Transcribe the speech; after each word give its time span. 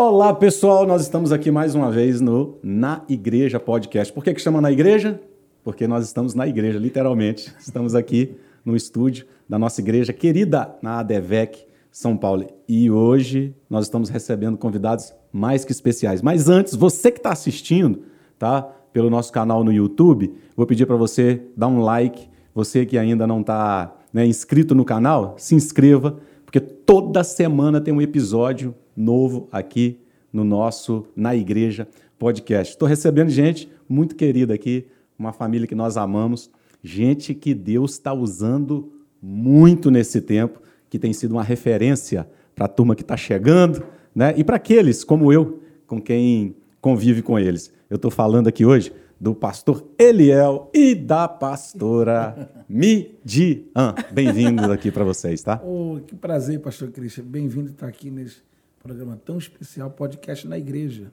Olá, 0.00 0.32
pessoal. 0.32 0.86
Nós 0.86 1.02
estamos 1.02 1.32
aqui 1.32 1.50
mais 1.50 1.74
uma 1.74 1.90
vez 1.90 2.20
no 2.20 2.56
Na 2.62 3.02
Igreja 3.08 3.58
Podcast. 3.58 4.12
Por 4.12 4.22
que, 4.22 4.32
que 4.32 4.40
chama 4.40 4.60
Na 4.60 4.70
Igreja? 4.70 5.20
Porque 5.64 5.88
nós 5.88 6.04
estamos 6.04 6.36
na 6.36 6.46
igreja, 6.46 6.78
literalmente. 6.78 7.52
Estamos 7.58 7.96
aqui 7.96 8.36
no 8.64 8.76
estúdio 8.76 9.26
da 9.48 9.58
nossa 9.58 9.80
igreja 9.80 10.12
querida 10.12 10.72
na 10.80 11.00
ADVEC, 11.00 11.66
São 11.90 12.16
Paulo. 12.16 12.46
E 12.68 12.88
hoje 12.88 13.52
nós 13.68 13.86
estamos 13.86 14.08
recebendo 14.08 14.56
convidados 14.56 15.12
mais 15.32 15.64
que 15.64 15.72
especiais. 15.72 16.22
Mas 16.22 16.48
antes, 16.48 16.76
você 16.76 17.10
que 17.10 17.18
está 17.18 17.32
assistindo, 17.32 18.04
tá? 18.38 18.62
Pelo 18.92 19.10
nosso 19.10 19.32
canal 19.32 19.64
no 19.64 19.72
YouTube, 19.72 20.32
vou 20.56 20.64
pedir 20.64 20.86
para 20.86 20.94
você 20.94 21.42
dar 21.56 21.66
um 21.66 21.80
like. 21.80 22.28
Você 22.54 22.86
que 22.86 22.96
ainda 22.96 23.26
não 23.26 23.40
está 23.40 23.96
né, 24.12 24.24
inscrito 24.24 24.76
no 24.76 24.84
canal, 24.84 25.34
se 25.38 25.56
inscreva, 25.56 26.20
porque 26.44 26.60
toda 26.60 27.24
semana 27.24 27.80
tem 27.80 27.92
um 27.92 28.00
episódio 28.00 28.76
novo 28.98 29.48
aqui 29.52 30.00
no 30.32 30.42
nosso 30.42 31.06
Na 31.14 31.34
Igreja 31.34 31.86
podcast. 32.18 32.72
Estou 32.72 32.88
recebendo 32.88 33.30
gente 33.30 33.70
muito 33.88 34.16
querida 34.16 34.52
aqui, 34.52 34.86
uma 35.16 35.32
família 35.32 35.68
que 35.68 35.74
nós 35.74 35.96
amamos, 35.96 36.50
gente 36.82 37.32
que 37.32 37.54
Deus 37.54 37.92
está 37.92 38.12
usando 38.12 38.92
muito 39.22 39.90
nesse 39.90 40.20
tempo, 40.20 40.60
que 40.90 40.98
tem 40.98 41.12
sido 41.12 41.32
uma 41.32 41.44
referência 41.44 42.28
para 42.54 42.66
a 42.66 42.68
turma 42.68 42.96
que 42.96 43.02
está 43.02 43.16
chegando, 43.16 43.84
né? 44.14 44.34
E 44.36 44.42
para 44.42 44.56
aqueles 44.56 45.04
como 45.04 45.32
eu, 45.32 45.62
com 45.86 46.00
quem 46.00 46.56
convive 46.80 47.22
com 47.22 47.38
eles. 47.38 47.72
Eu 47.88 47.96
estou 47.96 48.10
falando 48.10 48.48
aqui 48.48 48.64
hoje 48.64 48.92
do 49.20 49.34
pastor 49.34 49.84
Eliel 49.98 50.70
e 50.74 50.94
da 50.94 51.28
pastora 51.28 52.50
Midian. 52.68 53.94
Bem-vindos 54.12 54.68
aqui 54.70 54.90
para 54.90 55.04
vocês, 55.04 55.42
tá? 55.42 55.60
Oh, 55.64 55.98
que 56.06 56.14
prazer, 56.14 56.60
pastor 56.60 56.90
Cristian. 56.90 57.24
Bem-vindo 57.24 57.70
estar 57.70 57.86
aqui 57.86 58.10
nesse 58.10 58.47
programa 58.88 59.20
tão 59.22 59.36
especial, 59.36 59.90
podcast 59.90 60.48
na 60.48 60.56
igreja. 60.56 61.12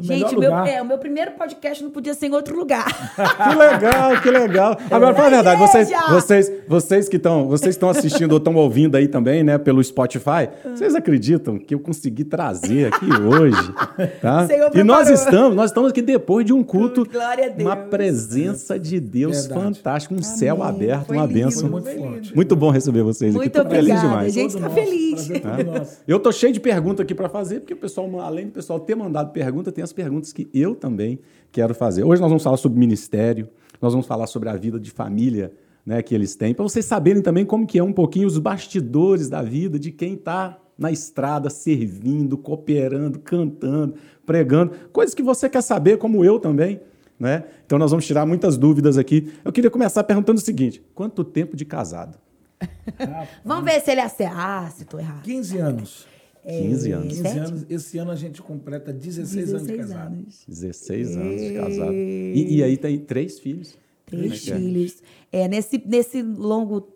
Gente, 0.00 0.34
meu, 0.38 0.56
é, 0.56 0.80
o 0.80 0.86
meu 0.86 0.96
primeiro 0.96 1.32
podcast 1.32 1.84
não 1.84 1.90
podia 1.90 2.14
ser 2.14 2.26
em 2.26 2.32
outro 2.32 2.56
lugar. 2.56 2.86
que 3.14 3.54
legal, 3.54 4.20
que 4.22 4.30
legal. 4.30 4.78
Agora, 4.90 5.14
fala 5.14 5.26
a 5.26 5.30
verdade, 5.30 5.60
vocês, 5.60 5.90
vocês, 6.08 6.52
vocês 6.66 7.08
que 7.10 7.16
estão 7.16 7.46
vocês 7.46 7.74
estão 7.74 7.90
assistindo 7.90 8.32
ou 8.32 8.38
estão 8.38 8.54
ouvindo 8.54 8.96
aí 8.96 9.06
também, 9.06 9.44
né, 9.44 9.58
pelo 9.58 9.84
Spotify, 9.84 10.48
vocês 10.64 10.94
acreditam 10.94 11.58
que 11.58 11.74
eu 11.74 11.78
consegui 11.78 12.24
trazer 12.24 12.86
aqui 12.86 13.04
hoje, 13.04 13.72
tá? 14.20 14.48
E 14.74 14.82
nós 14.82 15.10
estamos, 15.10 15.54
nós 15.54 15.70
estamos 15.70 15.90
aqui 15.90 16.00
depois 16.00 16.46
de 16.46 16.52
um 16.52 16.64
culto, 16.64 17.06
uma 17.58 17.76
presença 17.76 18.78
de 18.78 18.98
Deus 18.98 19.46
verdade. 19.46 19.64
fantástica, 19.64 20.14
um 20.14 20.18
Amém. 20.18 20.36
céu 20.38 20.62
aberto, 20.62 21.06
Foi 21.08 21.16
uma 21.16 21.26
lindo, 21.26 21.38
bênção. 21.38 21.68
Muito, 21.68 22.34
muito, 22.34 22.56
bom 22.56 22.70
receber 22.70 23.02
vocês 23.02 23.34
muito 23.34 23.60
aqui. 23.60 23.68
Muito. 23.68 23.84
Feliz 23.84 24.00
demais. 24.00 24.26
A 24.26 24.40
gente 24.40 24.54
está 24.54 24.70
feliz. 24.70 25.28
Tá? 25.28 25.86
Eu 26.08 26.18
tô 26.18 26.32
cheio 26.32 26.52
de 26.52 26.60
perguntas 26.60 27.04
aqui 27.04 27.14
para 27.14 27.28
fazer, 27.28 27.60
porque 27.60 27.74
o 27.74 27.76
pessoal, 27.76 28.08
além 28.20 28.46
do 28.46 28.52
pessoal 28.52 28.80
ter 28.80 28.94
mandado 28.94 29.30
pergunta, 29.32 29.70
tem 29.70 29.81
tem 29.82 29.84
as 29.84 29.92
perguntas 29.92 30.32
que 30.32 30.48
eu 30.54 30.74
também 30.74 31.18
quero 31.50 31.74
fazer. 31.74 32.04
Hoje 32.04 32.20
nós 32.20 32.30
vamos 32.30 32.42
falar 32.42 32.56
sobre 32.56 32.78
ministério, 32.78 33.48
nós 33.80 33.92
vamos 33.92 34.06
falar 34.06 34.28
sobre 34.28 34.48
a 34.48 34.56
vida 34.56 34.78
de 34.78 34.90
família 34.90 35.52
né, 35.84 36.00
que 36.00 36.14
eles 36.14 36.36
têm, 36.36 36.54
para 36.54 36.62
vocês 36.62 36.84
saberem 36.84 37.20
também 37.20 37.44
como 37.44 37.66
que 37.66 37.78
é 37.78 37.82
um 37.82 37.92
pouquinho 37.92 38.28
os 38.28 38.38
bastidores 38.38 39.28
da 39.28 39.42
vida 39.42 39.80
de 39.80 39.90
quem 39.90 40.14
está 40.14 40.56
na 40.78 40.92
estrada 40.92 41.50
servindo, 41.50 42.38
cooperando, 42.38 43.18
cantando, 43.18 43.94
pregando, 44.24 44.72
coisas 44.92 45.14
que 45.14 45.22
você 45.22 45.48
quer 45.48 45.62
saber, 45.62 45.98
como 45.98 46.24
eu 46.24 46.38
também. 46.38 46.80
Né? 47.18 47.44
Então 47.66 47.78
nós 47.78 47.90
vamos 47.90 48.06
tirar 48.06 48.24
muitas 48.24 48.56
dúvidas 48.56 48.96
aqui. 48.96 49.32
Eu 49.44 49.52
queria 49.52 49.70
começar 49.70 50.02
perguntando 50.04 50.38
o 50.38 50.44
seguinte: 50.44 50.82
quanto 50.94 51.24
tempo 51.24 51.56
de 51.56 51.64
casado? 51.64 52.18
Vamos 53.44 53.64
ver 53.64 53.80
se 53.80 53.90
ele 53.90 54.00
acerta. 54.00 54.34
Ah, 54.36 54.70
se 54.70 54.82
estou 54.82 54.98
errado. 54.98 55.22
15 55.22 55.58
anos. 55.58 56.11
15 56.44 56.90
é, 56.90 56.94
anos. 56.94 57.16
15 57.16 57.38
anos. 57.38 57.66
Esse 57.70 57.98
ano 57.98 58.10
a 58.10 58.16
gente 58.16 58.42
completa 58.42 58.92
16, 58.92 59.30
16 59.30 59.54
anos 59.54 59.66
de 59.66 59.76
casado. 59.76 60.14
Anos. 60.14 60.44
16 60.48 61.16
anos 61.16 61.40
de 61.40 61.54
casado. 61.54 61.92
E, 61.92 62.56
e 62.56 62.62
aí 62.62 62.76
tem 62.76 62.98
três 62.98 63.38
filhos? 63.38 63.78
Três 64.06 64.48
é 64.48 64.56
filhos. 64.56 65.02
É? 65.30 65.46
nesse, 65.46 65.82
nesse 65.86 66.22
longo, 66.22 66.88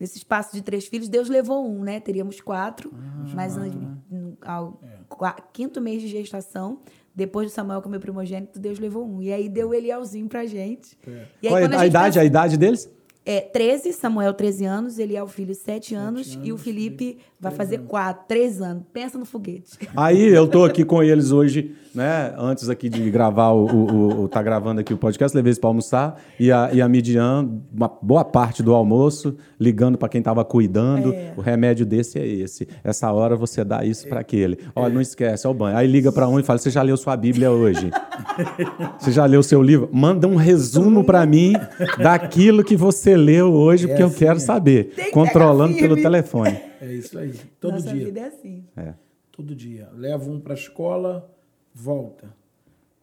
nesse 0.00 0.16
espaço 0.16 0.54
de 0.54 0.62
três 0.62 0.86
filhos, 0.86 1.08
Deus 1.08 1.28
levou 1.28 1.68
um, 1.68 1.82
né? 1.82 2.00
Teríamos 2.00 2.40
quatro, 2.40 2.90
ah, 2.94 3.32
mas 3.34 3.56
no, 3.56 4.36
ao 4.40 4.80
é. 4.82 5.34
quinto 5.52 5.80
mês 5.80 6.00
de 6.00 6.08
gestação, 6.08 6.80
depois 7.14 7.48
de 7.48 7.52
Samuel, 7.52 7.82
que 7.82 7.88
é 7.88 7.90
meu 7.90 8.00
primogênito, 8.00 8.58
Deus 8.58 8.78
levou 8.78 9.06
um. 9.06 9.22
E 9.22 9.32
aí 9.32 9.48
deu 9.48 9.68
o 9.68 9.74
Elielzinho 9.74 10.28
pra 10.28 10.46
gente. 10.46 10.96
É. 11.06 11.10
Aí, 11.10 11.48
Qual 11.48 11.58
é 11.58 11.64
a, 11.66 11.80
a 11.80 11.86
idade, 11.86 12.18
a 12.18 12.24
idade 12.24 12.56
deles? 12.56 12.90
É, 13.26 13.40
13, 13.40 13.92
Samuel 13.94 14.34
13 14.34 14.64
anos, 14.66 14.98
ele 14.98 15.16
é 15.16 15.22
o 15.22 15.26
filho 15.26 15.54
7 15.54 15.94
anos, 15.94 16.34
anos, 16.34 16.38
e 16.42 16.52
o 16.52 16.58
Felipe 16.58 17.18
vai 17.40 17.52
fazer 17.52 17.78
4, 17.78 18.24
3 18.28 18.60
anos. 18.60 18.82
Pensa 18.92 19.18
no 19.18 19.24
foguete. 19.24 19.78
Aí 19.96 20.28
eu 20.28 20.46
tô 20.46 20.64
aqui 20.64 20.84
com 20.84 21.02
eles 21.02 21.30
hoje, 21.30 21.74
né? 21.94 22.34
Antes 22.36 22.68
aqui 22.68 22.88
de 22.88 23.10
gravar 23.10 23.50
o, 23.52 23.66
o, 23.66 24.22
o 24.24 24.28
tá 24.28 24.42
gravando 24.42 24.80
aqui 24.80 24.92
o 24.92 24.98
podcast, 24.98 25.34
levei 25.34 25.50
eles 25.50 25.58
para 25.58 25.70
almoçar 25.70 26.20
e 26.38 26.52
a, 26.52 26.70
e 26.72 26.82
a 26.82 26.88
Midian, 26.88 27.48
uma 27.72 27.88
boa 27.88 28.24
parte 28.24 28.62
do 28.62 28.74
almoço, 28.74 29.36
ligando 29.58 29.96
para 29.96 30.08
quem 30.08 30.18
estava 30.18 30.44
cuidando. 30.44 31.12
É. 31.14 31.32
O 31.36 31.40
remédio 31.40 31.86
desse 31.86 32.18
é 32.18 32.26
esse. 32.26 32.68
Essa 32.82 33.10
hora 33.12 33.36
você 33.36 33.64
dá 33.64 33.84
isso 33.84 34.06
para 34.06 34.20
aquele. 34.20 34.58
Olha, 34.74 34.92
não 34.92 35.00
esquece, 35.00 35.46
é 35.46 35.50
o 35.50 35.54
banho. 35.54 35.76
Aí 35.76 35.86
liga 35.86 36.12
para 36.12 36.28
um 36.28 36.38
e 36.38 36.42
fala: 36.42 36.58
"Você 36.58 36.70
já 36.70 36.82
leu 36.82 36.96
sua 36.96 37.16
Bíblia 37.16 37.50
hoje? 37.50 37.90
Você 38.98 39.12
já 39.12 39.26
leu 39.26 39.42
seu 39.42 39.62
livro? 39.62 39.88
Manda 39.92 40.26
um 40.26 40.36
resumo 40.36 41.04
para 41.04 41.24
mim 41.26 41.52
daquilo 41.98 42.64
que 42.64 42.76
você 42.76 43.13
leu 43.16 43.52
hoje, 43.52 43.86
porque 43.86 44.02
é 44.02 44.06
assim, 44.06 44.14
eu 44.14 44.18
quero 44.18 44.40
saber. 44.40 44.94
Controlando 45.12 45.76
pelo 45.76 45.96
telefone. 45.96 46.58
É 46.80 46.92
isso 46.92 47.18
aí. 47.18 47.34
Todo 47.60 47.74
Nossa 47.74 47.92
dia. 47.92 48.04
vida 48.04 48.20
é 48.20 48.24
assim. 48.24 48.64
É. 48.76 48.94
Todo 49.32 49.54
dia. 49.54 49.88
Levo 49.96 50.30
um 50.30 50.40
para 50.40 50.52
a 50.52 50.56
escola, 50.56 51.30
volta. 51.74 52.28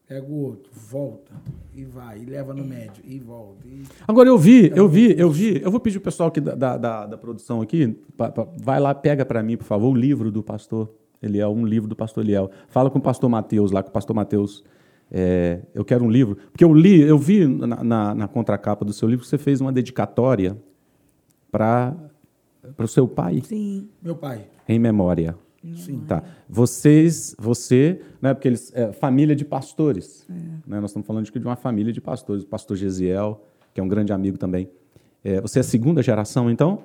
Pega 0.06 0.26
o 0.26 0.42
outro, 0.42 0.70
volta 0.74 1.32
e 1.74 1.84
vai, 1.84 2.18
e 2.18 2.26
leva 2.26 2.52
no 2.52 2.62
médio, 2.62 3.02
e 3.02 3.18
volta. 3.18 3.66
E... 3.66 3.82
Agora 4.06 4.28
eu 4.28 4.36
vi, 4.36 4.70
eu 4.74 4.86
vi, 4.86 5.18
eu 5.18 5.30
vi. 5.30 5.62
Eu 5.62 5.70
vou 5.70 5.80
pedir 5.80 5.96
o 5.96 6.00
pessoal 6.02 6.28
aqui 6.28 6.38
da, 6.38 6.76
da, 6.76 7.06
da 7.06 7.16
produção 7.16 7.62
aqui, 7.62 7.96
pra, 8.14 8.30
pra, 8.30 8.46
vai 8.58 8.78
lá, 8.78 8.94
pega 8.94 9.24
para 9.24 9.42
mim, 9.42 9.56
por 9.56 9.64
favor, 9.64 9.88
o 9.88 9.94
livro 9.94 10.30
do 10.30 10.42
pastor 10.42 10.92
Eliel, 11.22 11.50
um 11.50 11.64
livro 11.64 11.88
do 11.88 11.96
pastor 11.96 12.24
Eliel. 12.24 12.50
Fala 12.68 12.90
com 12.90 12.98
o 12.98 13.02
pastor 13.02 13.30
Mateus 13.30 13.70
lá, 13.70 13.82
com 13.82 13.88
o 13.88 13.92
pastor 13.92 14.14
Mateus 14.14 14.62
é, 15.14 15.60
eu 15.74 15.84
quero 15.84 16.02
um 16.02 16.10
livro. 16.10 16.36
Porque 16.50 16.64
eu 16.64 16.72
li, 16.72 17.02
eu 17.02 17.18
vi 17.18 17.46
na, 17.46 17.84
na, 17.84 18.14
na 18.14 18.28
contracapa 18.28 18.82
do 18.82 18.94
seu 18.94 19.06
livro 19.06 19.22
que 19.22 19.28
você 19.28 19.36
fez 19.36 19.60
uma 19.60 19.70
dedicatória 19.70 20.56
para 21.50 21.94
o 22.78 22.88
seu 22.88 23.06
pai. 23.06 23.42
Sim. 23.44 23.90
Meu 24.02 24.16
pai. 24.16 24.46
Em 24.66 24.78
memória. 24.78 25.36
Sim. 25.76 26.00
Tá. 26.08 26.24
Vocês, 26.48 27.36
você, 27.38 28.00
né, 28.22 28.32
porque 28.32 28.48
eles, 28.48 28.72
é, 28.74 28.90
família 28.92 29.36
de 29.36 29.44
pastores. 29.44 30.26
É. 30.30 30.32
Né, 30.66 30.80
nós 30.80 30.90
estamos 30.90 31.06
falando 31.06 31.26
de, 31.26 31.30
de 31.30 31.46
uma 31.46 31.56
família 31.56 31.92
de 31.92 32.00
pastores. 32.00 32.42
O 32.42 32.46
pastor 32.46 32.76
Gesiel, 32.78 33.44
que 33.74 33.80
é 33.80 33.84
um 33.84 33.88
grande 33.88 34.14
amigo 34.14 34.38
também. 34.38 34.70
É, 35.22 35.42
você 35.42 35.58
é 35.58 35.60
a 35.60 35.64
segunda 35.64 36.02
geração, 36.02 36.50
então? 36.50 36.84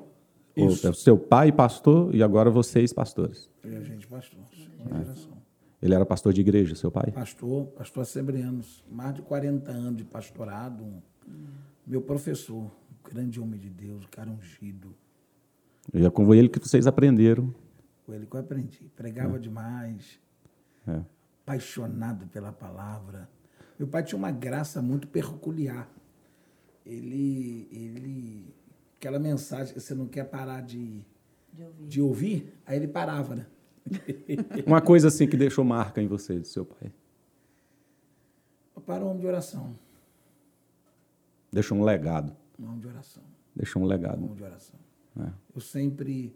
Isso. 0.54 0.86
O, 0.86 0.90
é 0.90 0.92
o 0.92 0.94
seu 0.94 1.18
pai 1.18 1.50
pastor 1.52 2.14
e 2.14 2.22
agora 2.22 2.50
vocês 2.50 2.92
pastores. 2.92 3.50
E 3.64 3.74
a 3.74 3.82
gente 3.82 4.06
pastor. 4.06 4.40
Segunda 4.52 4.96
é. 4.96 5.04
geração. 5.06 5.38
Ele 5.82 5.94
era 5.94 6.06
pastor 6.06 6.34
de 6.34 6.42
igreja, 6.42 6.76
seu 6.76 6.92
pai? 6.92 7.12
Pastor, 7.12 7.68
pastor 7.68 8.02
assembleanos, 8.02 8.84
mais 8.90 9.14
de 9.14 9.22
40 9.22 9.72
anos 9.72 9.98
de 9.98 10.04
pastorado. 10.04 10.86
Meu 11.86 12.02
professor, 12.02 12.64
um 12.64 13.10
grande 13.10 13.40
homem 13.40 13.60
de 13.60 13.70
Deus, 13.70 14.06
cara 14.08 14.30
ungido. 14.30 14.96
E 15.94 16.04
é 16.06 16.10
com 16.10 16.34
ele 16.34 16.50
que 16.50 16.60
vocês 16.60 16.88
aprenderam. 16.88 17.54
Com 18.06 18.14
ele 18.14 18.26
que 18.26 18.36
eu 18.36 18.40
aprendi. 18.40 18.92
Pregava 18.96 19.38
é. 19.38 19.40
demais. 19.40 20.20
É. 20.88 21.02
Apaixonado 21.44 22.26
pela 22.28 22.52
palavra. 22.52 23.30
Meu 23.78 23.88
pai 23.88 24.04
tinha 24.04 24.18
uma 24.18 24.32
graça 24.32 24.82
muito 24.82 25.08
peculiar. 25.08 25.88
Ele, 26.84 27.68
ele, 27.72 28.56
aquela 28.98 29.20
mensagem 29.20 29.74
que 29.74 29.80
você 29.80 29.94
não 29.94 30.08
quer 30.08 30.24
parar 30.24 30.62
de, 30.62 31.04
de 31.54 31.64
ouvir. 31.64 31.88
de 31.88 32.02
ouvir, 32.02 32.54
aí 32.66 32.78
ele 32.78 32.88
parava, 32.88 33.36
né? 33.36 33.46
Uma 34.66 34.82
coisa 34.82 35.08
assim 35.08 35.28
que 35.28 35.38
deixou 35.38 35.64
marca 35.64 36.02
em 36.02 36.08
você, 36.08 36.40
do 36.40 36.48
seu 36.48 36.66
pai. 36.66 36.92
Para 38.86 39.04
um 39.04 39.10
homem 39.10 39.20
de 39.20 39.28
oração. 39.28 39.74
Deixou 41.52 41.78
um 41.78 41.84
legado. 41.84 42.34
Um 42.58 42.68
homem 42.68 42.80
de 42.80 42.88
oração. 42.88 43.24
Deixou 43.54 43.82
um 43.82 43.86
legado. 43.86 44.22
Um 44.22 44.26
homem 44.26 44.38
de 44.38 44.44
oração. 44.44 44.80
É. 45.20 45.30
Eu 45.54 45.62
sempre, 45.62 46.34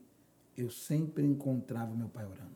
eu 0.57 0.69
sempre 0.69 1.23
encontrava 1.25 1.95
meu 1.95 2.09
pai 2.09 2.25
orando. 2.25 2.51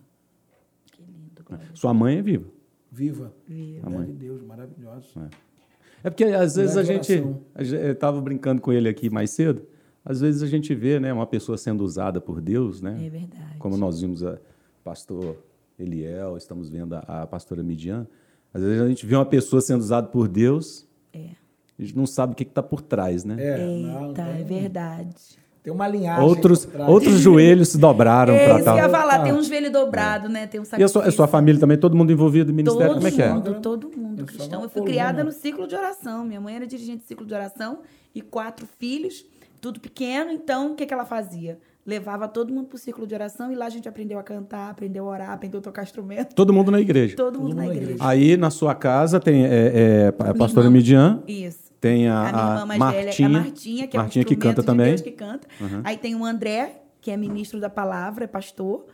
Que 0.92 1.02
lindo. 1.02 1.46
É. 1.50 1.76
Sua 1.76 1.94
mãe 1.94 2.18
é 2.18 2.22
viva. 2.22 2.48
Viva. 2.92 3.34
Viva. 3.48 3.88
A 3.88 3.90
mãe 3.90 4.06
de 4.06 4.14
Deus, 4.14 4.42
maravilhosa. 4.42 5.08
É. 5.18 6.08
é 6.08 6.10
porque 6.10 6.26
às 6.26 6.56
vezes 6.56 6.76
a 6.76 6.84
gente, 6.84 7.14
eu 7.14 7.92
estava 7.92 8.20
brincando 8.20 8.62
com 8.62 8.74
ele 8.74 8.90
aqui 8.90 9.10
mais 9.10 9.32
cedo. 9.32 9.66
Às 10.04 10.22
vezes 10.22 10.44
a 10.44 10.48
gente 10.48 10.76
vê, 10.76 11.00
né, 11.00 11.12
uma 11.12 11.26
pessoa 11.26 11.58
sendo 11.58 11.84
usada 11.84 12.22
por 12.22 12.40
Deus, 12.42 12.82
né? 12.82 13.06
É 13.06 13.10
verdade. 13.10 13.58
Como 13.58 13.76
nós 13.78 14.02
vimos 14.02 14.24
a 14.24 14.40
pastor 14.86 15.36
Eliel, 15.80 16.38
estamos 16.38 16.70
vendo 16.70 16.94
a, 16.94 17.24
a 17.24 17.28
pastora 17.28 17.64
Midian. 17.64 18.08
Às 18.54 18.62
vezes 18.62 18.82
a 18.82 18.88
gente 18.88 19.06
vê 19.06 19.16
uma 19.16 19.26
pessoa 19.26 19.60
sendo 19.60 19.82
usada 19.82 20.08
por 20.08 20.28
Deus, 20.28 20.88
é. 21.12 21.32
a 21.78 21.82
gente 21.82 21.98
não 21.98 22.06
sabe 22.06 22.34
o 22.34 22.36
que 22.36 22.44
está 22.44 22.62
por 22.62 22.82
trás, 22.82 23.26
né? 23.26 23.36
É, 23.40 23.68
Eita, 23.68 24.24
não, 24.24 24.32
é 24.32 24.44
verdade. 24.44 25.44
Tem 25.64 25.74
uma 25.74 25.88
linhagem. 25.88 26.24
Outros, 26.24 26.70
outros 26.88 27.20
joelhos 27.20 27.70
se 27.70 27.80
dobraram 27.80 28.36
É 28.36 28.46
para 28.46 28.56
isso 28.60 28.64
que 28.64 28.70
eu 28.70 28.76
ia 28.76 28.82
tal. 28.84 28.92
falar, 28.92 29.24
tem 29.24 29.34
um 29.34 29.42
joelho 29.42 29.72
dobrado, 29.72 30.30
né? 30.30 30.46
Tem 30.46 30.62
um 30.62 30.64
E 30.78 30.84
a 30.84 30.88
sua, 30.88 31.08
a 31.08 31.12
sua 31.12 31.28
família 31.28 31.60
também, 31.60 31.76
todo 31.76 31.98
mundo 31.98 32.12
envolvido 32.12 32.52
no 32.52 32.56
ministério? 32.56 32.94
Todo 32.94 32.98
Como 32.98 33.08
é 33.08 33.12
que 33.12 33.22
é? 33.24 33.34
mundo, 33.34 33.60
todo 33.60 33.90
mundo 33.98 34.20
Eu 34.22 34.26
cristão. 34.28 34.62
Eu 34.62 34.70
fui 34.70 34.82
coluna. 34.82 34.92
criada 34.92 35.24
no 35.24 35.32
ciclo 35.32 35.68
de 35.68 35.76
oração. 35.76 36.24
Minha 36.24 36.40
mãe 36.40 36.56
era 36.56 36.68
dirigente 36.68 37.02
de 37.02 37.08
ciclo 37.08 37.26
de 37.26 37.34
oração 37.34 37.80
e 38.14 38.22
quatro 38.22 38.68
filhos, 38.78 39.26
tudo 39.60 39.80
pequeno. 39.80 40.32
Então, 40.32 40.74
o 40.74 40.76
que, 40.76 40.86
que 40.86 40.94
ela 40.94 41.06
fazia? 41.06 41.58
Levava 41.86 42.28
todo 42.28 42.52
mundo 42.52 42.68
pro 42.68 42.80
círculo 42.80 43.06
de 43.06 43.14
oração 43.14 43.52
e 43.52 43.56
lá 43.56 43.68
a 43.68 43.70
gente 43.70 43.88
aprendeu 43.88 44.18
a 44.18 44.24
cantar, 44.24 44.72
aprendeu 44.72 45.08
a 45.08 45.12
orar, 45.12 45.30
aprendeu 45.30 45.60
a 45.60 45.64
tocar 45.64 45.84
instrumento. 45.84 46.34
Todo 46.34 46.52
mundo 46.52 46.72
na 46.72 46.82
igreja. 46.82 47.16
Todo 47.16 47.38
mundo 47.38 47.50
mundo 47.50 47.58
na 47.58 47.66
na 47.68 47.76
igreja. 47.76 47.98
Aí 48.00 48.36
na 48.36 48.50
sua 48.50 48.74
casa 48.74 49.20
tem 49.20 49.46
é, 49.46 49.50
é, 49.50 50.08
a 50.08 50.34
pastora. 50.34 50.68
Midian, 50.68 51.22
Isso. 51.28 51.72
tem 51.80 52.08
A, 52.08 52.18
a, 52.18 52.32
minha 52.32 52.44
irmã 52.44 52.66
mais 52.66 52.80
Martinha, 52.80 53.06
velha 53.06 53.10
é 53.10 53.26
a 53.26 53.44
Martinha, 53.44 53.88
que 53.88 53.98
é 53.98 54.00
um 54.00 54.04
Martinha 54.04 54.26
que 54.26 54.36
canta 54.36 54.62
de 54.62 54.66
também. 54.66 54.88
Deus 54.88 55.02
que 55.02 55.12
canta. 55.12 55.48
Aí 55.84 55.96
tem 55.96 56.16
o 56.16 56.26
André, 56.26 56.82
que 57.00 57.12
é 57.12 57.18
ministro 57.18 57.60
da 57.60 57.70
palavra, 57.70 58.24
é 58.24 58.28
pastor. 58.28 58.88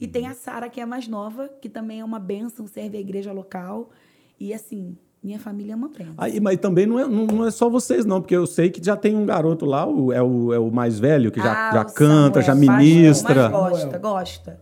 E 0.00 0.06
tem 0.06 0.26
a 0.26 0.32
Sara, 0.32 0.70
que 0.70 0.80
é 0.80 0.84
a 0.84 0.86
mais 0.86 1.06
nova, 1.06 1.50
que 1.60 1.68
também 1.68 2.00
é 2.00 2.04
uma 2.04 2.18
bênção, 2.18 2.66
serve 2.66 2.96
a 2.96 3.00
igreja 3.00 3.30
local. 3.30 3.90
E 4.40 4.54
assim, 4.54 4.96
minha 5.22 5.38
família 5.38 5.72
é 5.72 5.76
uma 5.76 5.88
bênção. 5.88 6.14
Aí, 6.16 6.40
mas 6.40 6.58
também 6.58 6.86
não 6.86 6.98
é, 6.98 7.06
não, 7.06 7.26
não 7.26 7.46
é 7.46 7.50
só 7.50 7.68
vocês, 7.68 8.04
não, 8.04 8.20
porque 8.20 8.36
eu 8.36 8.46
sei 8.46 8.70
que 8.70 8.82
já 8.84 8.96
tem 8.96 9.16
um 9.16 9.26
garoto 9.26 9.64
lá, 9.66 9.86
o, 9.86 10.12
é, 10.12 10.22
o, 10.22 10.52
é 10.52 10.58
o 10.58 10.70
mais 10.70 10.98
velho, 10.98 11.30
que 11.30 11.40
já, 11.40 11.70
Ah, 11.70 11.72
já 11.72 11.84
canta, 11.84 12.42
Samuel, 12.42 12.42
já 12.42 12.54
ministra. 12.54 13.48
Mas 13.48 13.70
gosta, 13.70 13.98
gosta. 13.98 14.60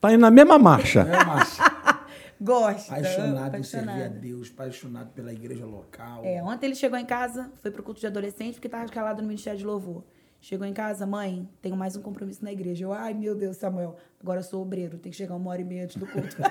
Tá 0.00 0.12
indo 0.12 0.20
na 0.20 0.30
mesma 0.30 0.58
marcha. 0.58 1.00
É, 1.00 1.24
macho. 1.24 1.62
Gosta. 2.40 2.92
Apaixonado 2.92 3.36
em 3.36 3.46
apaixonado. 3.48 3.86
servir 3.98 4.02
a 4.04 4.08
Deus, 4.08 4.52
apaixonado 4.54 5.10
pela 5.10 5.32
igreja 5.32 5.66
local. 5.66 6.20
É, 6.22 6.40
ontem 6.40 6.66
ele 6.66 6.76
chegou 6.76 6.96
em 6.96 7.04
casa, 7.04 7.50
foi 7.60 7.72
pro 7.72 7.82
culto 7.82 7.98
de 7.98 8.06
adolescente, 8.06 8.54
porque 8.54 8.68
tava 8.68 8.84
escalado 8.84 9.20
no 9.20 9.26
Ministério 9.26 9.58
de 9.58 9.66
Louvor. 9.66 10.04
Chegou 10.40 10.64
em 10.66 10.72
casa, 10.72 11.04
mãe, 11.04 11.48
tenho 11.60 11.76
mais 11.76 11.96
um 11.96 12.00
compromisso 12.00 12.44
na 12.44 12.52
igreja. 12.52 12.84
Eu, 12.84 12.92
ai, 12.92 13.12
meu 13.12 13.34
Deus, 13.34 13.56
Samuel, 13.56 13.96
agora 14.22 14.38
eu 14.38 14.44
sou 14.44 14.62
obreiro, 14.62 14.96
tem 14.96 15.10
que 15.10 15.18
chegar 15.18 15.34
uma 15.34 15.50
hora 15.50 15.60
e 15.60 15.64
meia 15.64 15.84
antes 15.84 15.96
do 15.96 16.06
culto. 16.06 16.36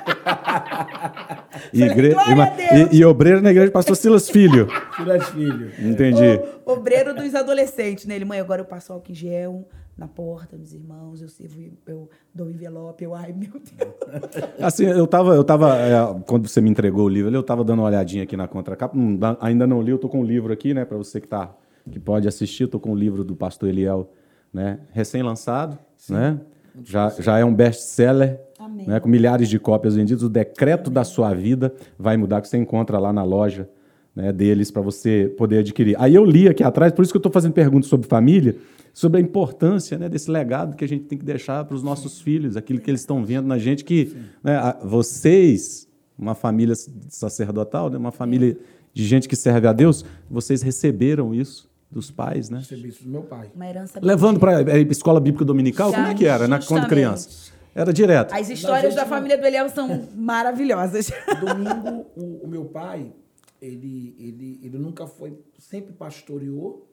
E, 1.74 1.80
Falei, 1.80 1.94
igre- 1.94 2.14
glória 2.14 2.32
e 2.32 2.36
ma- 2.36 2.46
a 2.46 2.50
Deus. 2.50 2.94
e- 2.94 2.98
e 2.98 3.06
obreiro 3.06 3.42
na 3.42 3.50
igreja 3.52 3.72
pastor 3.72 3.96
Silas 3.96 4.30
Filho. 4.30 4.68
Tira 4.96 5.16
as 5.16 5.30
filhos. 5.30 5.78
Entendi. 5.80 6.40
O 6.66 6.74
obreiro 6.74 7.14
dos 7.16 7.34
adolescentes, 7.34 8.06
né? 8.06 8.16
Ele, 8.16 8.26
mãe, 8.26 8.40
agora 8.40 8.62
eu 8.62 8.66
passo 8.66 8.94
álcool 8.94 9.12
em 9.12 9.16
gel 9.16 9.68
na 9.98 10.08
porta 10.08 10.56
dos 10.58 10.74
irmãos, 10.74 11.22
eu 11.22 11.28
sirvo, 11.28 11.60
eu 11.88 12.10
dou 12.34 12.50
envelope, 12.52 13.04
eu, 13.04 13.16
ai, 13.16 13.34
meu 13.34 13.50
Deus. 13.54 14.54
Assim, 14.62 14.86
eu 14.86 15.08
tava, 15.08 15.34
eu 15.34 15.44
tava 15.44 15.76
é, 15.76 15.96
quando 16.28 16.48
você 16.48 16.62
me 16.62 16.70
entregou 16.70 17.06
o 17.06 17.10
livro, 17.10 17.30
ali, 17.30 17.36
eu 17.38 17.42
tava 17.44 17.64
dando 17.64 17.80
uma 17.80 17.88
olhadinha 17.88 18.24
aqui 18.24 18.38
na 18.38 18.48
contracapa, 18.48 18.96
não 18.96 19.36
ainda 19.42 19.66
não 19.66 19.82
li, 19.82 19.90
eu 19.92 19.98
tô 19.98 20.08
com 20.08 20.22
o 20.22 20.24
livro 20.24 20.54
aqui, 20.54 20.72
né, 20.74 20.86
para 20.86 20.98
você 20.98 21.20
que 21.20 21.28
tá 21.28 21.52
que 21.92 22.00
pode 22.00 22.28
assistir, 22.28 22.68
tô 22.68 22.80
com 22.80 22.92
o 22.92 22.96
livro 22.96 23.24
do 23.24 23.36
pastor 23.36 23.70
Eliel, 23.70 24.12
né, 24.54 24.80
recém-lançado, 24.92 25.78
né? 26.10 26.40
Já, 26.84 27.10
já 27.20 27.40
é 27.40 27.44
um 27.46 27.54
best-seller, 27.54 28.40
Amém. 28.60 28.86
né, 28.88 29.00
com 29.00 29.10
milhares 29.10 29.50
de 29.50 29.58
cópias 29.58 29.96
vendidas. 29.96 30.22
O 30.22 30.30
decreto 30.30 30.92
da 30.92 31.04
sua 31.04 31.34
vida 31.34 31.74
vai 31.98 32.16
mudar, 32.18 32.40
que 32.42 32.48
você 32.48 32.58
encontra 32.58 33.00
lá 33.00 33.12
na 33.12 33.24
loja 33.24 33.68
né, 34.16 34.32
deles 34.32 34.70
para 34.70 34.82
você 34.82 35.34
poder 35.38 35.60
adquirir. 35.60 35.96
Aí 36.00 36.14
eu 36.14 36.24
li 36.24 36.48
aqui 36.48 36.64
atrás, 36.64 36.92
por 36.94 37.02
isso 37.02 37.12
que 37.12 37.18
eu 37.18 37.20
estou 37.20 37.32
fazendo 37.32 37.54
perguntas 37.54 37.90
sobre 37.90 38.08
família, 38.08 38.56
sobre 38.94 39.18
a 39.20 39.22
importância 39.22 39.98
né, 39.98 40.08
desse 40.08 40.30
legado 40.30 40.76
que 40.76 40.84
a 40.86 40.88
gente 40.88 41.06
tem 41.06 41.18
que 41.18 41.26
deixar 41.26 41.66
para 41.66 41.76
os 41.76 41.82
nossos 41.84 42.22
filhos, 42.22 42.56
aquilo 42.56 42.80
que 42.80 42.90
eles 42.90 43.02
estão 43.02 43.24
vendo 43.26 43.48
na 43.48 43.58
gente, 43.58 43.84
que 43.84 44.16
né, 44.44 44.56
a- 44.58 44.78
vocês, 44.84 45.88
uma 46.18 46.36
família 46.36 46.76
sacerdotal, 47.10 47.90
né, 47.90 47.98
uma 47.98 48.12
família 48.12 48.58
de 48.94 49.04
gente 49.06 49.28
que 49.28 49.36
serve 49.36 49.68
a 49.68 49.74
Deus, 49.74 50.04
vocês 50.30 50.62
receberam 50.62 51.34
isso 51.34 51.68
dos 51.90 52.12
pais, 52.12 52.50
né? 52.50 52.60
Isso 52.60 53.04
do 53.04 53.10
meu 53.10 53.24
pai. 53.24 53.52
Uma 53.56 53.68
herança 53.68 54.00
Levando 54.02 54.40
para 54.40 54.58
a 54.58 54.80
escola 54.80 55.20
bíblica 55.20 55.46
dominical, 55.46 55.92
Já, 55.92 55.98
como 55.98 56.08
é 56.10 56.14
que 56.16 56.26
era, 56.26 56.48
né, 56.48 56.60
quando 56.68 56.88
criança? 56.88 57.54
Era 57.74 57.94
direto. 57.94 58.34
As 58.34 58.50
histórias 58.50 58.94
gente 58.94 58.96
da 58.96 59.06
família 59.06 59.38
do 59.38 59.46
Eliel 59.46 59.70
são 59.70 60.10
maravilhosas. 60.16 61.12
Domingo, 61.40 62.08
o, 62.16 62.46
o 62.46 62.48
meu 62.48 62.66
pai, 62.66 63.14
ele, 63.62 64.16
ele, 64.18 64.60
ele 64.64 64.78
nunca 64.80 65.06
foi, 65.06 65.40
sempre 65.60 65.94
pastoreou, 65.94 66.90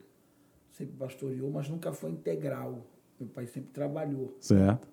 sempre 0.72 0.94
pastoreou, 0.94 1.50
mas 1.50 1.68
nunca 1.68 1.92
foi 1.92 2.10
integral. 2.10 2.86
Meu 3.18 3.28
pai 3.30 3.46
sempre 3.46 3.70
trabalhou. 3.70 4.36
Certo. 4.40 4.86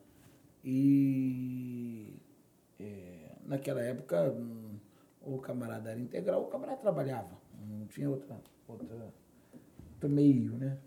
E 0.64 2.16
é, 2.80 3.32
naquela 3.46 3.82
época, 3.82 4.32
hum, 4.32 4.78
o 5.22 5.40
camarada 5.40 5.92
era 5.92 6.00
integral, 6.00 6.44
o 6.44 6.46
camarada 6.46 6.78
trabalhava. 6.78 7.38
Não 7.70 7.86
tinha 7.88 8.10
outra, 8.10 8.40
outra, 8.68 9.14
outro 10.02 10.10
meio, 10.10 10.58
né? 10.58 10.78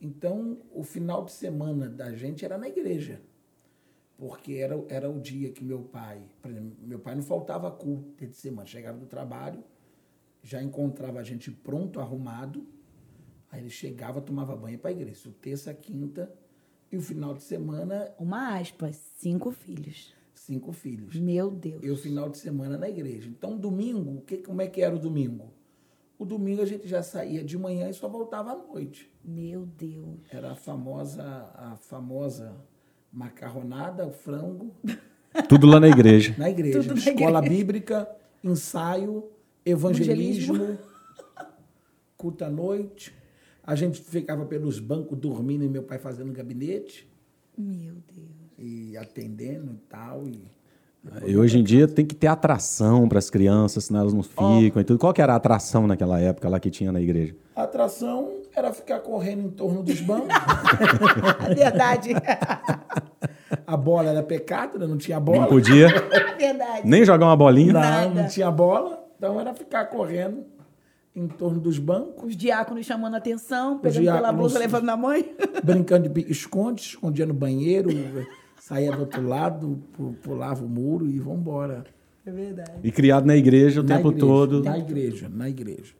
Então, 0.00 0.58
o 0.72 0.82
final 0.82 1.24
de 1.24 1.30
semana 1.30 1.88
da 1.88 2.12
gente 2.12 2.44
era 2.44 2.58
na 2.58 2.68
igreja. 2.68 3.20
Porque 4.18 4.54
era, 4.54 4.74
era 4.88 5.08
o 5.08 5.20
dia 5.20 5.50
que 5.52 5.64
meu 5.64 5.82
pai... 5.82 6.22
Por 6.40 6.50
exemplo, 6.50 6.76
meu 6.82 6.98
pai 6.98 7.14
não 7.14 7.22
faltava 7.22 7.70
culto 7.70 8.26
de 8.26 8.34
semana. 8.34 8.66
Chegava 8.66 8.98
do 8.98 9.06
trabalho, 9.06 9.62
já 10.42 10.60
encontrava 10.62 11.20
a 11.20 11.22
gente 11.22 11.50
pronto, 11.50 12.00
arrumado. 12.00 12.66
Aí 13.50 13.60
ele 13.60 13.70
chegava, 13.70 14.20
tomava 14.20 14.56
banho 14.56 14.78
para 14.78 14.90
a 14.90 14.92
igreja. 14.92 15.12
Isso, 15.12 15.32
terça, 15.32 15.72
quinta. 15.72 16.32
E 16.90 16.96
o 16.96 17.00
final 17.00 17.34
de 17.34 17.42
semana, 17.42 18.12
Uma 18.18 18.58
aspas, 18.58 18.96
cinco 19.16 19.50
filhos. 19.52 20.12
cinco 20.34 20.72
filhos. 20.72 21.14
Meu 21.16 21.50
Deus. 21.50 21.82
E 21.82 21.90
o 21.90 21.96
final 21.96 22.28
de 22.28 22.38
semana 22.38 22.76
na 22.76 22.88
igreja. 22.88 23.28
Então, 23.28 23.56
domingo, 23.56 24.18
o 24.18 24.20
que, 24.20 24.38
como 24.38 24.60
é 24.60 24.66
que 24.66 24.82
era 24.82 24.94
o 24.94 24.98
domingo? 24.98 25.52
O 26.22 26.24
domingo 26.24 26.62
a 26.62 26.64
gente 26.66 26.86
já 26.86 27.02
saía 27.02 27.42
de 27.42 27.58
manhã 27.58 27.88
e 27.90 27.92
só 27.92 28.08
voltava 28.08 28.52
à 28.52 28.56
noite. 28.56 29.10
Meu 29.24 29.66
Deus. 29.66 30.20
Era 30.30 30.52
a 30.52 30.54
famosa, 30.54 31.24
a 31.54 31.74
famosa 31.76 32.54
macarronada, 33.12 34.06
o 34.06 34.12
frango, 34.12 34.72
Tudo 35.48 35.66
lá 35.66 35.80
na 35.80 35.88
igreja. 35.88 36.32
na 36.38 36.48
igreja. 36.48 36.80
Tudo 36.80 36.94
na 36.94 37.00
Escola 37.00 37.38
igreja. 37.40 37.56
bíblica, 37.56 38.16
ensaio, 38.44 39.30
evangelismo, 39.66 40.78
culto 42.16 42.44
à 42.44 42.50
noite. 42.50 43.12
A 43.64 43.74
gente 43.74 44.00
ficava 44.00 44.44
pelos 44.46 44.78
bancos 44.78 45.18
dormindo 45.18 45.64
e 45.64 45.68
meu 45.68 45.82
pai 45.82 45.98
fazendo 45.98 46.32
gabinete 46.32 47.08
Meu 47.58 47.94
Deus. 48.14 48.28
e 48.58 48.96
atendendo 48.96 49.72
e 49.72 49.78
tal. 49.88 50.28
E 50.28 50.44
E 51.26 51.36
hoje 51.36 51.58
em 51.58 51.64
dia 51.64 51.88
tem 51.88 52.06
que 52.06 52.14
ter 52.14 52.28
atração 52.28 53.08
para 53.08 53.18
as 53.18 53.28
crianças, 53.28 53.84
senão 53.86 54.00
elas 54.00 54.12
não 54.14 54.22
ficam 54.22 54.80
e 54.80 54.84
tudo. 54.84 54.98
Qual 54.98 55.12
que 55.12 55.20
era 55.20 55.32
a 55.32 55.36
atração 55.36 55.86
naquela 55.86 56.20
época 56.20 56.48
lá 56.48 56.60
que 56.60 56.70
tinha 56.70 56.92
na 56.92 57.00
igreja? 57.00 57.34
a 57.54 57.64
atração 57.64 58.30
era 58.56 58.72
ficar 58.72 59.00
correndo 59.00 59.42
em 59.46 59.50
torno 59.50 59.82
dos 59.82 60.00
bancos. 60.00 60.28
Verdade. 61.54 62.10
A 63.66 63.76
bola 63.76 64.10
era 64.10 64.22
pecado, 64.22 64.78
né? 64.78 64.86
não 64.86 64.96
tinha 64.96 65.18
Não 65.18 65.24
bola. 65.24 65.46
podia 65.46 65.88
Verdade. 66.38 66.82
nem 66.88 67.04
jogar 67.04 67.26
uma 67.26 67.36
bolinha. 67.36 67.72
Não, 67.72 67.80
Nada. 67.80 68.08
não 68.22 68.28
tinha 68.28 68.50
bola. 68.50 69.04
Então 69.18 69.38
era 69.40 69.52
ficar 69.54 69.86
correndo 69.86 70.44
em 71.14 71.28
torno 71.28 71.60
dos 71.60 71.78
bancos, 71.78 72.30
Os 72.30 72.36
diáconos 72.36 72.86
chamando 72.86 73.14
a 73.14 73.18
atenção, 73.18 73.78
pegando 73.78 74.00
diáconos- 74.00 74.20
pela 74.26 74.32
blusa, 74.32 74.58
levando 74.58 74.84
na 74.84 74.96
mãe. 74.96 75.34
brincando 75.62 76.04
de 76.04 76.08
pique-esconde, 76.14 76.80
escondia 76.80 77.26
no 77.26 77.34
banheiro, 77.34 77.90
saía 78.62 78.92
do 78.92 79.00
outro 79.00 79.26
lado, 79.26 79.82
pu- 79.92 80.14
pulava 80.22 80.64
o 80.64 80.68
muro 80.68 81.08
e 81.08 81.18
vamos 81.18 81.40
embora. 81.40 81.84
É 82.24 82.30
verdade. 82.30 82.70
E 82.84 82.92
criado 82.92 83.26
na 83.26 83.36
igreja 83.36 83.80
o 83.80 83.82
Na 83.82 83.96
tempo 83.96 84.08
igreja, 84.10 84.26
todo. 84.26 84.62
Na 84.62 84.78
igreja, 84.78 85.28
na 85.28 85.48
igreja. 85.50 85.94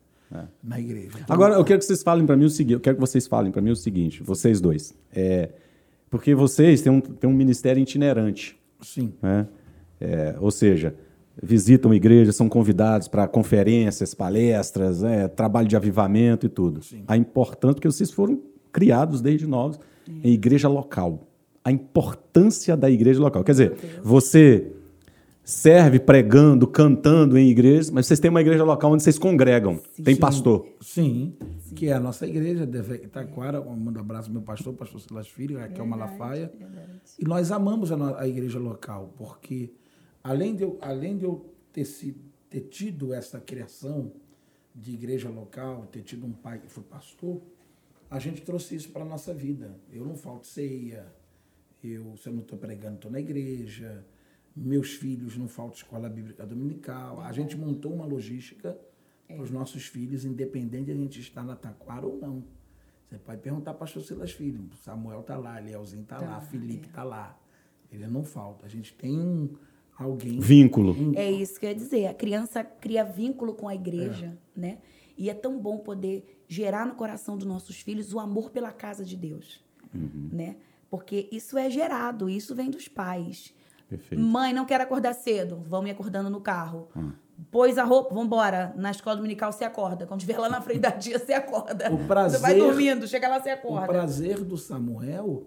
Na 0.62 0.80
igreja. 0.80 1.18
Então, 1.20 1.34
Agora, 1.34 1.54
eu 1.56 1.64
quero 1.64 1.80
que 1.80 1.84
vocês 1.84 2.02
falem 2.02 2.24
para 2.24 2.36
mim 2.36 2.44
o 2.44 2.50
seguinte, 2.50 2.74
eu 2.74 2.80
quero 2.80 2.96
que 2.96 3.00
vocês 3.00 3.26
falem 3.26 3.50
para 3.52 3.60
mim 3.60 3.70
o 3.70 3.76
seguinte, 3.76 4.22
vocês 4.22 4.60
dois. 4.60 4.94
É, 5.12 5.50
porque 6.08 6.34
vocês 6.34 6.80
têm 6.80 6.92
um, 6.92 7.00
têm 7.00 7.28
um 7.28 7.34
ministério 7.34 7.82
itinerante, 7.82 8.56
Sim. 8.80 9.12
né? 9.20 9.46
É, 10.00 10.34
ou 10.40 10.50
seja, 10.50 10.94
visitam 11.42 11.92
igrejas, 11.92 12.36
são 12.36 12.48
convidados 12.48 13.08
para 13.08 13.26
conferências, 13.28 14.14
palestras, 14.14 15.02
né, 15.02 15.28
trabalho 15.28 15.68
de 15.68 15.76
avivamento 15.76 16.46
e 16.46 16.48
tudo. 16.48 16.80
A 17.08 17.16
importância, 17.16 17.74
porque 17.74 17.88
vocês 17.88 18.10
foram 18.10 18.40
criados 18.72 19.20
desde 19.20 19.46
novos 19.46 19.78
em 20.08 20.32
igreja 20.32 20.68
local. 20.68 21.26
A 21.64 21.70
importância 21.70 22.76
da 22.76 22.90
igreja 22.90 23.20
local. 23.20 23.44
Quer 23.44 23.52
dizer, 23.52 24.00
você 24.02 24.72
serve 25.44 25.98
pregando, 25.98 26.66
cantando 26.66 27.36
em 27.36 27.48
igrejas, 27.48 27.90
mas 27.90 28.06
vocês 28.06 28.20
têm 28.20 28.30
uma 28.30 28.40
igreja 28.40 28.64
local 28.64 28.92
onde 28.92 29.02
vocês 29.02 29.18
congregam. 29.18 29.80
Tem 30.02 30.14
Sim, 30.14 30.20
pastor. 30.20 30.66
Sim, 30.80 31.34
que 31.74 31.88
é 31.88 31.92
a 31.92 32.00
nossa 32.00 32.26
igreja, 32.26 32.64
deve 32.64 32.96
Itaquara. 32.96 33.58
Eu 33.58 33.64
mando 33.64 33.98
um 33.98 34.02
abraço 34.02 34.28
ao 34.28 34.32
meu 34.32 34.42
pastor, 34.42 34.72
pastor 34.74 35.00
Silas 35.00 35.28
Filho, 35.28 35.58
Raquel 35.58 35.86
Malafaia. 35.86 36.52
E 37.18 37.24
nós 37.24 37.50
amamos 37.50 37.90
a, 37.90 38.20
a 38.20 38.28
igreja 38.28 38.58
local, 38.58 39.12
porque 39.16 39.72
além 40.22 40.54
de 40.54 40.62
eu, 40.62 40.78
além 40.80 41.16
de 41.16 41.24
eu 41.24 41.52
ter, 41.72 41.84
sido, 41.84 42.20
ter 42.48 42.60
tido 42.60 43.12
essa 43.12 43.40
criação 43.40 44.12
de 44.74 44.92
igreja 44.92 45.28
local, 45.28 45.86
ter 45.90 46.02
tido 46.02 46.24
um 46.24 46.32
pai 46.32 46.58
que 46.58 46.68
foi 46.68 46.82
pastor, 46.84 47.42
a 48.08 48.18
gente 48.18 48.42
trouxe 48.42 48.76
isso 48.76 48.90
para 48.90 49.02
a 49.02 49.06
nossa 49.06 49.34
vida. 49.34 49.76
Eu 49.92 50.04
não 50.04 50.14
falto 50.14 50.46
ceia, 50.46 51.06
eu, 51.82 52.16
se 52.16 52.28
eu 52.28 52.32
não 52.32 52.42
estou 52.42 52.58
pregando, 52.58 52.96
estou 52.96 53.10
na 53.10 53.20
igreja, 53.20 54.04
meus 54.54 54.94
filhos 54.94 55.36
não 55.36 55.48
faltam 55.48 55.76
escola 55.76 56.08
bíblica 56.08 56.46
dominical. 56.46 57.20
A 57.20 57.32
gente 57.32 57.56
montou 57.56 57.92
uma 57.92 58.04
logística 58.04 58.78
para 59.26 59.42
os 59.42 59.50
nossos 59.50 59.86
filhos, 59.86 60.24
independente 60.24 60.86
de 60.86 60.92
a 60.92 60.94
gente 60.94 61.20
estar 61.20 61.42
na 61.42 61.56
Taquara 61.56 62.06
ou 62.06 62.18
não. 62.18 62.44
Você 63.08 63.18
pode 63.18 63.40
perguntar 63.40 63.72
para 63.72 63.80
pastor 63.80 64.02
Silas 64.02 64.32
Filho. 64.32 64.70
Samuel 64.82 65.20
está 65.20 65.36
lá, 65.36 65.60
Elielzinho 65.60 66.02
está 66.02 66.18
tá, 66.18 66.26
lá, 66.26 66.40
Felipe 66.40 66.86
está 66.88 67.02
é. 67.02 67.04
lá. 67.04 67.38
Ele 67.90 68.06
não 68.06 68.24
falta. 68.24 68.64
A 68.64 68.68
gente 68.68 68.94
tem 68.94 69.18
um 69.18 69.50
alguém. 69.98 70.40
Vínculo. 70.40 70.92
Um... 70.92 71.12
É 71.14 71.30
isso 71.30 71.58
que 71.60 71.66
eu 71.66 71.70
ia 71.70 71.74
dizer. 71.74 72.06
A 72.06 72.14
criança 72.14 72.64
cria 72.64 73.04
vínculo 73.04 73.54
com 73.54 73.68
a 73.68 73.74
igreja, 73.74 74.38
é. 74.56 74.60
né? 74.60 74.78
E 75.16 75.28
é 75.28 75.34
tão 75.34 75.60
bom 75.60 75.78
poder 75.78 76.42
gerar 76.48 76.86
no 76.86 76.94
coração 76.94 77.36
dos 77.36 77.46
nossos 77.46 77.80
filhos 77.80 78.14
o 78.14 78.18
amor 78.18 78.50
pela 78.50 78.72
casa 78.72 79.04
de 79.04 79.16
Deus, 79.16 79.62
uhum. 79.94 80.30
né? 80.32 80.56
Porque 80.92 81.26
isso 81.32 81.56
é 81.56 81.70
gerado, 81.70 82.28
isso 82.28 82.54
vem 82.54 82.68
dos 82.68 82.86
pais. 82.86 83.54
Perfeito. 83.88 84.22
Mãe, 84.22 84.52
não 84.52 84.66
quero 84.66 84.84
acordar 84.84 85.14
cedo. 85.14 85.64
Vão 85.66 85.80
me 85.80 85.90
acordando 85.90 86.28
no 86.28 86.38
carro. 86.38 86.86
Hum. 86.94 87.12
Pôs 87.50 87.78
a 87.78 87.82
roupa, 87.82 88.10
vamos 88.10 88.26
embora. 88.26 88.74
Na 88.76 88.90
escola 88.90 89.16
dominical 89.16 89.50
você 89.50 89.64
acorda. 89.64 90.06
Quando 90.06 90.20
estiver 90.20 90.38
lá 90.38 90.50
na 90.50 90.60
frente 90.60 90.80
da 90.80 90.90
dia, 90.90 91.18
você 91.18 91.32
acorda. 91.32 91.90
O 91.90 92.06
prazer, 92.06 92.38
você 92.38 92.42
vai 92.42 92.58
dormindo, 92.58 93.08
chega 93.08 93.26
lá, 93.26 93.40
você 93.40 93.48
acorda. 93.48 93.86
O 93.86 93.88
prazer 93.88 94.44
do 94.44 94.58
Samuel 94.58 95.46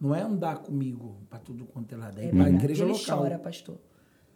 não 0.00 0.12
é 0.12 0.22
andar 0.22 0.58
comigo 0.58 1.16
para 1.30 1.38
tudo 1.38 1.64
quanto 1.64 1.94
é 1.94 1.96
lado. 1.96 2.18
É 2.18 2.24
ir 2.24 2.32
para 2.32 2.44
a 2.46 2.50
igreja 2.50 2.82
ele 2.82 2.92
local. 2.92 3.18
chora, 3.20 3.38
pastor. 3.38 3.78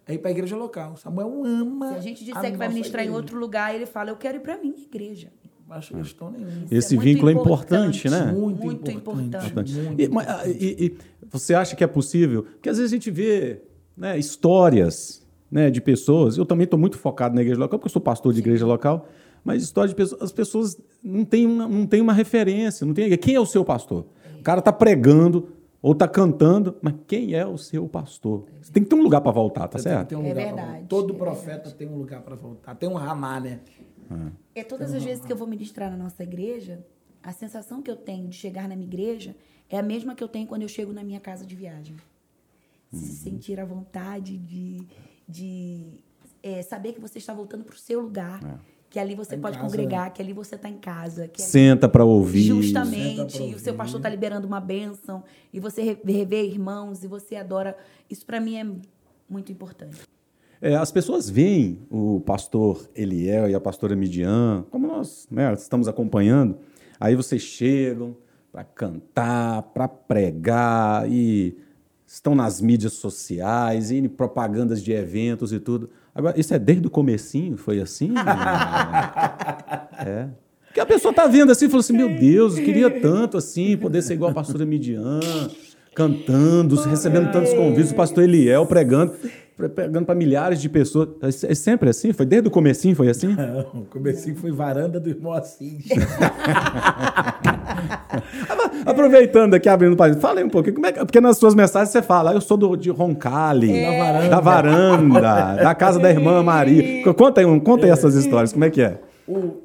É 0.07 0.13
ir 0.13 0.19
para 0.19 0.29
a 0.29 0.31
igreja 0.31 0.55
local. 0.55 0.95
Samuel 0.95 1.43
ama. 1.43 1.89
Se 1.89 1.95
a 1.95 1.99
gente 1.99 2.23
disser 2.23 2.45
a 2.45 2.51
que 2.51 2.55
vai 2.55 2.69
ministrar 2.69 3.03
igreja. 3.03 3.11
em 3.11 3.21
outro 3.21 3.37
lugar, 3.37 3.75
ele 3.75 3.85
fala: 3.85 4.11
Eu 4.11 4.15
quero 4.15 4.37
ir 4.37 4.39
para 4.39 4.57
minha 4.57 4.77
igreja. 4.77 5.33
Acho 5.69 5.93
questão 5.93 6.31
nenhuma. 6.31 6.65
Esse 6.71 6.95
é 6.95 6.99
vínculo 6.99 7.29
é 7.29 7.33
importante, 7.33 8.09
né? 8.09 8.31
Muito, 8.31 8.65
muito 8.65 8.91
importante. 8.91 9.47
importante. 9.47 9.73
Muito 9.73 10.01
e, 10.01 10.07
mas, 10.07 10.27
e, 10.47 10.85
e, 10.85 10.97
você 11.29 11.53
acha 11.53 11.75
que 11.75 11.83
é 11.83 11.87
possível? 11.87 12.43
Porque 12.43 12.69
às 12.69 12.77
vezes 12.77 12.91
a 12.91 12.95
gente 12.95 13.11
vê 13.11 13.61
né, 13.95 14.17
histórias 14.17 15.25
né, 15.51 15.69
de 15.69 15.81
pessoas. 15.81 16.37
Eu 16.37 16.45
também 16.45 16.63
estou 16.63 16.79
muito 16.79 16.97
focado 16.97 17.35
na 17.35 17.41
igreja 17.41 17.59
local, 17.59 17.79
porque 17.79 17.87
eu 17.87 17.93
sou 17.93 18.01
pastor 18.01 18.31
de 18.31 18.37
Sim. 18.37 18.43
igreja 18.45 18.65
local. 18.65 19.07
Mas 19.43 19.63
história 19.63 19.89
de 19.89 19.95
pessoas, 19.95 20.21
as 20.21 20.31
pessoas 20.31 20.77
não 21.03 21.23
têm 21.23 21.45
uma, 21.45 21.67
não 21.67 21.85
têm 21.85 22.01
uma 22.01 22.13
referência, 22.13 22.85
não 22.85 22.93
tem 22.93 23.15
quem 23.17 23.35
é 23.35 23.39
o 23.39 23.45
seu 23.45 23.63
pastor. 23.63 24.05
O 24.39 24.43
cara 24.43 24.59
está 24.59 24.71
pregando, 24.71 25.49
ou 25.81 25.93
está 25.93 26.07
cantando, 26.07 26.75
mas 26.81 26.95
quem 27.05 27.33
é 27.33 27.45
o 27.45 27.57
seu 27.57 27.87
pastor? 27.87 28.45
Você 28.61 28.71
tem 28.71 28.83
que 28.83 28.89
ter 28.89 28.95
um 28.95 29.03
lugar 29.03 29.21
para 29.21 29.31
voltar, 29.31 29.67
tá 29.67 29.77
Você 29.77 29.83
certo? 29.83 30.17
Um 30.17 30.25
é 30.25 30.33
verdade. 30.33 30.85
Todo 30.87 31.13
é 31.13 31.17
profeta 31.17 31.45
verdade. 31.45 31.75
tem 31.75 31.87
um 31.87 31.97
lugar 31.97 32.21
para 32.21 32.35
voltar. 32.35 32.75
Tem 32.75 32.89
um 32.89 32.95
ramá, 32.95 33.39
né? 33.39 33.59
É, 34.55 34.63
todas 34.63 34.93
as 34.93 35.03
vezes 35.03 35.25
que 35.25 35.31
eu 35.31 35.37
vou 35.37 35.47
ministrar 35.47 35.91
na 35.91 35.97
nossa 35.97 36.23
igreja, 36.23 36.85
a 37.21 37.31
sensação 37.31 37.81
que 37.81 37.89
eu 37.91 37.95
tenho 37.95 38.27
de 38.27 38.35
chegar 38.35 38.67
na 38.67 38.75
minha 38.75 38.87
igreja 38.87 39.35
é 39.69 39.77
a 39.77 39.83
mesma 39.83 40.15
que 40.15 40.23
eu 40.23 40.27
tenho 40.27 40.47
quando 40.47 40.61
eu 40.61 40.69
chego 40.69 40.93
na 40.93 41.03
minha 41.03 41.19
casa 41.19 41.45
de 41.45 41.55
viagem. 41.55 41.95
Se 42.91 42.97
uhum. 42.97 43.01
sentir 43.01 43.59
a 43.59 43.65
vontade 43.65 44.37
de, 44.37 44.87
de 45.27 46.03
é, 46.41 46.61
saber 46.61 46.93
que 46.93 47.01
você 47.01 47.17
está 47.17 47.33
voltando 47.33 47.63
para 47.63 47.75
o 47.75 47.77
seu 47.77 47.99
lugar. 48.01 48.43
É 48.43 48.77
que 48.89 48.99
ali 48.99 49.15
você 49.15 49.35
tá 49.35 49.41
pode 49.41 49.57
casa, 49.57 49.69
congregar, 49.69 50.05
né? 50.05 50.09
que 50.11 50.21
ali 50.21 50.33
você 50.33 50.55
está 50.55 50.69
em 50.69 50.77
casa. 50.77 51.29
Senta 51.35 51.89
para 51.89 52.05
ouvir. 52.05 52.43
Justamente. 52.43 53.41
Ouvir. 53.41 53.55
o 53.55 53.59
seu 53.59 53.73
pastor 53.75 53.99
está 53.99 54.09
liberando 54.09 54.47
uma 54.47 54.61
bênção. 54.61 55.23
E 55.51 55.59
você 55.59 55.99
revê 56.05 56.45
irmãos 56.45 57.03
e 57.03 57.07
você 57.07 57.35
adora. 57.35 57.77
Isso 58.09 58.25
para 58.25 58.39
mim 58.39 58.57
é 58.57 58.65
muito 59.29 59.51
importante. 59.51 59.97
É, 60.61 60.75
as 60.75 60.91
pessoas 60.91 61.29
veem 61.29 61.79
o 61.89 62.19
pastor 62.21 62.89
Eliel 62.95 63.49
e 63.49 63.55
a 63.55 63.59
pastora 63.59 63.95
Midian, 63.95 64.65
como 64.71 64.87
nós 64.87 65.27
né, 65.29 65.53
estamos 65.53 65.87
acompanhando, 65.87 66.57
aí 66.99 67.15
vocês 67.15 67.43
chegam 67.43 68.17
para 68.51 68.63
cantar, 68.63 69.61
para 69.61 69.87
pregar 69.87 71.09
e 71.09 71.55
estão 72.07 72.33
nas 72.33 72.59
mídias 72.59 72.93
sociais, 72.93 73.91
e 73.91 73.97
em 73.97 74.07
propagandas 74.07 74.81
de 74.81 74.93
eventos 74.93 75.51
e 75.53 75.59
tudo. 75.59 75.89
Agora, 76.15 76.39
isso 76.39 76.53
é 76.53 76.59
desde 76.59 76.87
o 76.87 76.89
comecinho? 76.89 77.57
Foi 77.57 77.79
assim? 77.79 78.13
é. 79.99 80.29
Porque 80.65 80.79
a 80.79 80.85
pessoa 80.85 81.11
está 81.11 81.27
vendo 81.27 81.51
assim 81.51 81.65
e 81.65 81.69
falou 81.69 81.81
assim, 81.81 81.93
meu 81.93 82.17
Deus, 82.17 82.57
eu 82.57 82.63
queria 82.63 82.89
tanto 83.01 83.37
assim, 83.37 83.77
poder 83.77 84.01
ser 84.01 84.13
igual 84.13 84.31
a 84.31 84.33
pastora 84.33 84.65
Midian, 84.65 85.19
cantando, 85.93 86.75
recebendo 86.81 87.31
tantos 87.31 87.53
convites, 87.53 87.91
o 87.91 87.95
pastor 87.95 88.23
Eliel 88.23 88.65
pregando 88.65 89.13
pregando 89.57 90.05
para 90.05 90.13
milhares 90.13 90.61
de 90.61 90.69
pessoas. 90.69 91.09
É, 91.21 91.51
é 91.51 91.55
sempre 91.55 91.89
assim? 91.89 92.13
Foi 92.13 92.25
desde 92.25 92.47
o 92.47 92.51
comecinho 92.51 92.95
foi 92.95 93.09
assim? 93.09 93.35
Não, 93.35 93.81
o 93.81 93.85
comecinho 93.85 94.35
foi 94.35 94.51
varanda 94.51 94.99
do 94.99 95.09
irmão 95.09 95.33
Assis. 95.33 95.85
Aproveitando 98.85 99.55
aqui, 99.55 99.67
abrindo 99.67 99.93
o 99.93 99.97
país, 99.97 100.15
fala 100.17 100.39
aí 100.39 100.45
um 100.45 100.49
pouquinho, 100.49 100.75
como 100.75 100.85
é 100.85 100.91
que, 100.91 100.99
porque 100.99 101.19
nas 101.19 101.37
suas 101.37 101.55
mensagens 101.55 101.89
você 101.89 102.01
fala, 102.01 102.33
eu 102.33 102.41
sou 102.41 102.55
do, 102.55 102.75
de 102.75 102.89
Roncalli, 102.89 103.75
é. 103.75 103.91
da 103.91 103.97
varanda, 103.97 104.29
da, 104.29 104.39
varanda, 104.39 105.63
da 105.63 105.75
casa 105.75 105.99
da 105.99 106.09
irmã 106.09 106.43
Maria. 106.43 107.03
Conta 107.13 107.41
aí, 107.41 107.59
conta 107.61 107.85
aí 107.85 107.91
essas 107.91 108.15
histórias, 108.15 108.53
como 108.53 108.65
é 108.65 108.69
que 108.69 108.81
é? 108.81 109.01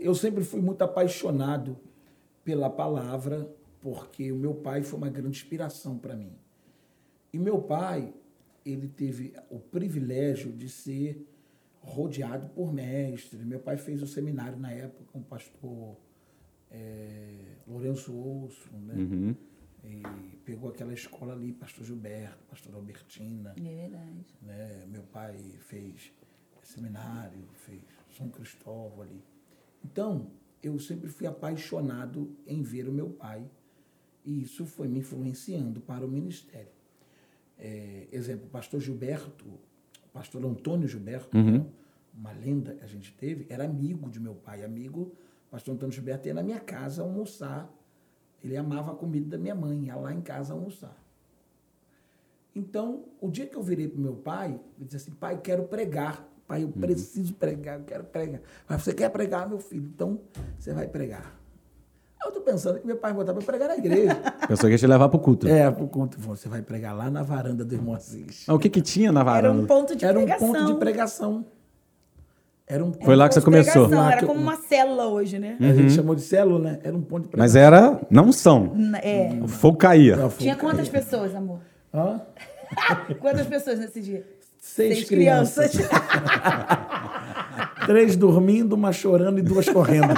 Eu 0.01 0.15
sempre 0.15 0.43
fui 0.43 0.61
muito 0.61 0.83
apaixonado 0.83 1.77
pela 2.45 2.69
palavra, 2.69 3.47
porque 3.81 4.33
o 4.33 4.37
meu 4.37 4.55
pai 4.55 4.83
foi 4.83 4.99
uma 4.99 5.09
grande 5.09 5.37
inspiração 5.37 5.97
para 5.97 6.17
mim. 6.17 6.33
E 7.33 7.39
meu 7.39 7.59
pai, 7.59 8.13
ele 8.64 8.88
teve 8.88 9.35
o 9.50 9.59
privilégio 9.59 10.52
de 10.52 10.69
ser 10.69 11.26
rodeado 11.81 12.49
por 12.50 12.73
mestres. 12.73 13.45
Meu 13.45 13.61
pai 13.61 13.76
fez 13.76 14.02
o 14.02 14.07
seminário 14.07 14.59
na 14.59 14.71
época 14.71 15.04
com 15.12 15.19
o 15.19 15.25
pastor 15.25 15.97
é, 16.71 17.57
Lourenço 17.66 18.14
Ouço, 18.14 18.71
né? 18.73 18.95
Uhum. 18.95 19.37
E 19.85 20.37
pegou 20.45 20.71
aquela 20.71 20.92
escola 20.92 21.33
ali, 21.33 21.52
pastor 21.52 21.85
Gilberto, 21.85 22.45
pastor 22.49 22.75
Albertina. 22.75 23.52
É 23.57 23.61
verdade. 23.61 24.25
Né? 24.40 24.87
Meu 24.87 25.02
pai 25.02 25.37
fez 25.59 26.12
seminário, 26.62 27.49
fez 27.54 27.83
São 28.16 28.28
Cristóvão 28.28 29.02
ali. 29.02 29.21
Então, 29.85 30.31
eu 30.62 30.78
sempre 30.78 31.09
fui 31.11 31.26
apaixonado 31.26 32.37
em 32.47 32.62
ver 32.62 32.88
o 32.88 32.92
meu 32.92 33.11
pai 33.11 33.45
e 34.25 34.42
isso 34.42 34.64
foi 34.64 34.87
me 34.87 35.00
influenciando 35.00 35.81
para 35.81 36.07
o 36.07 36.09
ministério. 36.09 36.72
É, 37.59 38.09
exemplo, 38.11 38.47
o 38.47 38.50
pastor 38.50 38.80
Gilberto, 38.80 39.47
o 39.47 40.09
pastor 40.12 40.44
Antônio 40.44 40.88
Gilberto, 40.88 41.37
uhum. 41.37 41.59
Né, 41.59 41.66
uma 42.14 42.32
lenda 42.32 42.75
que 42.75 42.85
a 42.85 42.87
gente 42.87 43.12
teve, 43.14 43.47
era 43.49 43.64
amigo 43.64 44.11
de 44.11 44.21
meu 44.21 44.35
pai, 44.35 44.64
amigo, 44.64 45.12
o 45.49 45.50
pastor 45.50 45.75
Antônio 45.75 45.94
Gilberto 45.94 46.28
ia 46.28 46.35
na 46.35 46.42
minha 46.42 46.61
casa 46.61 47.02
almoçar, 47.02 47.73
ele 48.42 48.56
amava 48.56 48.92
a 48.92 48.94
comida 48.94 49.30
da 49.30 49.38
minha 49.38 49.54
mãe, 49.54 49.87
ia 49.87 49.97
lá 49.97 50.12
em 50.12 50.21
casa 50.21 50.52
almoçar. 50.52 50.97
Então, 52.54 53.04
o 53.21 53.30
dia 53.30 53.47
que 53.47 53.56
eu 53.56 53.62
virei 53.62 53.88
para 53.88 54.00
meu 54.00 54.14
pai, 54.14 54.61
eu 54.78 54.85
disse 54.85 54.97
assim, 54.97 55.12
pai, 55.12 55.40
quero 55.40 55.64
pregar. 55.64 56.28
Pai, 56.47 56.64
eu 56.64 56.66
uhum. 56.66 56.73
preciso 56.73 57.35
pregar, 57.35 57.78
eu 57.78 57.85
quero 57.85 58.04
pregar. 58.04 58.42
Mas 58.68 58.82
você 58.82 58.92
quer 58.92 59.09
pregar, 59.09 59.49
meu 59.49 59.59
filho? 59.59 59.87
Então, 59.87 60.21
você 60.59 60.75
vai 60.75 60.87
pregar. 60.87 61.42
Pensando 62.45 62.79
que 62.81 62.87
meu 62.87 62.97
pai 62.97 63.13
vai 63.13 63.25
botar 63.25 63.33
para 63.35 63.43
pregar 63.45 63.69
na 63.69 63.77
igreja. 63.77 64.15
Pensou 64.49 64.69
que 64.69 64.73
ia 64.73 64.79
te 64.79 64.87
levar 64.87 65.09
para 65.09 65.17
o 65.17 65.21
culto. 65.21 65.49
É, 65.49 65.71
para 65.71 65.85
o 65.85 65.89
culto. 65.89 66.19
Você 66.21 66.49
vai 66.49 66.63
pregar 66.63 66.95
lá 66.97 67.11
na 67.11 67.23
varanda 67.23 67.65
do 67.65 67.75
irmão 67.75 67.95
Assis. 67.95 68.45
Ah, 68.49 68.55
o 68.55 68.59
que, 68.59 68.69
que 68.69 68.81
tinha 68.81 69.11
na 69.13 69.23
varanda? 69.23 69.55
Era 69.55 69.63
um 69.63 69.67
ponto 69.67 69.97
de 69.97 70.05
Era 70.05 70.15
pregação. 70.15 70.49
um 70.49 70.53
ponto 70.53 70.67
de 70.67 70.75
pregação. 70.79 71.45
Era 72.67 72.85
um 72.85 72.93
Foi 72.93 73.17
lá 73.17 73.29
que 73.29 73.35
você 73.35 73.41
começou. 73.41 73.89
Lá 73.89 74.13
era 74.13 74.27
como 74.27 74.41
uma 74.41 74.57
célula 74.57 75.07
hoje, 75.07 75.39
né? 75.39 75.57
Uhum. 75.61 75.71
A 75.71 75.75
gente 75.75 75.93
chamou 75.93 76.15
de 76.15 76.23
célula, 76.23 76.59
né? 76.59 76.79
Era 76.83 76.97
um 76.97 77.03
ponto 77.03 77.25
de 77.25 77.29
pregação. 77.29 77.45
Mas 77.45 77.57
era, 77.57 78.01
não 78.11 78.33
são. 78.33 78.73
É. 79.03 79.31
O 79.43 79.49
fogo 79.49 79.77
caía. 79.77 80.17
Não, 80.17 80.29
Tinha 80.31 80.57
quantas 80.57 80.89
pessoas, 80.89 81.35
amor? 81.35 81.59
Hã? 81.93 82.21
quantas 83.21 83.47
pessoas 83.47 83.79
nesse 83.79 84.01
dia? 84.01 84.27
Seis, 84.59 84.95
Seis 84.95 85.09
crianças. 85.09 85.71
crianças. 85.73 85.99
Três 87.85 88.17
dormindo, 88.17 88.75
uma 88.75 88.93
chorando 88.93 89.39
e 89.41 89.43
duas 89.43 89.69
correndo. 89.69 90.15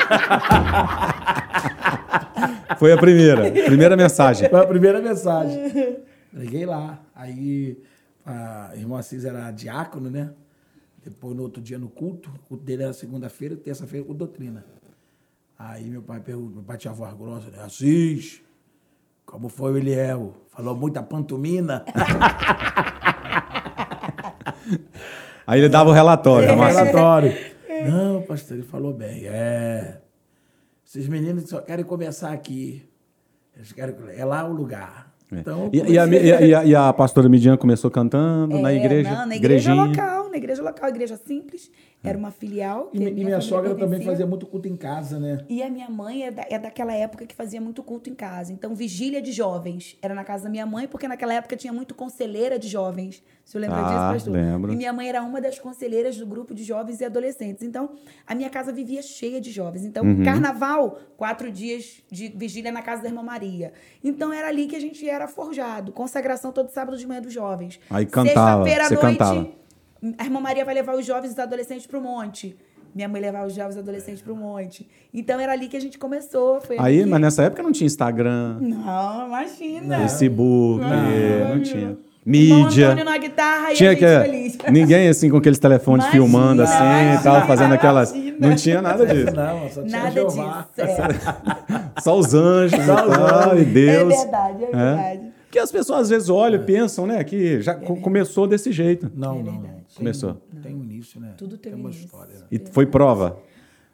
Foi 2.79 2.93
a 2.93 2.97
primeira, 2.97 3.51
primeira 3.51 3.97
mensagem. 3.97 4.49
Foi 4.49 4.61
a 4.61 4.67
primeira 4.67 5.01
mensagem. 5.01 6.03
Liguei 6.33 6.67
lá. 6.67 7.01
Aí 7.15 7.79
a 8.25 8.73
irmã 8.75 8.99
Assis 8.99 9.25
era 9.25 9.51
diácono, 9.51 10.11
né? 10.11 10.31
Depois, 11.05 11.37
no 11.37 11.43
outro 11.43 11.63
dia, 11.63 11.79
no 11.79 11.89
culto. 11.89 12.31
O 12.31 12.49
culto 12.49 12.65
dele 12.65 12.83
era 12.83 12.93
segunda-feira, 12.93 13.57
terça-feira, 13.57 14.07
com 14.07 14.15
doutrina. 14.15 14.65
Aí 15.59 15.85
meu 15.85 16.03
pai 16.03 16.21
perguntou, 16.21 16.57
meu 16.57 16.63
pai 16.65 16.77
tinha 16.77 16.93
voz 16.93 17.15
grossa, 17.15 17.51
né? 17.51 17.59
Assis, 17.63 18.43
como 19.25 19.49
foi 19.49 19.73
o 19.73 19.79
Eliel? 19.79 20.35
Falou 20.49 20.77
muita 20.77 21.03
pantomina? 21.03 21.85
Aí 25.47 25.61
ele 25.61 25.69
dava 25.69 25.91
o 25.91 25.93
relatório. 25.93 26.49
É, 26.49 26.55
relatório. 26.55 27.33
Não, 27.87 28.23
pastor, 28.23 28.57
ele 28.57 28.67
falou 28.67 28.93
bem. 28.93 29.27
É. 29.27 30.01
Esses 30.95 31.09
meninos 31.09 31.49
só 31.49 31.61
querem 31.61 31.85
conversar 31.85 32.33
aqui. 32.33 32.89
Eles 33.57 33.73
querem, 33.73 33.97
é 34.17 34.25
lá 34.25 34.47
o 34.47 34.53
lugar. 34.53 35.13
É. 35.33 35.41
Então, 35.41 35.69
e, 35.73 35.79
e, 35.79 35.99
a, 35.99 36.07
e, 36.07 36.55
a, 36.55 36.65
e, 36.65 36.75
a, 36.77 36.93
pastora 36.93 37.29
Midian 37.29 37.57
começou 37.57 37.91
cantando 37.91 38.57
é, 38.57 38.63
na 38.63 38.73
igreja? 38.73 39.11
Não, 39.11 39.27
na 39.27 39.35
igreja 39.35 39.75
local, 39.75 40.31
na 40.31 40.37
igreja 40.37 40.63
local, 40.63 40.89
igreja 40.89 41.17
simples, 41.17 41.69
era 42.05 42.19
uma 42.19 42.31
filial. 42.31 42.91
E, 42.93 42.99
minha, 42.99 43.13
minha 43.13 43.41
sogra 43.41 43.75
também 43.75 44.03
fazia 44.03 44.27
muito 44.27 44.47
culto 44.47 44.69
em 44.69 44.77
casa, 44.77 45.19
né? 45.19 45.43
E 45.49 45.63
a 45.63 45.71
minha 45.71 45.89
mãe 45.89 46.27
é, 46.27 46.31
da, 46.31 46.45
é 46.51 46.59
daquela 46.59 46.93
época 46.93 47.25
que 47.25 47.35
fazia 47.35 47.63
muito 47.63 47.83
culto 47.83 48.11
em 48.11 48.15
casa. 48.15 48.53
Então, 48.53 48.75
vigília 48.75 49.23
de 49.23 49.33
jovens 49.33 49.97
era 50.03 50.15
na 50.15 50.23
casa 50.23 50.45
da 50.45 50.51
minha 50.51 50.67
mãe, 50.67 50.87
porque 50.87 51.09
naquela 51.09 51.33
época 51.33 51.57
tinha 51.57 51.73
muito 51.73 51.95
conselheira 51.95 52.59
de 52.59 52.69
jovens. 52.69 53.23
Você 53.43 53.59
lembra 53.59 53.79
ah, 53.79 53.83
disso, 53.83 54.29
pastor? 54.29 54.35
Lembro. 54.35 54.73
E 54.73 54.77
minha 54.77 54.93
mãe 54.93 55.09
era 55.09 55.23
uma 55.23 55.41
das 55.41 55.59
conselheiras 55.59 56.19
do 56.19 56.27
grupo 56.27 56.55
de 56.55 56.63
jovens 56.63 57.01
e 57.01 57.05
adolescentes. 57.07 57.63
Então, 57.63 57.91
a 58.27 58.35
minha 58.35 58.51
casa 58.51 58.71
vivia 58.71 59.01
cheia 59.01 59.41
de 59.41 59.51
jovens. 59.51 59.85
Então, 59.85 60.05
uhum. 60.05 60.23
carnaval, 60.23 60.99
quatro 61.17 61.51
dias 61.51 62.03
de 62.11 62.29
vigília 62.29 62.71
na 62.71 62.83
casa 62.83 63.03
da 63.03 63.09
irmã 63.09 63.23
Maria. 63.23 63.73
Então, 64.03 64.31
era 64.31 64.49
ali 64.49 64.67
que 64.67 64.77
a 64.77 64.81
gente 64.81 65.09
era 65.09 65.27
forjado. 65.27 65.91
Consagração 65.91 66.53
todo 66.53 66.69
sábado 66.69 66.99
de 66.99 67.07
manhã 67.07 67.23
dos 67.23 67.33
jovens. 67.33 67.81
Aí 67.89 68.05
cantava. 68.05 68.65
Sexta-feira 68.65 68.87
à 68.87 68.91
noite. 68.91 69.19
Cantava 69.19 69.64
a 70.19 70.25
irmã 70.25 70.41
Maria 70.41 70.65
vai 70.65 70.75
levar 70.75 70.95
os 70.97 71.07
jovens 71.07 71.31
e 71.31 71.33
os 71.33 71.39
adolescentes 71.39 71.87
para 71.87 71.99
o 71.99 72.03
monte. 72.03 72.57
Minha 72.95 73.09
mãe 73.09 73.21
levava 73.21 73.47
os 73.47 73.55
jovens 73.55 73.75
e 73.75 73.79
adolescentes 73.81 74.23
para 74.23 74.33
o 74.33 74.37
monte. 74.37 74.89
Então 75.13 75.41
era 75.41 75.53
ali 75.53 75.67
que 75.67 75.77
a 75.77 75.81
gente 75.81 75.99
começou. 75.99 76.61
Aí, 76.79 77.01
ali. 77.03 77.07
mas 77.07 77.21
nessa 77.21 77.43
época 77.43 77.63
não 77.63 77.73
tinha 77.73 77.87
Instagram. 77.87 78.59
Não, 78.61 79.27
imagina. 79.27 79.99
Facebook, 80.01 80.81
não, 80.81 80.91
não, 80.91 81.55
não 81.57 81.63
tinha. 81.63 81.99
Mídia. 82.27 82.95
na 83.05 83.19
guitarra 83.19 83.75
tinha 83.75 83.93
e 83.93 83.97
que, 83.97 84.07
feliz. 84.07 84.59
Ninguém 84.71 85.09
assim 85.09 85.29
com 85.29 85.37
aqueles 85.37 85.59
telefones 85.59 86.07
imagina, 86.07 86.25
filmando 86.25 86.63
assim 86.63 86.77
imagina, 86.77 87.15
e 87.15 87.23
tal, 87.23 87.47
fazendo 87.47 87.75
aquelas. 87.75 88.13
Imagina. 88.13 88.37
Não 88.49 88.57
tinha 88.57 88.81
nada 88.81 89.07
disso. 89.07 89.35
Não, 89.35 89.71
só 89.71 89.83
tinha 89.83 89.99
nada 89.99 90.11
Jeová. 90.11 90.69
disso. 90.77 90.91
É. 90.91 92.01
Só 92.01 92.19
os 92.19 92.35
anjos 92.35 92.85
só 92.85 93.07
e 93.07 93.11
tal, 93.11 93.59
e 93.59 93.65
Deus. 93.65 94.13
É 94.13 94.17
verdade, 94.17 94.65
é 94.65 94.67
verdade. 94.67 95.19
É? 95.19 95.21
Porque 95.45 95.59
as 95.61 95.71
pessoas 95.71 96.01
às 96.01 96.09
vezes 96.11 96.29
olham 96.29 96.61
e 96.61 96.65
pensam, 96.65 97.07
né, 97.07 97.23
que 97.23 97.63
já 97.63 97.73
é 97.73 97.77
começou 97.77 98.49
desse 98.49 98.73
jeito. 98.73 99.11
Não, 99.15 99.39
é 99.39 99.43
não. 99.45 99.74
Começou. 99.97 100.35
Tem 100.63 100.75
um 100.75 100.83
início, 100.83 101.21
né? 101.21 101.35
Tudo 101.37 101.57
tem, 101.57 101.73
tem 101.73 101.81
uma 101.81 101.91
início. 101.91 102.07
história. 102.07 102.35
Né? 102.39 102.47
E 102.51 102.59
foi 102.59 102.87
prova? 102.87 103.41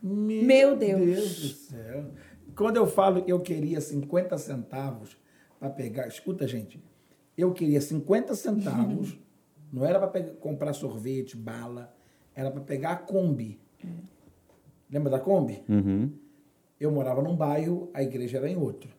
Meu, 0.02 0.44
Meu 0.44 0.76
Deus. 0.76 1.00
Deus 1.00 1.40
do 1.40 1.48
céu. 1.48 2.10
Quando 2.54 2.76
eu 2.76 2.86
falo 2.86 3.22
que 3.22 3.32
eu 3.32 3.40
queria 3.40 3.80
50 3.80 4.36
centavos 4.38 5.16
para 5.58 5.70
pegar. 5.70 6.08
Escuta, 6.08 6.46
gente. 6.48 6.82
Eu 7.36 7.52
queria 7.52 7.80
50 7.80 8.34
centavos. 8.34 9.18
não 9.72 9.84
era 9.84 10.04
para 10.06 10.22
comprar 10.22 10.72
sorvete, 10.72 11.36
bala. 11.36 11.94
Era 12.34 12.50
para 12.50 12.62
pegar 12.62 12.92
a 12.92 12.96
Kombi. 12.96 13.60
Lembra 14.90 15.10
da 15.10 15.20
Kombi? 15.20 15.62
Uhum. 15.68 16.10
Eu 16.80 16.90
morava 16.90 17.22
num 17.22 17.36
bairro, 17.36 17.90
a 17.92 18.02
igreja 18.02 18.38
era 18.38 18.48
em 18.48 18.56
outro. 18.56 18.90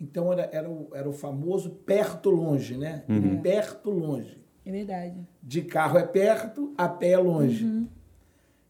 Então 0.00 0.32
era, 0.32 0.48
era, 0.52 0.68
o, 0.68 0.88
era 0.94 1.08
o 1.08 1.12
famoso 1.12 1.70
perto 1.70 2.30
longe, 2.30 2.76
né? 2.76 3.04
Uhum. 3.08 3.40
Perto 3.42 3.90
longe. 3.90 4.37
É 4.68 4.70
verdade. 4.70 5.26
De 5.42 5.62
carro 5.62 5.96
é 5.96 6.06
perto, 6.06 6.74
a 6.76 6.86
pé 6.86 7.12
é 7.12 7.18
longe. 7.18 7.64
Uhum. 7.64 7.88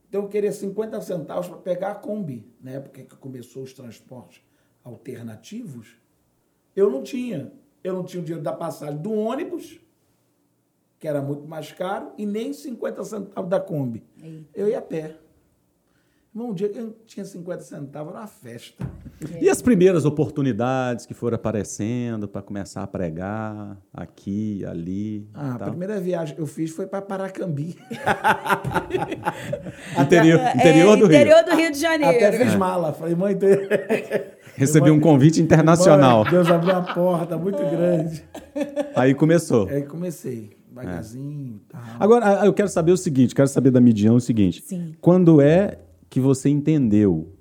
Então 0.08 0.22
eu 0.22 0.28
queria 0.28 0.52
50 0.52 1.00
centavos 1.00 1.48
para 1.48 1.58
pegar 1.58 1.90
a 1.90 1.94
Kombi. 1.96 2.46
Na 2.60 2.70
época 2.70 3.02
que 3.02 3.16
começou 3.16 3.64
os 3.64 3.72
transportes 3.72 4.40
alternativos, 4.84 5.96
eu 6.76 6.88
não 6.88 7.02
tinha. 7.02 7.52
Eu 7.82 7.94
não 7.94 8.04
tinha 8.04 8.22
o 8.22 8.24
dinheiro 8.24 8.44
da 8.44 8.52
passagem 8.52 8.96
do 8.96 9.12
ônibus, 9.12 9.80
que 11.00 11.08
era 11.08 11.20
muito 11.20 11.48
mais 11.48 11.72
caro, 11.72 12.12
e 12.16 12.24
nem 12.24 12.52
50 12.52 13.02
centavos 13.02 13.50
da 13.50 13.58
Kombi. 13.58 14.04
Eita. 14.22 14.48
Eu 14.54 14.68
ia 14.68 14.78
a 14.78 14.82
pé. 14.82 15.16
Um 16.40 16.54
dia 16.54 16.68
que 16.68 16.78
eu 16.78 16.96
tinha 17.06 17.24
50 17.24 17.62
centavos, 17.62 18.12
era 18.12 18.20
uma 18.20 18.26
festa. 18.26 18.88
E 19.40 19.48
as 19.48 19.60
primeiras 19.60 20.04
oportunidades 20.04 21.04
que 21.04 21.12
foram 21.12 21.34
aparecendo 21.34 22.28
para 22.28 22.40
começar 22.40 22.82
a 22.82 22.86
pregar 22.86 23.76
aqui, 23.92 24.64
ali? 24.64 25.28
Ah, 25.34 25.56
a 25.56 25.70
primeira 25.70 26.00
viagem 26.00 26.36
que 26.36 26.40
eu 26.40 26.46
fiz 26.46 26.70
foi 26.70 26.86
para 26.86 27.02
Paracambi. 27.02 27.76
interior, 30.00 30.40
interior, 30.54 30.96
do 30.96 31.06
interior 31.06 31.36
Rio. 31.36 31.44
do 31.44 31.56
Rio 31.56 31.72
de 31.72 31.78
Janeiro. 31.78 32.16
Até 32.16 32.32
fiz 32.32 32.54
mala. 32.54 32.92
Falei, 32.92 33.16
mãe. 33.16 33.36
Recebi 34.54 34.90
um 34.90 35.00
convite 35.00 35.42
internacional. 35.42 36.22
Mãe, 36.22 36.32
Deus 36.32 36.48
abriu 36.48 36.74
uma 36.74 36.94
porta 36.94 37.36
muito 37.36 37.58
grande. 37.58 38.24
Aí 38.94 39.14
começou. 39.14 39.68
Aí 39.68 39.82
comecei. 39.82 40.58
Devagarzinho. 40.68 41.60
É. 41.74 41.78
Agora, 41.98 42.46
eu 42.46 42.52
quero 42.52 42.68
saber 42.68 42.92
o 42.92 42.96
seguinte: 42.96 43.34
quero 43.34 43.48
saber 43.48 43.70
da 43.70 43.80
Midian 43.80 44.12
o 44.12 44.20
seguinte. 44.20 44.62
Sim. 44.64 44.94
Quando 45.00 45.40
é 45.40 45.78
que 46.08 46.20
você 46.20 46.48
entendeu 46.48 47.32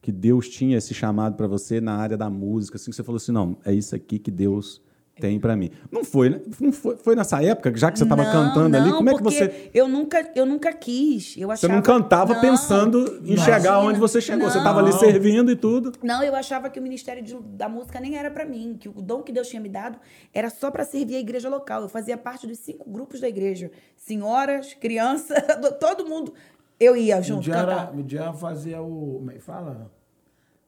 que 0.00 0.10
Deus 0.10 0.48
tinha 0.48 0.76
esse 0.76 0.92
chamado 0.92 1.36
para 1.36 1.46
você 1.46 1.80
na 1.80 1.94
área 1.94 2.16
da 2.16 2.28
música, 2.28 2.76
assim 2.76 2.90
que 2.90 2.96
você 2.96 3.04
falou 3.04 3.16
assim, 3.16 3.32
não, 3.32 3.56
é 3.64 3.72
isso 3.72 3.94
aqui 3.94 4.18
que 4.18 4.30
Deus 4.30 4.82
tem 5.20 5.38
para 5.38 5.54
mim. 5.54 5.70
Não 5.90 6.04
foi, 6.04 6.30
né? 6.30 6.40
Não 6.58 6.72
foi, 6.72 6.96
foi 6.96 7.14
nessa 7.14 7.42
época, 7.42 7.72
já 7.76 7.92
que 7.92 7.98
você 7.98 8.04
estava 8.04 8.24
cantando 8.24 8.70
não, 8.70 8.80
ali, 8.80 8.90
como 8.92 9.10
é 9.10 9.14
que 9.14 9.22
você 9.22 9.70
eu 9.74 9.86
nunca 9.86 10.32
eu 10.34 10.46
nunca 10.46 10.72
quis, 10.72 11.36
eu 11.36 11.50
achava 11.50 11.72
Você 11.72 11.76
não 11.76 11.82
cantava 11.82 12.34
não, 12.34 12.40
pensando 12.40 13.20
em 13.22 13.34
imagina, 13.34 13.44
chegar 13.44 13.78
onde 13.80 14.00
você 14.00 14.20
chegou, 14.20 14.50
você 14.50 14.58
estava 14.58 14.80
ali 14.80 14.92
servindo 14.92 15.52
e 15.52 15.56
tudo. 15.56 15.92
Não, 16.02 16.22
eu 16.24 16.34
achava 16.34 16.70
que 16.70 16.80
o 16.80 16.82
ministério 16.82 17.22
de, 17.22 17.36
da 17.40 17.68
música 17.68 18.00
nem 18.00 18.16
era 18.16 18.30
para 18.30 18.44
mim, 18.44 18.76
que 18.78 18.88
o 18.88 19.02
dom 19.02 19.22
que 19.22 19.30
Deus 19.30 19.48
tinha 19.48 19.60
me 19.60 19.68
dado 19.68 19.98
era 20.32 20.50
só 20.50 20.70
para 20.70 20.84
servir 20.84 21.16
a 21.16 21.20
igreja 21.20 21.48
local. 21.48 21.82
Eu 21.82 21.88
fazia 21.88 22.16
parte 22.16 22.46
dos 22.46 22.58
cinco 22.58 22.90
grupos 22.90 23.20
da 23.20 23.28
igreja, 23.28 23.70
senhoras, 23.96 24.74
crianças, 24.74 25.38
todo 25.78 26.06
mundo 26.06 26.32
eu 26.78 26.96
ia 26.96 27.20
junto 27.22 27.50
cantar. 27.50 27.94
Midian 27.94 28.32
fazia 28.32 28.82
o. 28.82 29.18
Como 29.18 29.30
é 29.30 29.34
que 29.34 29.40
fala? 29.40 29.90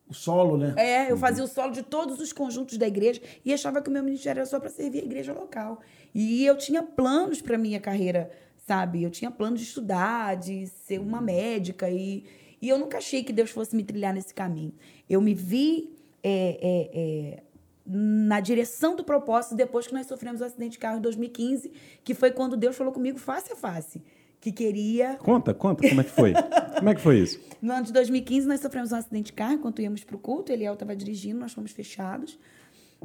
O 0.07 0.13
solo, 0.13 0.59
né? 0.59 0.75
É, 0.77 1.11
eu 1.11 1.17
fazia 1.17 1.43
o 1.43 1.47
solo 1.47 1.73
de 1.73 1.83
todos 1.83 2.21
os 2.21 2.33
conjuntos 2.33 2.77
da 2.77 2.87
igreja 2.87 3.23
e 3.45 3.53
achava 3.55 3.81
que 3.81 3.89
o 3.89 3.93
meu 3.93 4.03
ministério 4.03 4.41
era 4.41 4.47
só 4.47 4.61
para 4.61 4.69
servir 4.69 5.01
a 5.01 5.05
igreja 5.05 5.33
local. 5.33 5.81
E 6.15 6.45
eu 6.45 6.57
tinha 6.59 6.83
planos 6.83 7.41
para 7.41 7.57
minha 7.57 7.81
carreira, 7.81 8.31
sabe? 8.67 9.03
Eu 9.03 9.11
tinha 9.11 9.31
plano 9.31 9.57
de 9.57 9.63
estudar, 9.63 10.37
de 10.37 10.67
ser 10.67 11.01
uma 11.01 11.23
médica 11.23 11.89
e, 11.89 12.25
e 12.61 12.69
eu 12.69 12.79
nunca 12.79 12.99
achei 12.99 13.25
que 13.25 13.33
Deus 13.33 13.51
fosse 13.51 13.75
me 13.75 13.83
trilhar 13.83 14.13
nesse 14.13 14.35
caminho. 14.35 14.75
Eu 15.09 15.23
me 15.23 15.33
vi 15.33 15.97
é, 16.23 16.59
é, 16.61 16.91
é, 16.93 17.43
na 17.87 18.41
direção 18.41 18.95
do 18.95 19.05
propósito 19.05 19.55
depois 19.55 19.87
que 19.87 19.95
nós 19.95 20.07
sofremos 20.07 20.43
o 20.43 20.45
um 20.45 20.47
acidente 20.47 20.73
de 20.73 20.79
carro 20.79 20.99
em 20.99 21.01
2015, 21.01 21.73
que 22.05 22.13
foi 22.13 22.31
quando 22.31 22.59
Deus 22.59 22.77
falou 22.77 22.93
comigo 22.93 23.19
face 23.19 23.51
a 23.51 23.57
face 23.57 24.03
que 24.45 24.53
queria. 24.53 25.17
Conta, 25.17 25.55
conta, 25.55 25.89
como 25.89 26.01
é 26.03 26.05
que 26.05 26.11
foi? 26.11 26.35
como 26.77 26.89
é 26.91 26.95
que 26.95 27.01
foi 27.01 27.19
isso? 27.19 27.41
No 27.65 27.73
ano 27.73 27.87
de 27.87 27.95
2015, 27.95 28.47
nós 28.47 28.61
sofremos 28.61 28.93
um 28.93 28.97
acidente 28.97 29.27
de 29.29 29.33
carro 29.33 29.55
enquanto 29.55 29.81
íamos 29.81 30.05
para 30.05 30.15
o 30.15 30.19
culto. 30.19 30.53
Eliel 30.53 30.75
estava 30.75 30.95
dirigindo, 30.95 31.41
nós 31.41 31.55
fomos 31.55 31.73
fechados. 31.73 32.39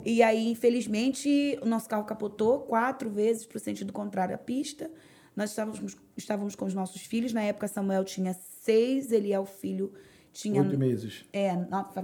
E 0.03 0.21
aí, 0.21 0.51
infelizmente, 0.51 1.57
o 1.61 1.65
nosso 1.65 1.87
carro 1.87 2.03
capotou 2.03 2.59
quatro 2.59 3.09
vezes 3.09 3.45
para 3.45 3.55
o 3.55 3.59
sentido 3.59 3.93
contrário 3.93 4.35
à 4.35 4.37
pista. 4.37 4.91
Nós 5.33 5.51
estávamos, 5.51 5.95
estávamos 6.17 6.55
com 6.55 6.65
os 6.65 6.73
nossos 6.73 7.03
filhos. 7.03 7.31
Na 7.31 7.41
época, 7.41 7.69
Samuel 7.69 8.03
tinha 8.03 8.33
seis, 8.33 9.13
Eliel, 9.13 9.45
filho, 9.45 9.93
tinha. 10.33 10.61
Oito 10.61 10.77
meses. 10.77 11.23
É, 11.31 11.53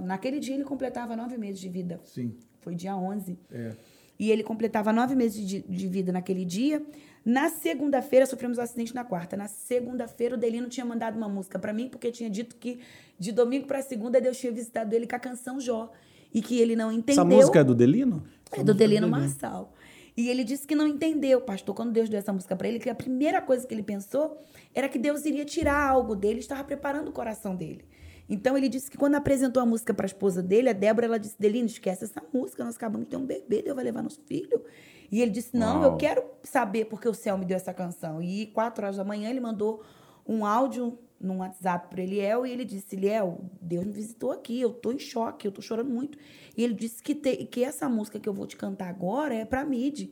naquele 0.02 0.40
dia 0.40 0.54
ele 0.54 0.64
completava 0.64 1.14
nove 1.14 1.36
meses 1.36 1.60
de 1.60 1.68
vida. 1.68 2.00
Sim. 2.04 2.38
Foi 2.62 2.74
dia 2.74 2.96
11. 2.96 3.38
É. 3.52 3.76
E 4.18 4.30
ele 4.30 4.42
completava 4.42 4.94
nove 4.94 5.14
meses 5.14 5.46
de, 5.46 5.60
de 5.60 5.88
vida 5.88 6.10
naquele 6.10 6.46
dia. 6.46 6.82
Na 7.26 7.48
segunda-feira, 7.48 8.24
sofremos 8.24 8.56
um 8.56 8.60
acidente 8.60 8.94
na 8.94 9.02
quarta. 9.02 9.36
Na 9.36 9.48
segunda-feira, 9.48 10.36
o 10.36 10.38
Delino 10.38 10.68
tinha 10.68 10.86
mandado 10.86 11.16
uma 11.16 11.28
música 11.28 11.58
para 11.58 11.72
mim, 11.72 11.88
porque 11.88 12.12
tinha 12.12 12.30
dito 12.30 12.54
que 12.54 12.78
de 13.18 13.32
domingo 13.32 13.66
para 13.66 13.82
segunda 13.82 14.20
Deus 14.20 14.38
tinha 14.38 14.52
visitado 14.52 14.94
ele 14.94 15.08
com 15.08 15.16
a 15.16 15.18
canção 15.18 15.58
Jó. 15.58 15.90
E 16.32 16.40
que 16.40 16.60
ele 16.60 16.76
não 16.76 16.92
entendeu. 16.92 17.24
Essa 17.24 17.24
música 17.24 17.58
é 17.58 17.64
do 17.64 17.74
Delino? 17.74 18.22
É 18.52 18.62
do 18.62 18.72
Delino 18.72 19.08
Marçal. 19.08 19.72
E 20.16 20.28
ele 20.28 20.44
disse 20.44 20.68
que 20.68 20.76
não 20.76 20.86
entendeu, 20.86 21.40
pastor, 21.40 21.74
quando 21.74 21.90
Deus 21.90 22.08
deu 22.08 22.18
essa 22.20 22.32
música 22.32 22.54
para 22.54 22.68
ele, 22.68 22.78
que 22.78 22.88
a 22.88 22.94
primeira 22.94 23.42
coisa 23.42 23.66
que 23.66 23.74
ele 23.74 23.82
pensou 23.82 24.38
era 24.72 24.88
que 24.88 24.98
Deus 24.98 25.24
iria 25.26 25.44
tirar 25.44 25.82
algo 25.82 26.14
dele, 26.14 26.38
estava 26.38 26.62
preparando 26.62 27.08
o 27.08 27.12
coração 27.12 27.56
dele. 27.56 27.84
Então 28.28 28.56
ele 28.56 28.68
disse 28.68 28.88
que 28.88 28.96
quando 28.96 29.16
apresentou 29.16 29.60
a 29.60 29.66
música 29.66 29.92
para 29.92 30.04
a 30.04 30.08
esposa 30.08 30.42
dele, 30.42 30.68
a 30.68 30.72
Débora, 30.72 31.06
ela 31.06 31.18
disse: 31.18 31.34
Delino, 31.38 31.66
esquece 31.66 32.04
essa 32.04 32.22
música, 32.32 32.64
nós 32.64 32.76
acabamos 32.76 33.06
de 33.06 33.10
ter 33.10 33.16
um 33.16 33.26
bebê, 33.26 33.62
Deus 33.62 33.74
vai 33.74 33.84
levar 33.84 34.02
nosso 34.02 34.20
filho. 34.26 34.62
E 35.10 35.20
ele 35.22 35.30
disse: 35.30 35.56
Não, 35.56 35.80
Uau. 35.80 35.92
eu 35.92 35.96
quero 35.96 36.24
saber 36.42 36.86
porque 36.86 37.08
o 37.08 37.14
céu 37.14 37.36
me 37.38 37.44
deu 37.44 37.56
essa 37.56 37.72
canção. 37.72 38.22
E 38.22 38.46
quatro 38.46 38.84
horas 38.84 38.96
da 38.96 39.04
manhã 39.04 39.30
ele 39.30 39.40
mandou 39.40 39.82
um 40.26 40.44
áudio 40.44 40.98
num 41.20 41.38
WhatsApp 41.38 41.88
para 41.88 42.02
Eliel 42.02 42.46
e 42.46 42.50
ele 42.50 42.64
disse: 42.64 42.96
Eliel, 42.96 43.44
Deus 43.60 43.84
me 43.84 43.92
visitou 43.92 44.32
aqui, 44.32 44.60
eu 44.60 44.70
tô 44.70 44.92
em 44.92 44.98
choque, 44.98 45.46
eu 45.46 45.52
tô 45.52 45.62
chorando 45.62 45.90
muito. 45.90 46.18
E 46.56 46.62
ele 46.62 46.74
disse 46.74 47.02
que, 47.02 47.14
te, 47.14 47.44
que 47.46 47.64
essa 47.64 47.88
música 47.88 48.18
que 48.18 48.28
eu 48.28 48.34
vou 48.34 48.46
te 48.46 48.56
cantar 48.56 48.88
agora 48.88 49.34
é 49.34 49.44
para 49.44 49.64
Mid. 49.64 50.10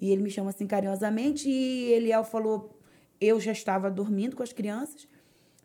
E 0.00 0.10
ele 0.10 0.22
me 0.22 0.30
chama 0.30 0.50
assim 0.50 0.66
carinhosamente 0.66 1.48
e 1.48 1.92
Eliel 1.92 2.24
falou: 2.24 2.78
Eu 3.20 3.38
já 3.40 3.52
estava 3.52 3.90
dormindo 3.90 4.36
com 4.36 4.42
as 4.42 4.52
crianças. 4.52 5.06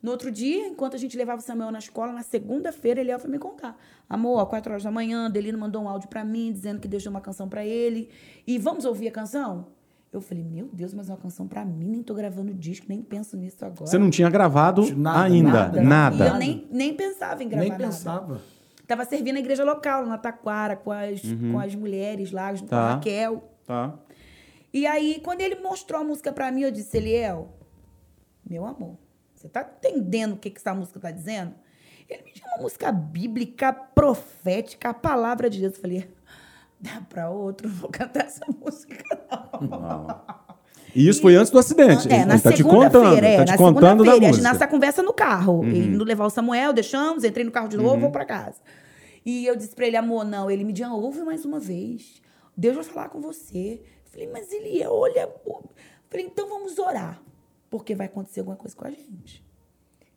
No 0.00 0.12
outro 0.12 0.30
dia, 0.30 0.68
enquanto 0.68 0.94
a 0.94 0.98
gente 0.98 1.16
levava 1.16 1.40
o 1.40 1.44
Samuel 1.44 1.72
na 1.72 1.80
escola, 1.80 2.12
na 2.12 2.22
segunda-feira, 2.22 3.00
ele 3.00 3.16
foi 3.18 3.30
me 3.30 3.38
contar. 3.38 3.76
Amor, 4.08 4.40
às 4.40 4.48
quatro 4.48 4.70
horas 4.70 4.84
da 4.84 4.90
manhã, 4.90 5.28
Delino 5.28 5.58
mandou 5.58 5.82
um 5.82 5.88
áudio 5.88 6.08
para 6.08 6.24
mim, 6.24 6.52
dizendo 6.52 6.80
que 6.80 6.86
Deus 6.86 7.02
deu 7.02 7.10
uma 7.10 7.20
canção 7.20 7.48
para 7.48 7.64
ele. 7.64 8.08
E 8.46 8.58
vamos 8.58 8.84
ouvir 8.84 9.08
a 9.08 9.10
canção? 9.10 9.66
Eu 10.12 10.20
falei, 10.20 10.42
meu 10.42 10.70
Deus, 10.72 10.94
mas 10.94 11.10
é 11.10 11.12
uma 11.12 11.18
canção 11.18 11.46
para 11.46 11.64
mim, 11.64 11.90
nem 11.90 12.02
tô 12.02 12.14
gravando 12.14 12.54
disco, 12.54 12.86
nem 12.88 13.02
penso 13.02 13.36
nisso 13.36 13.62
agora. 13.64 13.86
Você 13.86 13.98
não 13.98 14.08
tinha 14.08 14.30
gravado 14.30 14.82
nada, 14.96 15.22
ainda, 15.24 15.50
nada. 15.50 15.82
nada. 15.82 16.24
E 16.24 16.28
eu 16.28 16.36
nem, 16.36 16.66
nem 16.70 16.94
pensava 16.94 17.42
em 17.42 17.48
gravar 17.48 17.68
Nem 17.68 17.76
pensava. 17.76 18.26
Nada. 18.34 18.40
Tava 18.86 19.04
servindo 19.04 19.36
a 19.36 19.40
igreja 19.40 19.64
local, 19.64 20.06
na 20.06 20.16
Taquara, 20.16 20.76
com 20.76 20.90
as, 20.90 21.22
uhum. 21.24 21.52
com 21.52 21.60
as 21.60 21.74
mulheres 21.74 22.32
lá, 22.32 22.54
junto 22.54 22.70
tá. 22.70 22.76
com 22.76 22.82
a 22.82 22.94
Raquel. 22.94 23.52
Tá. 23.66 23.98
E 24.72 24.86
aí, 24.86 25.20
quando 25.22 25.42
ele 25.42 25.56
mostrou 25.56 26.00
a 26.00 26.04
música 26.04 26.32
para 26.32 26.50
mim, 26.50 26.62
eu 26.62 26.70
disse, 26.70 26.96
Eliel, 26.96 27.52
meu 28.48 28.64
amor, 28.64 28.96
você 29.38 29.48
tá 29.48 29.68
entendendo 29.78 30.32
o 30.32 30.36
que, 30.36 30.50
que 30.50 30.58
essa 30.58 30.74
música 30.74 30.98
tá 30.98 31.10
dizendo? 31.12 31.54
Ele 32.08 32.22
me 32.24 32.32
deu 32.32 32.42
uma 32.54 32.62
música 32.62 32.90
bíblica, 32.90 33.72
profética, 33.72 34.88
a 34.88 34.94
palavra 34.94 35.48
de 35.48 35.60
Deus. 35.60 35.74
Eu 35.74 35.80
falei, 35.80 36.10
dá 36.80 37.02
para 37.08 37.30
outro, 37.30 37.68
não 37.68 37.76
vou 37.76 37.88
cantar 37.88 38.24
essa 38.24 38.44
música, 38.50 39.04
não. 39.60 39.68
não. 39.68 40.22
E 40.92 41.08
isso 41.08 41.20
e, 41.20 41.22
foi 41.22 41.36
antes 41.36 41.52
do 41.52 41.58
acidente. 41.58 42.10
É, 42.12 42.24
na 42.24 42.38
tá 42.38 42.50
segunda-feira, 42.50 43.26
é, 43.26 43.36
tá 43.44 43.52
na 43.52 43.56
segunda-feira. 43.56 44.26
A 44.26 44.32
gente 44.32 44.40
nasce 44.40 44.64
a 44.64 44.66
conversa 44.66 45.02
no 45.02 45.12
carro. 45.12 45.60
Uhum. 45.60 45.70
Indo 45.70 46.02
levar 46.02 46.26
o 46.26 46.30
Samuel, 46.30 46.72
deixamos, 46.72 47.22
entrei 47.22 47.44
no 47.44 47.52
carro 47.52 47.68
de 47.68 47.76
novo, 47.76 47.94
uhum. 47.94 48.00
vou 48.00 48.10
para 48.10 48.24
casa. 48.24 48.58
E 49.24 49.46
eu 49.46 49.54
disse 49.54 49.74
para 49.76 49.86
ele, 49.86 49.96
amor, 49.96 50.24
não. 50.24 50.50
Ele 50.50 50.64
me 50.64 50.72
disse, 50.72 50.88
ouve 50.88 51.20
mais 51.20 51.44
uma 51.44 51.60
vez. 51.60 52.20
Deus 52.56 52.74
vai 52.74 52.84
falar 52.84 53.08
com 53.10 53.20
você. 53.20 53.80
Eu 54.04 54.10
falei, 54.10 54.28
mas 54.32 54.50
ele 54.50 54.84
olha. 54.84 55.28
Eu 55.46 55.70
falei, 56.08 56.26
então 56.26 56.48
vamos 56.48 56.78
orar. 56.78 57.20
Porque 57.70 57.94
vai 57.94 58.06
acontecer 58.06 58.40
alguma 58.40 58.56
coisa 58.56 58.74
com 58.74 58.86
a 58.86 58.90
gente. 58.90 59.44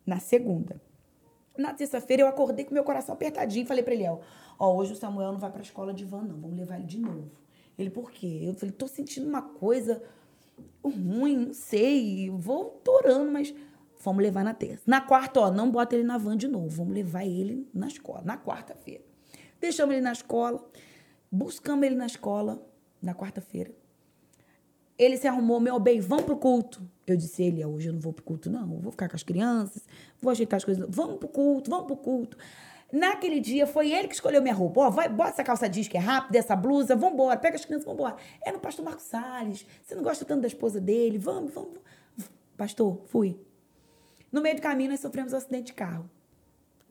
Na 0.05 0.19
segunda. 0.19 0.81
Na 1.57 1.73
terça-feira 1.73 2.23
eu 2.23 2.27
acordei 2.27 2.65
com 2.65 2.73
meu 2.73 2.83
coração 2.83 3.13
apertadinho. 3.13 3.65
Falei 3.65 3.83
para 3.83 3.93
ele, 3.93 4.07
ó, 4.07 4.19
ó, 4.57 4.75
hoje 4.75 4.93
o 4.93 4.95
Samuel 4.95 5.33
não 5.33 5.39
vai 5.39 5.51
para 5.51 5.59
a 5.59 5.63
escola 5.63 5.93
de 5.93 6.05
van, 6.05 6.23
não. 6.23 6.39
Vamos 6.39 6.57
levar 6.57 6.77
ele 6.77 6.85
de 6.85 6.99
novo. 6.99 7.31
Ele, 7.77 7.89
por 7.89 8.11
quê? 8.11 8.41
Eu 8.43 8.53
falei, 8.53 8.73
tô 8.73 8.87
sentindo 8.87 9.27
uma 9.27 9.41
coisa 9.41 10.01
ruim, 10.83 11.37
não 11.37 11.53
sei. 11.53 12.29
Vou 12.29 12.65
torando, 12.83 13.31
mas 13.31 13.53
Vamos 14.03 14.23
levar 14.23 14.43
na 14.43 14.53
terça. 14.53 14.83
Na 14.85 14.99
quarta, 14.99 15.39
ó, 15.41 15.51
não 15.51 15.69
bota 15.69 15.95
ele 15.95 16.03
na 16.03 16.17
van 16.17 16.35
de 16.35 16.47
novo. 16.47 16.69
Vamos 16.69 16.93
levar 16.93 17.25
ele 17.25 17.69
na 17.73 17.87
escola, 17.87 18.21
na 18.23 18.37
quarta-feira. 18.37 19.03
Deixamos 19.59 19.93
ele 19.93 20.01
na 20.01 20.11
escola, 20.11 20.63
buscamos 21.31 21.85
ele 21.85 21.95
na 21.95 22.07
escola 22.07 22.65
na 23.01 23.13
quarta-feira. 23.13 23.71
Ele 24.97 25.17
se 25.17 25.27
arrumou, 25.27 25.59
meu 25.59 25.79
bem, 25.79 25.99
vamos 25.99 26.25
pro 26.25 26.35
culto. 26.35 26.81
Eu 27.12 27.17
disse, 27.17 27.43
ele, 27.43 27.63
hoje 27.65 27.89
eu 27.89 27.93
não 27.93 28.00
vou 28.00 28.13
pro 28.13 28.24
culto, 28.24 28.50
não. 28.50 28.74
Eu 28.74 28.80
vou 28.80 28.91
ficar 28.91 29.10
com 29.10 29.15
as 29.15 29.24
crianças, 29.24 29.84
vou 30.21 30.32
ajeitar 30.32 30.58
as 30.58 30.65
coisas. 30.65 30.86
Vamos 30.89 31.17
pro 31.17 31.28
culto, 31.28 31.69
vamos 31.69 31.88
pro 31.88 31.97
culto. 31.97 32.38
Naquele 32.91 33.39
dia, 33.39 33.65
foi 33.65 33.91
ele 33.91 34.08
que 34.08 34.15
escolheu 34.15 34.41
minha 34.41 34.54
roupa. 34.54 34.82
Ó, 34.82 34.89
vai, 34.89 35.08
bota 35.08 35.30
essa 35.30 35.43
calça 35.43 35.69
jeans 35.69 35.88
que 35.88 35.95
é 35.95 36.00
rápida, 36.00 36.38
essa 36.38 36.56
blusa, 36.56 36.95
vambora, 36.95 37.38
pega 37.38 37.56
as 37.56 37.63
crianças, 37.63 37.86
vambora. 37.86 38.17
É 38.45 38.52
no 38.52 38.60
pastor 38.60 38.84
Marcos 38.84 39.06
Salles. 39.06 39.65
Você 39.84 39.95
não 39.95 40.04
gosta 40.04 40.26
tanto 40.26 40.41
da 40.41 40.47
esposa 40.47 40.82
dele? 40.82 41.17
Vamos, 41.17 41.54
vamos. 41.54 41.80
Pastor, 42.58 43.02
fui. 43.08 43.39
No 44.32 44.41
meio 44.41 44.56
do 44.56 44.62
caminho, 44.62 44.91
nós 44.91 45.00
sofremos 45.00 45.32
um 45.32 45.38
acidente 45.38 45.67
de 45.67 45.74
carro. 45.74 46.10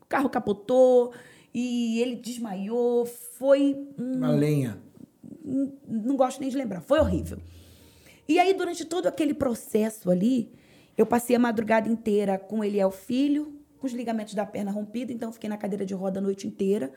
O 0.01 0.07
carro 0.07 0.31
capotou 0.31 1.13
e 1.53 2.01
ele 2.01 2.17
desmaiou. 2.17 3.05
Foi. 3.05 3.87
Uma 3.99 4.31
lenha. 4.31 4.81
não 5.87 6.17
gosto 6.17 6.41
nem 6.41 6.49
de 6.49 6.57
lembrar. 6.57 6.81
Foi 6.81 6.99
horrível. 6.99 7.39
E 8.31 8.38
aí, 8.38 8.55
durante 8.55 8.85
todo 8.85 9.09
aquele 9.09 9.35
processo 9.35 10.09
ali, 10.09 10.53
eu 10.97 11.05
passei 11.05 11.35
a 11.35 11.38
madrugada 11.38 11.88
inteira 11.88 12.38
com 12.38 12.62
ele 12.62 12.79
é 12.79 12.87
o 12.87 12.90
filho, 12.93 13.53
com 13.77 13.88
os 13.88 13.93
ligamentos 13.93 14.35
da 14.35 14.47
perna 14.47 14.71
rompidos, 14.71 15.12
então 15.12 15.33
fiquei 15.33 15.51
na 15.51 15.57
cadeira 15.57 15.85
de 15.85 15.95
roda 15.95 16.21
a 16.21 16.23
noite 16.23 16.47
inteira. 16.47 16.93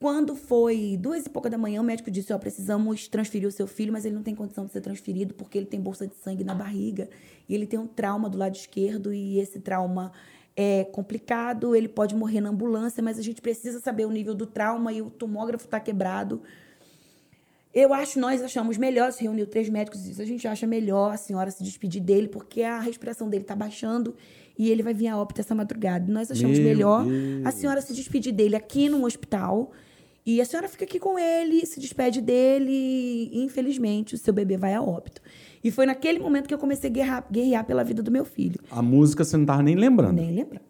Quando 0.00 0.34
foi 0.34 0.96
duas 0.98 1.26
e 1.26 1.28
pouca 1.28 1.50
da 1.50 1.58
manhã, 1.58 1.82
o 1.82 1.84
médico 1.84 2.10
disse: 2.10 2.32
Ó, 2.32 2.36
oh, 2.36 2.38
precisamos 2.38 3.06
transferir 3.06 3.46
o 3.46 3.52
seu 3.52 3.66
filho, 3.66 3.92
mas 3.92 4.06
ele 4.06 4.14
não 4.14 4.22
tem 4.22 4.34
condição 4.34 4.64
de 4.64 4.72
ser 4.72 4.80
transferido 4.80 5.34
porque 5.34 5.58
ele 5.58 5.66
tem 5.66 5.78
bolsa 5.78 6.06
de 6.06 6.14
sangue 6.14 6.42
na 6.42 6.54
barriga 6.54 7.10
e 7.46 7.54
ele 7.54 7.66
tem 7.66 7.78
um 7.78 7.86
trauma 7.86 8.30
do 8.30 8.38
lado 8.38 8.54
esquerdo 8.54 9.12
e 9.12 9.38
esse 9.38 9.60
trauma 9.60 10.10
é 10.56 10.84
complicado. 10.84 11.76
Ele 11.76 11.86
pode 11.86 12.16
morrer 12.16 12.40
na 12.40 12.48
ambulância, 12.48 13.02
mas 13.02 13.18
a 13.18 13.22
gente 13.22 13.42
precisa 13.42 13.78
saber 13.78 14.06
o 14.06 14.10
nível 14.10 14.34
do 14.34 14.46
trauma 14.46 14.90
e 14.90 15.02
o 15.02 15.10
tomógrafo 15.10 15.66
está 15.66 15.78
quebrado. 15.78 16.40
Eu 17.74 17.92
acho, 17.92 18.18
nós 18.18 18.42
achamos 18.42 18.78
melhor, 18.78 19.12
se 19.12 19.22
reuniu 19.22 19.46
três 19.46 19.68
médicos 19.68 20.00
e 20.00 20.08
disse, 20.08 20.22
a 20.22 20.26
gente 20.26 20.48
acha 20.48 20.66
melhor 20.66 21.12
a 21.12 21.16
senhora 21.16 21.50
se 21.50 21.62
despedir 21.62 22.02
dele, 22.02 22.28
porque 22.28 22.62
a 22.62 22.80
respiração 22.80 23.28
dele 23.28 23.42
está 23.42 23.54
baixando 23.54 24.14
e 24.58 24.70
ele 24.70 24.82
vai 24.82 24.94
vir 24.94 25.08
a 25.08 25.16
óbito 25.16 25.40
essa 25.40 25.54
madrugada. 25.54 26.10
Nós 26.10 26.30
achamos 26.30 26.58
Meu 26.58 26.66
melhor 26.66 27.04
Deus. 27.04 27.46
a 27.46 27.50
senhora 27.50 27.80
se 27.80 27.92
despedir 27.92 28.32
dele 28.32 28.56
aqui 28.56 28.88
no 28.88 29.04
hospital 29.04 29.72
e 30.26 30.42
a 30.42 30.44
senhora 30.44 30.68
fica 30.68 30.84
aqui 30.84 30.98
com 30.98 31.18
ele, 31.18 31.64
se 31.64 31.80
despede 31.80 32.20
dele, 32.20 33.30
e 33.32 33.42
infelizmente 33.42 34.14
o 34.14 34.18
seu 34.18 34.30
bebê 34.34 34.58
vai 34.58 34.74
a 34.74 34.82
óbito. 34.82 35.22
E 35.64 35.70
foi 35.70 35.86
naquele 35.86 36.18
momento 36.18 36.46
que 36.46 36.52
eu 36.52 36.58
comecei 36.58 36.90
a 36.90 36.92
guerrear, 36.92 37.26
guerrear 37.30 37.64
pela 37.64 37.82
vida 37.82 38.02
do 38.02 38.10
meu 38.10 38.26
filho. 38.26 38.60
A 38.70 38.82
música 38.82 39.24
você 39.24 39.36
não 39.38 39.44
estava 39.44 39.62
nem 39.62 39.74
lembrando. 39.74 40.16
Nem 40.16 40.30
lembrando. 40.34 40.67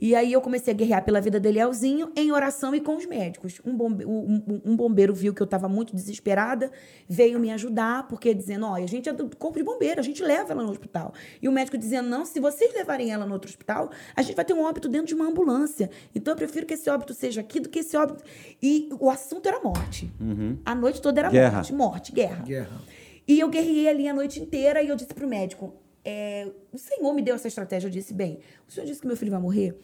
E 0.00 0.14
aí 0.14 0.32
eu 0.32 0.40
comecei 0.40 0.72
a 0.72 0.76
guerrear 0.76 1.04
pela 1.04 1.20
vida 1.20 1.40
dele 1.40 1.58
Elzinho 1.58 2.12
em 2.16 2.30
oração 2.32 2.74
e 2.74 2.80
com 2.80 2.96
os 2.96 3.06
médicos. 3.06 3.60
Um 3.64 3.76
bombeiro, 3.76 4.10
um, 4.10 4.60
um 4.64 4.76
bombeiro 4.76 5.14
viu 5.14 5.34
que 5.34 5.42
eu 5.42 5.44
estava 5.44 5.68
muito 5.68 5.94
desesperada, 5.94 6.70
veio 7.08 7.38
me 7.40 7.50
ajudar, 7.52 8.06
porque 8.08 8.32
dizendo, 8.32 8.66
olha, 8.66 8.84
a 8.84 8.88
gente 8.88 9.08
é 9.08 9.12
do 9.12 9.34
corpo 9.36 9.58
de 9.58 9.64
bombeiro, 9.64 10.00
a 10.00 10.02
gente 10.02 10.22
leva 10.22 10.52
ela 10.52 10.62
no 10.62 10.70
hospital. 10.70 11.12
E 11.42 11.48
o 11.48 11.52
médico 11.52 11.76
dizendo, 11.76 12.08
não, 12.08 12.24
se 12.24 12.38
vocês 12.40 12.72
levarem 12.74 13.12
ela 13.12 13.26
no 13.26 13.32
outro 13.32 13.48
hospital, 13.48 13.90
a 14.14 14.22
gente 14.22 14.36
vai 14.36 14.44
ter 14.44 14.54
um 14.54 14.62
óbito 14.62 14.88
dentro 14.88 15.08
de 15.08 15.14
uma 15.14 15.26
ambulância. 15.26 15.90
Então 16.14 16.32
eu 16.32 16.38
prefiro 16.38 16.66
que 16.66 16.74
esse 16.74 16.88
óbito 16.88 17.14
seja 17.14 17.40
aqui 17.40 17.60
do 17.60 17.68
que 17.68 17.80
esse 17.80 17.96
óbito... 17.96 18.22
E 18.62 18.88
o 18.98 19.10
assunto 19.10 19.46
era 19.46 19.60
morte. 19.60 20.12
Uhum. 20.20 20.58
A 20.64 20.74
noite 20.74 21.00
toda 21.00 21.20
era 21.20 21.30
guerra. 21.30 21.56
morte, 21.56 21.72
morte, 21.72 22.12
guerra. 22.12 22.44
Guerra. 22.44 22.82
E 23.26 23.38
eu 23.38 23.48
guerreei 23.48 23.88
ali 23.88 24.08
a 24.08 24.14
noite 24.14 24.40
inteira 24.40 24.82
e 24.82 24.88
eu 24.88 24.96
disse 24.96 25.12
pro 25.12 25.28
médico, 25.28 25.74
é, 26.08 26.50
o 26.72 26.78
Senhor 26.78 27.12
me 27.12 27.20
deu 27.20 27.34
essa 27.34 27.48
estratégia. 27.48 27.86
Eu 27.86 27.90
disse, 27.90 28.14
bem, 28.14 28.38
o 28.66 28.72
Senhor 28.72 28.86
disse 28.86 29.02
que 29.02 29.06
meu 29.06 29.16
filho 29.16 29.30
vai 29.30 29.40
morrer, 29.40 29.78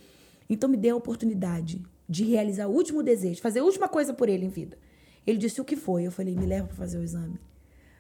então 0.48 0.70
me 0.70 0.76
dê 0.78 0.88
a 0.88 0.96
oportunidade 0.96 1.84
de 2.08 2.24
realizar 2.24 2.66
o 2.66 2.72
último 2.72 3.02
desejo, 3.02 3.42
fazer 3.42 3.60
a 3.60 3.64
última 3.64 3.88
coisa 3.88 4.14
por 4.14 4.28
ele 4.30 4.46
em 4.46 4.48
vida. 4.48 4.78
Ele 5.26 5.36
disse 5.36 5.60
o 5.60 5.64
que 5.64 5.76
foi. 5.76 6.04
Eu 6.04 6.12
falei, 6.12 6.34
me 6.34 6.46
leva 6.46 6.66
para 6.66 6.76
fazer 6.76 6.98
o 6.98 7.02
exame. 7.02 7.38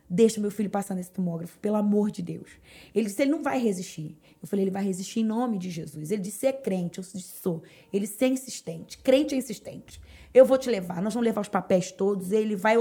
Deixa 0.08 0.40
meu 0.40 0.50
filho 0.50 0.68
passar 0.68 0.94
nesse 0.94 1.10
tomógrafo, 1.10 1.58
pelo 1.58 1.76
amor 1.76 2.10
de 2.10 2.20
Deus. 2.20 2.50
Ele 2.94 3.06
disse, 3.06 3.22
ele 3.22 3.30
não 3.30 3.42
vai 3.42 3.58
resistir. 3.58 4.16
Eu 4.40 4.46
falei, 4.46 4.64
ele 4.64 4.70
vai 4.70 4.84
resistir 4.84 5.20
em 5.20 5.24
nome 5.24 5.58
de 5.58 5.70
Jesus. 5.70 6.10
Ele 6.10 6.20
disse, 6.20 6.46
é 6.46 6.52
crente. 6.52 6.98
Eu 6.98 7.04
disse, 7.04 7.40
sou. 7.40 7.62
Ele 7.92 8.06
disse, 8.06 8.22
é 8.22 8.28
insistente. 8.28 8.98
Crente 8.98 9.34
é 9.34 9.38
insistente. 9.38 10.00
Eu 10.34 10.44
vou 10.44 10.58
te 10.58 10.68
levar. 10.68 11.00
Nós 11.00 11.14
vamos 11.14 11.24
levar 11.24 11.40
os 11.40 11.48
papéis 11.48 11.90
todos. 11.90 12.32
Ele 12.32 12.54
vai, 12.54 12.76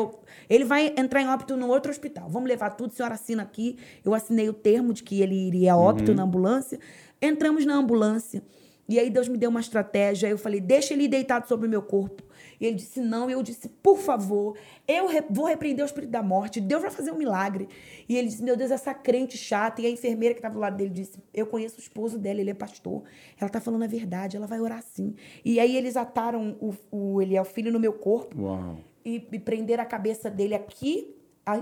ele 0.49 0.65
vai 0.65 0.93
entrar 0.97 1.21
em 1.21 1.27
óbito 1.27 1.55
no 1.55 1.69
outro 1.69 1.91
hospital. 1.91 2.29
Vamos 2.29 2.49
levar 2.49 2.71
tudo. 2.71 2.91
A 2.91 2.95
senhora 2.95 3.15
assina 3.15 3.41
aqui. 3.43 3.77
Eu 4.03 4.13
assinei 4.13 4.49
o 4.49 4.53
termo 4.53 4.93
de 4.93 5.01
que 5.01 5.21
ele 5.21 5.35
iria 5.35 5.73
a 5.73 5.77
óbito 5.77 6.11
uhum. 6.11 6.17
na 6.17 6.23
ambulância. 6.23 6.77
Entramos 7.21 7.65
na 7.65 7.75
ambulância. 7.75 8.43
E 8.87 8.99
aí 8.99 9.09
Deus 9.09 9.29
me 9.29 9.37
deu 9.37 9.49
uma 9.49 9.59
estratégia. 9.59 10.27
Eu 10.27 10.37
falei, 10.37 10.59
deixa 10.59 10.93
ele 10.93 11.07
deitado 11.07 11.47
sobre 11.47 11.67
o 11.67 11.69
meu 11.69 11.81
corpo. 11.81 12.23
E 12.59 12.65
ele 12.65 12.75
disse, 12.75 12.99
não. 12.99 13.29
E 13.29 13.33
eu 13.33 13.41
disse, 13.41 13.69
por 13.69 13.97
favor, 13.97 14.57
eu 14.87 15.07
re 15.07 15.23
vou 15.29 15.45
repreender 15.45 15.83
o 15.83 15.85
espírito 15.85 16.09
da 16.09 16.21
morte. 16.21 16.59
Deus 16.59 16.81
vai 16.81 16.91
fazer 16.91 17.11
um 17.11 17.17
milagre. 17.17 17.67
E 18.07 18.17
ele 18.17 18.27
disse, 18.27 18.43
meu 18.43 18.57
Deus, 18.57 18.71
essa 18.71 18.93
crente 18.93 19.37
chata. 19.37 19.81
E 19.81 19.85
a 19.85 19.89
enfermeira 19.89 20.33
que 20.33 20.39
estava 20.39 20.53
do 20.53 20.59
lado 20.59 20.75
dele 20.75 20.89
disse, 20.89 21.17
eu 21.33 21.47
conheço 21.47 21.77
o 21.77 21.79
esposo 21.79 22.19
dela, 22.19 22.41
ele 22.41 22.49
é 22.51 22.53
pastor. 22.53 23.03
Ela 23.39 23.47
está 23.47 23.61
falando 23.61 23.83
a 23.83 23.87
verdade, 23.87 24.35
ela 24.35 24.47
vai 24.47 24.59
orar 24.59 24.83
sim. 24.83 25.15
E 25.45 25.59
aí 25.59 25.75
eles 25.77 25.95
ataram 25.95 26.57
o, 26.59 26.73
o 26.91 27.21
ele 27.21 27.35
é 27.35 27.41
o 27.41 27.45
filho 27.45 27.71
no 27.71 27.79
meu 27.79 27.93
corpo. 27.93 28.39
Uau. 28.41 28.77
E, 29.05 29.27
e 29.31 29.39
prenderam 29.39 29.83
a 29.83 29.85
cabeça 29.85 30.29
dele 30.29 30.55
aqui, 30.55 31.15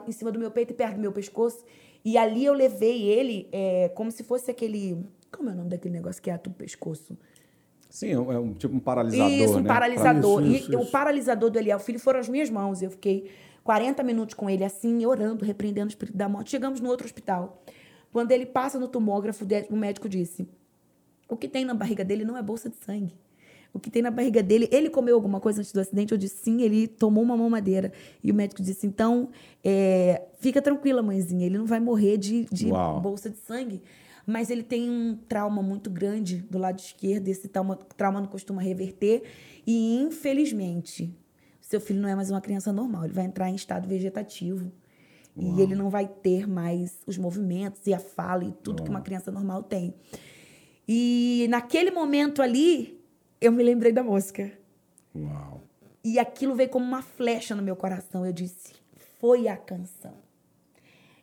em 0.07 0.11
cima 0.11 0.31
do 0.31 0.39
meu 0.39 0.51
peito 0.51 0.73
e 0.73 0.75
perto 0.75 0.95
do 0.95 1.01
meu 1.01 1.11
pescoço. 1.11 1.63
E 2.03 2.17
ali 2.17 2.45
eu 2.45 2.53
levei 2.53 3.03
ele 3.03 3.47
é, 3.51 3.89
como 3.89 4.11
se 4.11 4.23
fosse 4.23 4.49
aquele 4.49 5.03
como 5.31 5.49
é 5.49 5.53
o 5.53 5.55
nome 5.55 5.69
daquele 5.69 5.93
negócio 5.93 6.21
que 6.21 6.29
é 6.29 6.35
o 6.35 6.49
pescoço? 6.51 7.17
Sim, 7.89 8.11
é 8.11 8.17
um 8.17 8.53
tipo 8.53 8.75
um 8.75 8.79
paralisador. 8.79 9.31
Isso, 9.31 9.57
um 9.57 9.61
né? 9.61 9.67
paralisador. 9.67 10.41
Isso, 10.43 10.51
isso, 10.51 10.71
e 10.71 10.75
isso. 10.75 10.81
o 10.81 10.85
paralisador 10.89 11.49
do 11.49 11.59
Eliel 11.59 11.79
Filho 11.79 11.99
foram 11.99 12.19
as 12.19 12.29
minhas 12.29 12.49
mãos. 12.49 12.81
Eu 12.81 12.91
fiquei 12.91 13.29
40 13.63 14.01
minutos 14.03 14.33
com 14.33 14.49
ele 14.49 14.63
assim, 14.63 15.05
orando, 15.05 15.43
repreendendo 15.43 15.87
o 15.87 15.89
espírito 15.89 16.17
da 16.17 16.29
morte. 16.29 16.51
Chegamos 16.51 16.79
no 16.79 16.89
outro 16.89 17.05
hospital. 17.05 17.61
Quando 18.11 18.31
ele 18.31 18.45
passa 18.45 18.79
no 18.79 18.87
tomógrafo, 18.87 19.45
o 19.69 19.75
médico 19.75 20.07
disse: 20.07 20.47
O 21.27 21.35
que 21.35 21.47
tem 21.47 21.65
na 21.65 21.73
barriga 21.73 22.03
dele 22.03 22.23
não 22.23 22.37
é 22.37 22.41
bolsa 22.41 22.69
de 22.69 22.77
sangue. 22.77 23.13
O 23.73 23.79
que 23.79 23.89
tem 23.89 24.01
na 24.01 24.11
barriga 24.11 24.43
dele, 24.43 24.67
ele 24.69 24.89
comeu 24.89 25.15
alguma 25.15 25.39
coisa 25.39 25.61
antes 25.61 25.71
do 25.71 25.79
acidente? 25.79 26.11
Eu 26.11 26.17
disse 26.17 26.43
sim, 26.43 26.61
ele 26.61 26.87
tomou 26.87 27.23
uma 27.23 27.37
mamadeira. 27.37 27.91
E 28.23 28.31
o 28.31 28.33
médico 28.33 28.61
disse: 28.61 28.87
então, 28.87 29.29
é, 29.63 30.23
fica 30.39 30.61
tranquila, 30.61 31.01
mãezinha, 31.01 31.45
ele 31.45 31.57
não 31.57 31.65
vai 31.65 31.79
morrer 31.79 32.17
de, 32.17 32.45
de 32.51 32.69
bolsa 33.01 33.29
de 33.29 33.37
sangue 33.37 33.81
mas 34.25 34.49
ele 34.49 34.63
tem 34.63 34.89
um 34.89 35.15
trauma 35.15 35.61
muito 35.61 35.89
grande 35.89 36.37
do 36.49 36.57
lado 36.57 36.79
esquerdo, 36.79 37.27
esse 37.27 37.47
trauma, 37.47 37.75
trauma 37.97 38.19
não 38.21 38.27
costuma 38.27 38.61
reverter, 38.61 39.23
e 39.65 39.95
infelizmente, 39.97 41.13
seu 41.59 41.79
filho 41.79 42.01
não 42.01 42.09
é 42.09 42.15
mais 42.15 42.29
uma 42.29 42.41
criança 42.41 42.71
normal, 42.71 43.05
ele 43.05 43.13
vai 43.13 43.25
entrar 43.25 43.49
em 43.49 43.55
estado 43.55 43.87
vegetativo. 43.87 44.71
Uau. 45.37 45.57
E 45.57 45.61
ele 45.61 45.75
não 45.75 45.89
vai 45.89 46.07
ter 46.07 46.45
mais 46.45 46.99
os 47.07 47.17
movimentos 47.17 47.87
e 47.87 47.93
a 47.93 47.99
fala 47.99 48.43
e 48.43 48.51
tudo 48.51 48.79
Uau. 48.79 48.83
que 48.83 48.89
uma 48.89 49.01
criança 49.01 49.31
normal 49.31 49.63
tem. 49.63 49.93
E 50.87 51.47
naquele 51.49 51.89
momento 51.89 52.41
ali, 52.41 53.01
eu 53.39 53.51
me 53.51 53.63
lembrei 53.63 53.93
da 53.93 54.03
música. 54.03 54.51
Uau. 55.15 55.63
E 56.03 56.19
aquilo 56.19 56.55
veio 56.55 56.69
como 56.69 56.85
uma 56.85 57.01
flecha 57.01 57.55
no 57.55 57.61
meu 57.61 57.75
coração. 57.75 58.25
Eu 58.25 58.33
disse: 58.33 58.73
foi 59.19 59.47
a 59.47 59.55
canção. 59.55 60.13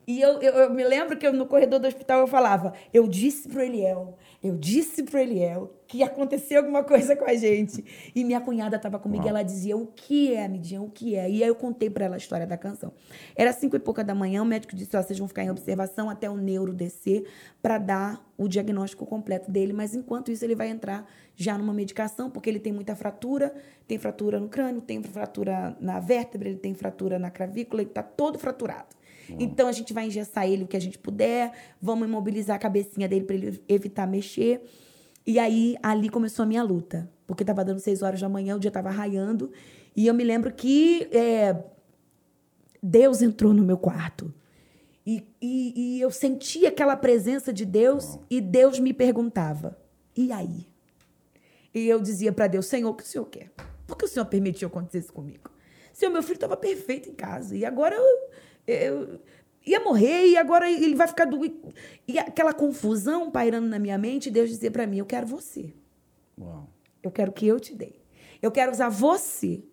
E 0.09 0.23
eu, 0.23 0.40
eu, 0.40 0.55
eu, 0.55 0.71
me 0.71 0.83
lembro 0.83 1.18
que 1.18 1.27
eu, 1.27 1.35
no 1.35 1.44
corredor 1.44 1.79
do 1.79 1.87
hospital 1.87 2.21
eu 2.21 2.27
falava, 2.27 2.73
eu 2.94 3.07
disse 3.07 3.47
pro 3.47 3.61
Eliel, 3.61 4.16
eu 4.42 4.57
disse 4.57 5.03
pro 5.03 5.18
Eliel 5.18 5.71
que 5.87 5.99
ia 5.99 6.07
acontecer 6.07 6.57
alguma 6.57 6.83
coisa 6.83 7.14
com 7.14 7.27
a 7.27 7.35
gente. 7.35 7.85
E 8.14 8.25
minha 8.25 8.40
cunhada 8.40 8.77
estava 8.77 8.99
comigo 8.99 9.27
e 9.27 9.29
ela 9.29 9.42
dizia, 9.42 9.77
o 9.77 9.87
que 9.87 10.33
é, 10.33 10.49
Midian, 10.49 10.81
o 10.81 10.88
que 10.88 11.14
é? 11.14 11.29
E 11.29 11.44
aí 11.44 11.49
eu 11.49 11.55
contei 11.55 11.90
para 11.90 12.07
ela 12.07 12.14
a 12.14 12.16
história 12.16 12.47
da 12.47 12.57
canção. 12.57 12.90
Era 13.37 13.53
cinco 13.53 13.77
e 13.77 13.79
pouca 13.79 14.03
da 14.03 14.14
manhã, 14.14 14.42
o 14.42 14.47
médico 14.47 14.75
disse, 14.75 14.97
ó, 14.97 15.03
vocês 15.03 15.18
vão 15.18 15.29
ficar 15.29 15.44
em 15.44 15.51
observação 15.51 16.09
até 16.09 16.31
o 16.31 16.38
neuro 16.38 16.73
descer 16.73 17.29
para 17.61 17.77
dar 17.77 18.27
o 18.38 18.49
diagnóstico 18.49 19.05
completo 19.05 19.51
dele, 19.51 19.75
mas 19.75 19.94
enquanto 19.94 20.33
isso 20.33 20.42
ele 20.42 20.55
vai 20.55 20.71
entrar 20.71 21.07
já 21.37 21.59
numa 21.59 21.75
medicação, 21.75 22.31
porque 22.31 22.49
ele 22.49 22.61
tem 22.61 22.73
muita 22.73 22.97
fratura, 22.97 23.55
tem 23.87 23.99
fratura 23.99 24.40
no 24.40 24.49
crânio, 24.49 24.81
tem 24.81 25.03
fratura 25.03 25.77
na 25.79 26.01
vértebra, 26.01 26.49
ele 26.49 26.59
tem 26.59 26.73
fratura 26.73 27.18
na 27.18 27.31
clavícula, 27.31 27.83
ele 27.83 27.90
está 27.90 28.03
todo 28.03 28.38
fraturado. 28.38 28.97
Então 29.38 29.69
a 29.69 29.73
gente 29.73 29.93
vai 29.93 30.07
engessar 30.07 30.49
ele 30.49 30.64
o 30.64 30.67
que 30.67 30.77
a 30.77 30.81
gente 30.81 30.99
puder, 30.99 31.53
vamos 31.81 32.07
imobilizar 32.07 32.57
a 32.57 32.59
cabecinha 32.59 33.09
dele 33.09 33.25
para 33.25 33.37
ele 33.37 33.62
evitar 33.69 34.07
mexer. 34.07 34.62
E 35.27 35.38
aí 35.38 35.77
ali 35.83 36.09
começou 36.09 36.45
a 36.45 36.47
minha 36.47 36.62
luta, 36.62 37.11
porque 37.27 37.43
estava 37.43 37.64
dando 37.64 37.81
seis 37.81 38.03
horas 38.03 38.21
da 38.21 38.29
manhã, 38.29 38.57
o 38.57 38.59
dia 38.59 38.69
estava 38.69 38.91
raiando, 38.91 39.51
e 39.95 40.07
eu 40.07 40.14
me 40.14 40.25
lembro 40.25 40.53
que 40.53 41.09
é, 41.12 41.57
Deus 42.83 43.21
entrou 43.21 43.53
no 43.53 43.62
meu 43.62 43.77
quarto. 43.77 44.33
E, 45.05 45.27
e, 45.41 45.73
e, 45.97 46.01
eu 46.01 46.11
sentia 46.11 46.69
aquela 46.69 46.95
presença 46.95 47.53
de 47.53 47.64
Deus 47.64 48.19
e 48.31 48.41
Deus 48.41 48.79
me 48.79 48.93
perguntava: 48.93 49.79
e 50.17 50.31
aí? 50.33 50.69
E 51.75 51.88
eu 51.88 52.01
dizia 52.01 52.33
para 52.33 52.47
Deus: 52.47 52.67
Senhor, 52.67 52.91
o 52.91 52.95
que 52.95 53.05
o 53.05 53.07
Senhor 53.07 53.25
quer? 53.25 53.51
Por 53.87 53.97
que 53.97 54.05
o 54.05 54.09
Senhor 54.09 54.27
permitiu 54.27 54.69
acontecer 54.69 54.99
isso 54.99 55.12
comigo? 55.12 55.51
Senhor, 55.93 56.12
meu 56.12 56.23
filho 56.23 56.35
estava 56.35 56.57
perfeito 56.57 57.09
em 57.09 57.14
casa 57.14 57.57
e 57.57 57.64
agora 57.64 57.97
eu, 57.97 58.31
eu 58.68 59.20
ia 59.66 59.81
morrer 59.81 60.26
e 60.28 60.37
agora 60.37 60.70
ele 60.70 60.94
vai 60.94 61.09
ficar 61.09 61.24
doido. 61.24 61.57
E 62.07 62.18
aquela 62.18 62.52
confusão 62.52 63.31
pairando 63.31 63.66
na 63.66 63.78
minha 63.78 63.98
mente, 63.98 64.31
Deus 64.31 64.50
dizia 64.50 64.70
para 64.70 64.87
mim: 64.87 64.98
Eu 64.98 65.07
quero 65.07 65.26
você. 65.26 65.74
Uau. 66.38 66.68
Eu 67.02 67.11
quero 67.11 67.33
que 67.33 67.46
eu 67.46 67.59
te 67.59 67.74
dei. 67.74 68.00
Eu 68.40 68.50
quero 68.50 68.70
usar 68.70 68.88
você, 68.88 69.64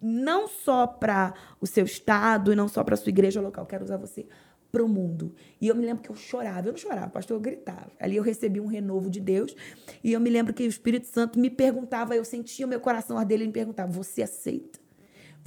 não 0.00 0.46
só 0.48 0.86
para 0.86 1.34
o 1.60 1.66
seu 1.66 1.84
estado 1.84 2.52
e 2.52 2.56
não 2.56 2.68
só 2.68 2.82
para 2.84 2.94
a 2.94 2.96
sua 2.96 3.10
igreja 3.10 3.40
local. 3.40 3.64
Eu 3.64 3.68
quero 3.68 3.84
usar 3.84 3.96
você 3.96 4.26
para 4.70 4.84
o 4.84 4.88
mundo. 4.88 5.34
E 5.60 5.68
eu 5.68 5.74
me 5.74 5.84
lembro 5.84 6.02
que 6.02 6.10
eu 6.10 6.14
chorava. 6.14 6.68
Eu 6.68 6.72
não 6.72 6.78
chorava, 6.78 7.08
pastor, 7.08 7.36
eu 7.36 7.40
gritava. 7.40 7.90
Ali 7.98 8.16
eu 8.16 8.22
recebi 8.22 8.60
um 8.60 8.66
renovo 8.66 9.10
de 9.10 9.20
Deus. 9.20 9.54
E 10.02 10.12
eu 10.12 10.20
me 10.20 10.30
lembro 10.30 10.54
que 10.54 10.62
o 10.62 10.66
Espírito 10.66 11.06
Santo 11.06 11.38
me 11.38 11.50
perguntava, 11.50 12.14
eu 12.14 12.24
sentia 12.24 12.66
o 12.66 12.68
meu 12.68 12.80
coração 12.80 13.18
arder, 13.18 13.36
ele 13.36 13.46
me 13.46 13.52
perguntava: 13.52 13.90
Você 13.92 14.22
aceita? 14.22 14.78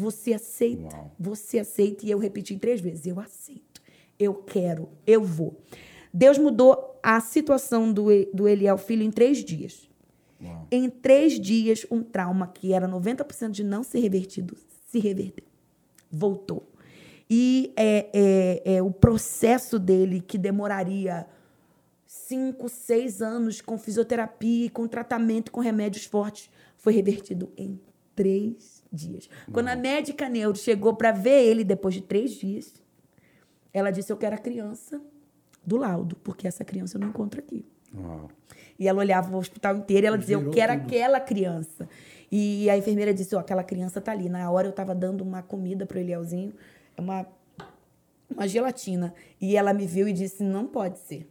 Você 0.02 0.34
aceita? 0.34 0.96
Uau. 0.96 1.12
Você 1.20 1.60
aceita? 1.60 2.06
E 2.06 2.12
eu 2.12 2.18
repeti 2.18 2.58
três 2.58 2.82
vezes: 2.82 3.06
Eu 3.06 3.20
aceito. 3.20 3.82
Eu 4.18 4.34
quero. 4.34 4.90
Eu 5.06 5.24
vou. 5.24 5.62
Deus 6.12 6.38
mudou 6.38 7.00
a 7.04 7.20
situação 7.22 7.94
do, 7.94 8.08
do 8.34 8.48
Eliel 8.48 8.78
filho 8.78 9.04
em 9.04 9.12
três 9.12 9.44
dias. 9.44 9.88
Uau. 10.42 10.68
Em 10.72 10.90
três 10.90 11.40
dias, 11.40 11.86
um 11.92 12.02
trauma 12.02 12.48
que 12.48 12.74
era 12.74 12.88
90% 12.88 13.52
de 13.52 13.64
não 13.64 13.84
ser 13.84 14.00
revertido 14.00 14.58
se 14.88 15.00
reverteu. 15.00 15.46
Voltou. 16.12 16.68
E 17.30 17.72
é, 17.78 18.10
é, 18.14 18.76
é 18.76 18.82
o 18.82 18.92
processo 18.92 19.78
dele 19.80 20.20
que 20.20 20.38
demoraria 20.38 21.28
cinco, 22.06 22.68
seis 22.68 23.22
anos 23.22 23.62
com 23.62 23.78
fisioterapia, 23.78 24.70
com 24.72 24.88
tratamento, 24.88 25.52
com 25.52 25.62
remédios 25.62 26.06
fortes, 26.06 26.50
foi 26.76 26.92
revertido 26.92 27.50
em 27.56 27.80
três 28.16 28.81
dias. 28.91 29.30
Quando 29.51 29.69
a 29.69 29.75
médica 29.75 30.27
neuro 30.27 30.58
chegou 30.58 30.93
para 30.95 31.12
ver 31.12 31.43
ele 31.45 31.63
depois 31.63 31.95
de 31.95 32.01
três 32.01 32.32
dias, 32.32 32.73
ela 33.73 33.91
disse: 33.91 34.12
Eu 34.12 34.17
quero 34.17 34.36
a 34.36 34.39
criança 34.39 35.01
do 35.65 35.77
laudo, 35.77 36.15
porque 36.17 36.47
essa 36.47 36.65
criança 36.65 36.97
eu 36.97 37.01
não 37.01 37.10
encontro 37.10 37.39
aqui. 37.39 37.65
Uau. 37.95 38.30
E 38.77 38.88
ela 38.88 38.99
olhava 38.99 39.34
o 39.34 39.39
hospital 39.39 39.77
inteiro 39.77 40.06
e 40.06 40.08
ela 40.08 40.17
dizia: 40.17 40.36
Eu 40.36 40.49
quero 40.49 40.73
tudo. 40.73 40.86
aquela 40.86 41.19
criança. 41.19 41.88
E 42.32 42.69
a 42.69 42.77
enfermeira 42.77 43.13
disse: 43.13 43.36
oh, 43.36 43.39
aquela 43.39 43.63
criança 43.63 43.99
tá 44.01 44.12
ali. 44.12 44.30
Na 44.30 44.49
hora 44.49 44.67
eu 44.67 44.71
estava 44.71 44.95
dando 44.95 45.21
uma 45.21 45.41
comida 45.43 45.86
para 45.86 45.97
o 45.97 45.99
Elielzinho, 45.99 46.54
uma, 46.97 47.27
uma 48.30 48.47
gelatina. 48.47 49.13
E 49.39 49.56
ela 49.56 49.73
me 49.73 49.86
viu 49.86 50.08
e 50.08 50.13
disse: 50.13 50.43
Não 50.43 50.65
pode 50.65 50.99
ser. 50.99 51.30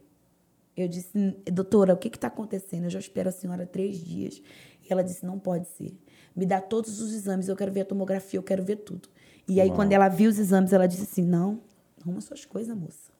Eu 0.77 0.87
disse: 0.87 1.11
Doutora, 1.51 1.93
o 1.93 1.97
que 1.97 2.07
está 2.07 2.27
acontecendo? 2.27 2.85
Eu 2.85 2.89
já 2.89 2.99
espero 2.99 3.29
a 3.29 3.31
senhora 3.31 3.65
três 3.65 3.97
dias. 3.97 4.41
E 4.83 4.91
ela 4.91 5.03
disse: 5.03 5.25
Não 5.25 5.39
pode 5.39 5.67
ser 5.69 5.91
me 6.35 6.45
dá 6.45 6.61
todos 6.61 7.01
os 7.01 7.13
exames, 7.13 7.47
eu 7.47 7.55
quero 7.55 7.71
ver 7.71 7.81
a 7.81 7.85
tomografia, 7.85 8.37
eu 8.37 8.43
quero 8.43 8.63
ver 8.63 8.77
tudo. 8.77 9.09
E 9.47 9.59
aí, 9.59 9.67
Uau. 9.67 9.75
quando 9.75 9.91
ela 9.91 10.07
viu 10.07 10.29
os 10.29 10.39
exames, 10.39 10.71
ela 10.71 10.87
disse 10.87 11.03
assim: 11.03 11.23
não, 11.23 11.59
arruma 12.01 12.21
suas 12.21 12.45
coisas, 12.45 12.75
moça. 12.75 13.11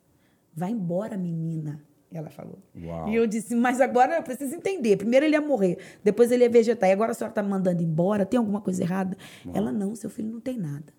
Vai 0.53 0.71
embora, 0.71 1.17
menina. 1.17 1.81
Ela 2.13 2.29
falou. 2.29 2.59
Uau. 2.75 3.07
E 3.07 3.15
eu 3.15 3.25
disse, 3.25 3.55
mas 3.55 3.79
agora 3.79 4.17
eu 4.17 4.23
preciso 4.23 4.53
entender. 4.53 4.97
Primeiro 4.97 5.25
ele 5.25 5.35
ia 5.35 5.41
morrer, 5.41 5.77
depois 6.03 6.29
ele 6.29 6.43
ia 6.43 6.49
vegetar. 6.49 6.89
E 6.89 6.93
agora 6.93 7.11
a 7.11 7.13
senhora 7.13 7.31
está 7.31 7.41
me 7.41 7.49
mandando 7.49 7.81
embora? 7.81 8.25
Tem 8.25 8.37
alguma 8.37 8.59
coisa 8.59 8.83
errada? 8.83 9.17
Uau. 9.45 9.55
Ela, 9.55 9.71
não, 9.71 9.95
seu 9.95 10.09
filho 10.09 10.29
não 10.29 10.41
tem 10.41 10.57
nada. 10.57 10.93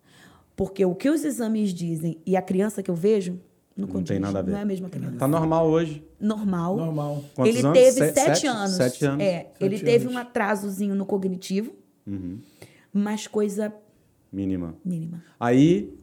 Porque 0.56 0.84
o 0.84 0.94
que 0.94 1.10
os 1.10 1.24
exames 1.24 1.72
dizem 1.74 2.18
e 2.24 2.34
a 2.34 2.40
criança 2.40 2.82
que 2.82 2.90
eu 2.90 2.94
vejo, 2.94 3.38
não, 3.76 3.88
não 3.88 4.02
tem 4.02 4.18
nada 4.18 4.38
a 4.38 4.42
ver. 4.42 4.52
Não 4.52 4.58
é 4.58 4.62
a 4.62 4.66
mesma 4.66 4.88
criança. 4.88 5.16
Tá 5.16 5.28
normal 5.28 5.68
hoje. 5.68 6.06
Normal. 6.20 6.76
Normal. 6.76 7.24
Quantos 7.34 7.56
ele 7.56 7.66
anos? 7.66 7.78
teve 7.78 8.12
sete, 8.12 8.14
sete, 8.14 8.46
anos. 8.46 8.70
Sete 8.72 9.04
anos. 9.04 9.24
É, 9.24 9.38
sete 9.38 9.54
ele 9.60 9.74
anos. 9.76 9.84
teve 9.86 10.08
um 10.08 10.18
atrasozinho 10.18 10.94
no 10.94 11.04
cognitivo. 11.06 11.72
Uhum. 12.06 12.40
Mas 12.92 13.26
coisa. 13.26 13.72
Mínima. 14.32 14.74
Mínima. 14.84 15.22
Aí, 15.38 15.94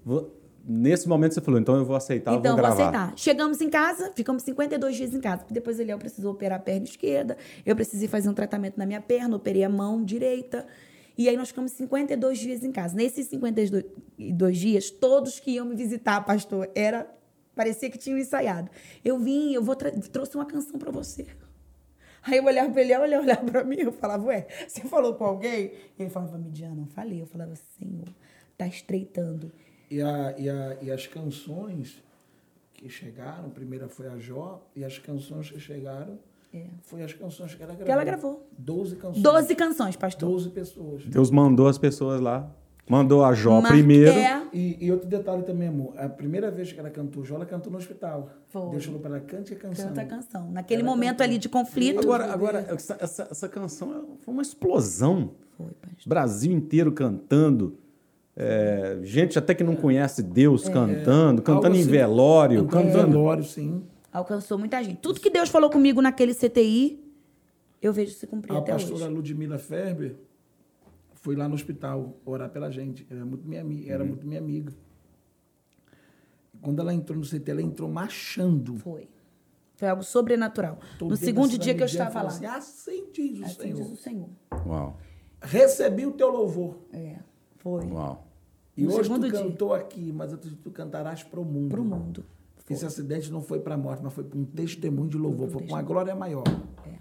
nesse 0.63 1.07
momento 1.07 1.33
você 1.33 1.41
falou, 1.41 1.59
então 1.59 1.75
eu 1.75 1.85
vou 1.85 1.95
aceitar, 1.95 2.33
então, 2.35 2.51
eu 2.51 2.55
vou 2.55 2.57
gravar. 2.57 2.73
Então, 2.73 2.91
vou 2.91 2.99
aceitar. 2.99 3.17
Chegamos 3.17 3.61
em 3.61 3.69
casa, 3.69 4.11
ficamos 4.15 4.43
52 4.43 4.95
dias 4.95 5.13
em 5.13 5.21
casa. 5.21 5.45
Depois 5.49 5.79
ele 5.79 5.95
precisou 5.97 6.31
operar 6.31 6.59
a 6.59 6.61
perna 6.61 6.85
esquerda, 6.85 7.37
eu 7.65 7.75
precisei 7.75 8.07
fazer 8.07 8.29
um 8.29 8.33
tratamento 8.33 8.77
na 8.77 8.85
minha 8.85 9.01
perna, 9.01 9.35
operei 9.35 9.63
a 9.63 9.69
mão 9.69 10.03
direita. 10.03 10.65
E 11.17 11.27
aí 11.27 11.35
nós 11.35 11.49
ficamos 11.49 11.71
52 11.73 12.39
dias 12.39 12.63
em 12.63 12.71
casa. 12.71 12.95
Nesses 12.95 13.27
52 13.27 14.57
dias, 14.57 14.89
todos 14.89 15.39
que 15.39 15.51
iam 15.51 15.65
me 15.65 15.75
visitar, 15.75 16.21
pastor, 16.21 16.69
era 16.73 17.05
parecia 17.53 17.89
que 17.89 17.97
tinham 17.97 18.17
ensaiado. 18.17 18.71
Eu 19.03 19.19
vim, 19.19 19.53
eu 19.53 19.61
vou 19.61 19.75
trouxe 19.75 20.35
uma 20.35 20.45
canção 20.45 20.79
para 20.79 20.91
você. 20.91 21.27
Aí 22.23 22.37
eu 22.37 22.45
olhava 22.45 22.69
para 22.69 22.81
ele, 22.81 22.93
ele 22.93 23.17
olhava 23.17 23.43
para 23.43 23.63
mim, 23.63 23.77
eu 23.77 23.91
falava, 23.91 24.23
ué, 24.25 24.47
você 24.67 24.81
falou 24.81 25.13
com 25.15 25.23
alguém? 25.23 25.71
Ele 25.97 26.09
falava, 26.09 26.37
Midian, 26.37 26.75
não 26.75 26.85
falei. 26.85 27.21
Eu 27.21 27.25
falava, 27.25 27.53
Senhor, 27.55 28.07
tá 28.57 28.67
estreitando. 28.67 29.51
E, 29.89 30.01
a, 30.01 30.35
e, 30.37 30.49
a, 30.49 30.77
e 30.81 30.91
as 30.91 31.07
canções 31.07 32.03
que 32.73 32.89
chegaram, 32.89 33.47
a 33.47 33.49
primeira 33.49 33.89
foi 33.89 34.07
a 34.07 34.17
Jó, 34.17 34.61
e 34.75 34.83
as 34.83 34.97
canções 34.97 35.49
que 35.49 35.59
chegaram 35.59 36.19
é. 36.53 36.65
Foi 36.81 37.03
as 37.03 37.13
canções 37.13 37.53
que 37.53 37.61
ela 37.61 37.73
gravou. 37.73 37.85
Que 37.85 37.91
ela 37.91 38.03
gravou. 38.03 38.49
Doze 38.57 38.95
canções. 38.95 39.21
Doze 39.21 39.55
canções, 39.55 39.95
pastor. 39.95 40.29
Doze 40.29 40.49
pessoas. 40.49 41.05
Deus 41.05 41.29
mandou 41.29 41.67
as 41.67 41.77
pessoas 41.77 42.19
lá. 42.19 42.51
Mandou 42.89 43.23
a 43.23 43.35
Jó 43.35 43.61
Mar 43.61 43.71
primeiro. 43.71 44.09
É. 44.09 44.41
E, 44.51 44.77
e, 44.81 44.91
outro 44.91 45.07
detalhe 45.07 45.43
também, 45.43 45.67
amor. 45.67 45.93
A 45.95 46.09
primeira 46.09 46.49
vez 46.49 46.73
que 46.73 46.79
ela 46.79 46.89
cantou 46.89 47.23
Jó, 47.23 47.35
ela 47.35 47.45
cantou 47.45 47.71
no 47.71 47.77
hospital. 47.77 48.31
Foi. 48.47 48.71
Deus 48.71 48.85
falou 48.85 48.99
para 48.99 49.11
ela, 49.11 49.19
cante 49.19 49.53
a 49.53 49.55
canção. 49.55 49.87
Canta 49.89 50.01
a 50.01 50.05
canção. 50.05 50.51
Naquele 50.51 50.81
ela 50.81 50.89
momento 50.89 51.17
cantou. 51.17 51.25
ali 51.25 51.37
de 51.37 51.47
conflito. 51.47 51.99
Agora, 51.99 52.33
agora 52.33 52.65
essa, 52.67 52.97
essa, 52.99 53.27
essa 53.29 53.47
canção 53.47 54.17
foi 54.21 54.33
uma 54.33 54.41
explosão. 54.41 55.33
Foi, 55.55 55.67
pastor. 55.67 56.07
Brasil 56.07 56.51
inteiro 56.51 56.91
cantando. 56.91 57.77
É, 58.35 58.97
gente 59.03 59.37
até 59.37 59.53
que 59.53 59.63
não 59.63 59.75
conhece 59.75 60.23
Deus 60.23 60.67
é. 60.67 60.71
cantando, 60.71 61.43
cantando 61.43 61.75
assim, 61.75 61.81
em 61.81 61.91
velório. 61.91 62.65
Cantando 62.65 62.87
em 62.87 62.91
velório, 62.91 63.43
sim. 63.43 63.83
Alcançou 64.11 64.57
muita 64.57 64.81
gente. 64.83 64.97
Tudo 64.97 65.19
que 65.19 65.29
Deus 65.29 65.49
falou 65.49 65.69
comigo 65.69 66.01
naquele 66.01 66.33
CTI, 66.33 66.99
eu 67.79 67.93
vejo 67.93 68.13
se 68.13 68.25
cumprir 68.25 68.55
a 68.55 68.57
até 68.57 68.73
hoje. 68.73 68.85
A 68.85 68.89
pastora 68.89 69.11
Ludmila 69.11 69.59
Ferber, 69.59 70.15
foi 71.21 71.35
lá 71.35 71.47
no 71.47 71.55
hospital 71.55 72.17
orar 72.25 72.49
pela 72.49 72.71
gente. 72.71 73.05
Era 73.09 73.25
muito 73.25 73.47
minha, 73.47 73.91
era 73.91 74.03
uhum. 74.03 74.09
muito 74.09 74.27
minha 74.27 74.39
amiga. 74.39 74.73
Quando 76.61 76.79
ela 76.79 76.93
entrou 76.93 77.17
no 77.17 77.25
CT, 77.25 77.51
ela 77.51 77.61
entrou 77.61 77.89
marchando. 77.89 78.77
Foi. 78.77 79.09
Foi 79.75 79.87
algo 79.87 80.03
sobrenatural. 80.03 80.77
Todo 80.97 81.11
no 81.11 81.17
segundo 81.17 81.57
dia 81.57 81.73
que 81.73 81.81
eu 81.81 81.85
estava 81.85 82.21
lá. 82.21 82.27
Assim, 82.27 82.45
assim 82.45 83.09
diz 83.13 83.39
o 83.39 83.45
assim 83.45 83.61
Senhor. 83.61 83.81
Diz 83.81 83.91
o 83.91 83.95
Senhor. 83.95 84.29
Uau. 84.65 84.97
Recebi 85.41 86.05
o 86.05 86.11
teu 86.11 86.29
louvor. 86.29 86.79
É, 86.91 87.19
foi. 87.57 87.85
Uau. 87.85 88.27
E 88.75 88.83
no 88.83 88.93
hoje 88.93 89.09
tu 89.09 89.19
dia. 89.19 89.31
cantou 89.31 89.73
aqui, 89.73 90.11
mas 90.11 90.33
tu 90.61 90.71
cantarás 90.71 91.23
para 91.23 91.39
o 91.39 91.45
mundo. 91.45 91.69
Para 91.69 91.81
o 91.81 91.85
mundo. 91.85 92.25
Foi. 92.57 92.75
Esse 92.75 92.85
acidente 92.85 93.31
não 93.31 93.41
foi 93.41 93.59
para 93.59 93.75
a 93.75 93.77
morte, 93.77 94.03
mas 94.03 94.13
foi 94.13 94.23
para 94.23 94.37
um 94.37 94.45
testemunho 94.45 95.09
de 95.09 95.17
louvor. 95.17 95.49
Foi, 95.49 95.63
com 95.63 95.69
uma 95.69 95.81
glória 95.81 96.13
maior. 96.13 96.43
É. 96.85 96.98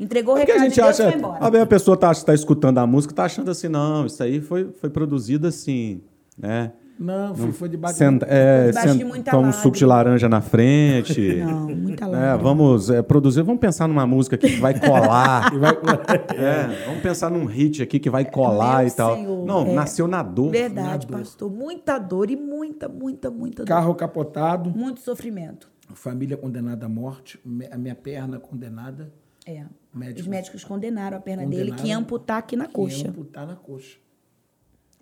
Entregou 0.00 0.34
o 0.34 0.36
recado 0.38 0.56
a 0.56 0.60
gente 0.62 0.70
de 0.74 0.80
Deus 0.80 0.88
acha, 1.00 1.10
foi 1.10 1.18
embora. 1.18 1.62
A 1.62 1.66
pessoa 1.66 1.94
está 1.94 2.12
tá 2.14 2.32
escutando 2.34 2.78
a 2.78 2.86
música 2.86 3.12
está 3.12 3.24
achando 3.24 3.50
assim, 3.50 3.68
não, 3.68 4.06
isso 4.06 4.22
aí 4.22 4.40
foi, 4.40 4.70
foi 4.80 4.88
produzido 4.90 5.46
assim, 5.46 6.00
né? 6.38 6.72
Não, 6.98 7.34
foi, 7.34 7.50
foi 7.52 7.68
debaixo 7.70 7.96
Senta, 7.96 8.26
é, 8.28 8.66
Debaixo 8.66 8.88
de 8.88 8.92
senta- 8.92 9.06
muita 9.06 9.30
toma 9.30 9.48
um 9.48 9.52
suco 9.52 9.74
de 9.74 9.86
laranja 9.86 10.28
na 10.28 10.42
frente. 10.42 11.36
Não, 11.42 11.66
muita 11.74 12.04
É, 12.04 12.08
lágrima. 12.08 12.36
vamos 12.36 12.90
é, 12.90 13.00
produzir, 13.00 13.40
vamos 13.42 13.58
pensar 13.58 13.88
numa 13.88 14.06
música 14.06 14.36
aqui 14.36 14.50
que 14.50 14.60
vai 14.60 14.78
colar. 14.78 15.50
E 15.54 15.58
vai- 15.58 15.72
É, 16.36 16.84
vamos 16.84 17.00
pensar 17.00 17.30
num 17.30 17.46
hit 17.46 17.82
aqui 17.82 17.98
que 17.98 18.10
vai 18.10 18.26
colar 18.26 18.80
Meu 18.80 18.88
e 18.88 18.90
tal. 18.90 19.16
Senhor, 19.16 19.46
Não, 19.46 19.62
é. 19.66 19.72
nasceu 19.72 20.06
na 20.06 20.22
dor. 20.22 20.50
Verdade, 20.50 21.06
Na 21.06 21.16
dor. 21.16 21.18
pastor. 21.20 21.50
Muita 21.50 21.98
dor 21.98 22.30
e 22.30 22.36
muita, 22.36 22.86
muita, 22.86 23.30
muita 23.30 23.62
dor. 23.64 23.66
Carro 23.68 23.94
capotado, 23.94 24.68
Muito 24.68 25.00
sofrimento. 25.00 25.70
família 25.94 26.36
condenada 26.36 26.84
à 26.84 26.88
morte, 26.88 27.40
a 27.72 27.78
minha 27.78 27.94
perna 27.94 28.38
condenada. 28.38 29.10
É. 29.46 29.64
Médicos- 29.94 30.22
Os 30.22 30.28
médicos 30.28 30.64
condenaram 30.64 31.16
a 31.16 31.20
perna 31.20 31.44
dele 31.46 31.64
que 31.64 31.68
ia 31.68 31.74
Condenaram 31.76 32.00
amputar 32.02 32.38
aqui 32.38 32.56
na 32.56 32.66
que 32.66 32.72
coxa. 32.74 33.04
ia 33.04 33.10
amputar 33.10 33.46
na 33.46 33.56
coxa. 33.56 33.98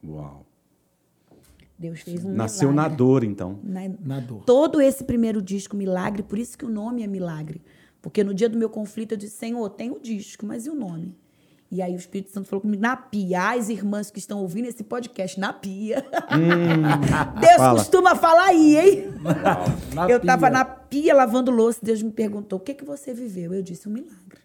Uau. 0.05 0.47
Deus 1.79 2.01
fez 2.01 2.25
um 2.25 2.33
Nasceu 2.35 2.69
na 2.69 2.75
milagre. 2.83 2.97
dor, 2.97 3.25
então. 3.25 3.61
Na- 3.63 3.89
Na 4.01 4.21
dor. 4.21 4.43
Todo 4.45 4.81
esse 4.81 5.05
primeiro 5.05 5.41
disco, 5.41 5.77
Milagre, 5.77 6.23
por 6.23 6.39
isso 6.39 6.57
que 6.59 6.65
o 6.65 6.69
nome 6.69 7.03
é 7.03 7.07
Milagre. 7.07 7.63
Porque 8.03 8.25
no 8.25 8.33
dia 8.35 8.49
do 8.49 8.59
meu 8.59 8.71
conflito 8.71 9.13
eu 9.13 9.19
disse, 9.19 9.37
Senhor, 9.37 9.69
tem 9.71 9.91
o 9.91 10.01
disco, 10.01 10.47
mas 10.47 10.67
e 10.67 10.71
o 10.71 10.75
nome? 10.75 11.15
E 11.71 11.83
aí 11.83 11.93
o 11.93 11.97
Espírito 11.97 12.31
Santo 12.31 12.49
falou 12.49 12.63
comigo, 12.63 12.81
na 12.81 12.97
pia, 12.97 13.51
as 13.51 13.69
irmãs 13.69 14.11
que 14.11 14.19
estão 14.19 14.39
ouvindo 14.41 14.67
esse 14.69 14.83
podcast, 14.83 15.39
na 15.39 15.53
pia. 15.53 16.03
Deus 17.41 17.57
Fala. 17.57 17.79
costuma 17.79 18.17
falar 18.17 18.47
aí, 18.47 18.77
hein? 18.79 19.05
Na 19.95 20.09
eu 20.09 20.17
estava 20.17 20.49
na 20.49 20.65
pia 20.65 21.15
lavando 21.15 21.51
louça, 21.51 21.81
Deus 21.83 22.03
me 22.03 22.11
perguntou, 22.11 22.59
o 22.59 22.63
que, 22.63 22.73
que 22.73 22.85
você 22.85 23.13
viveu? 23.13 23.53
Eu 23.53 23.63
disse, 23.63 23.87
um 23.89 23.93
milagre. 23.93 24.39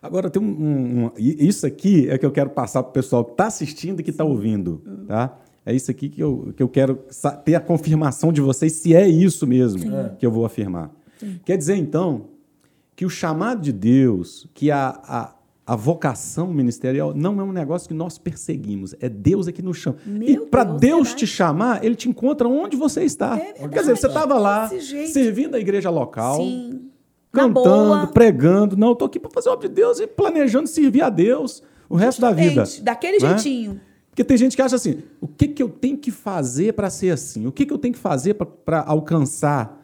Agora, 0.00 0.30
tem 0.30 0.40
um, 0.40 0.46
um- 0.46 1.04
um- 1.06 1.10
Isso 1.18 1.66
aqui 1.66 2.08
é 2.08 2.16
que 2.16 2.24
eu 2.24 2.30
quero 2.30 2.50
passar 2.50 2.82
para 2.82 2.90
o 2.90 2.92
pessoal 2.92 3.24
que 3.24 3.32
está 3.32 3.46
assistindo 3.46 4.00
e 4.00 4.02
que 4.02 4.10
está 4.10 4.24
ouvindo. 4.24 4.82
Tá? 5.06 5.36
É 5.64 5.74
isso 5.74 5.90
aqui 5.90 6.08
que 6.08 6.22
eu, 6.22 6.52
que 6.56 6.62
eu 6.62 6.68
quero 6.68 6.98
ter 7.44 7.56
a 7.56 7.60
confirmação 7.60 8.32
de 8.32 8.40
vocês 8.40 8.72
se 8.74 8.94
é 8.94 9.06
isso 9.08 9.46
mesmo 9.46 9.82
que 10.18 10.24
eu 10.24 10.30
vou 10.30 10.44
afirmar. 10.46 10.90
Quer 11.44 11.56
dizer, 11.58 11.76
então, 11.76 12.26
que 12.94 13.04
o 13.04 13.10
chamado 13.10 13.60
de 13.62 13.72
Deus, 13.72 14.48
que 14.54 14.70
a, 14.70 14.88
a, 15.02 15.35
a 15.66 15.74
vocação 15.74 16.46
ministerial 16.46 17.12
não 17.12 17.40
é 17.40 17.42
um 17.42 17.50
negócio 17.50 17.88
que 17.88 17.94
nós 17.94 18.18
perseguimos, 18.18 18.94
é 19.00 19.08
Deus 19.08 19.48
é 19.48 19.52
que 19.52 19.60
nos 19.60 19.78
chama. 19.78 19.96
Meu 20.06 20.28
e 20.28 20.46
para 20.46 20.62
Deus, 20.62 20.78
Deus 20.80 21.14
te 21.14 21.26
chamar, 21.26 21.84
Ele 21.84 21.96
te 21.96 22.08
encontra 22.08 22.46
onde 22.46 22.76
você 22.76 23.02
está. 23.02 23.36
É 23.36 23.66
Quer 23.68 23.80
dizer, 23.80 23.96
você 23.96 24.06
estava 24.06 24.38
lá, 24.38 24.70
servindo 25.12 25.56
a 25.56 25.58
igreja 25.58 25.90
local, 25.90 26.36
Sim. 26.36 26.88
Cantando, 27.32 28.12
pregando. 28.12 28.76
Não, 28.76 28.88
eu 28.90 28.94
tô 28.94 29.04
aqui 29.06 29.18
para 29.18 29.30
fazer 29.30 29.48
a 29.48 29.52
obra 29.52 29.68
de 29.68 29.74
Deus 29.74 29.98
e 29.98 30.06
planejando 30.06 30.68
servir 30.68 31.02
a 31.02 31.10
Deus 31.10 31.62
o 31.88 31.96
resto 31.96 32.20
da 32.20 32.30
vida. 32.30 32.64
Daquele 32.82 33.18
né? 33.18 33.30
jeitinho. 33.30 33.80
Porque 34.08 34.24
tem 34.24 34.36
gente 34.36 34.56
que 34.56 34.62
acha 34.62 34.76
assim: 34.76 35.02
o 35.20 35.26
que, 35.28 35.48
que 35.48 35.62
eu 35.62 35.68
tenho 35.68 35.98
que 35.98 36.10
fazer 36.10 36.72
para 36.72 36.88
ser 36.88 37.10
assim? 37.10 37.46
O 37.46 37.52
que, 37.52 37.66
que 37.66 37.72
eu 37.72 37.78
tenho 37.78 37.92
que 37.92 38.00
fazer 38.00 38.34
para 38.34 38.82
alcançar 38.82 39.75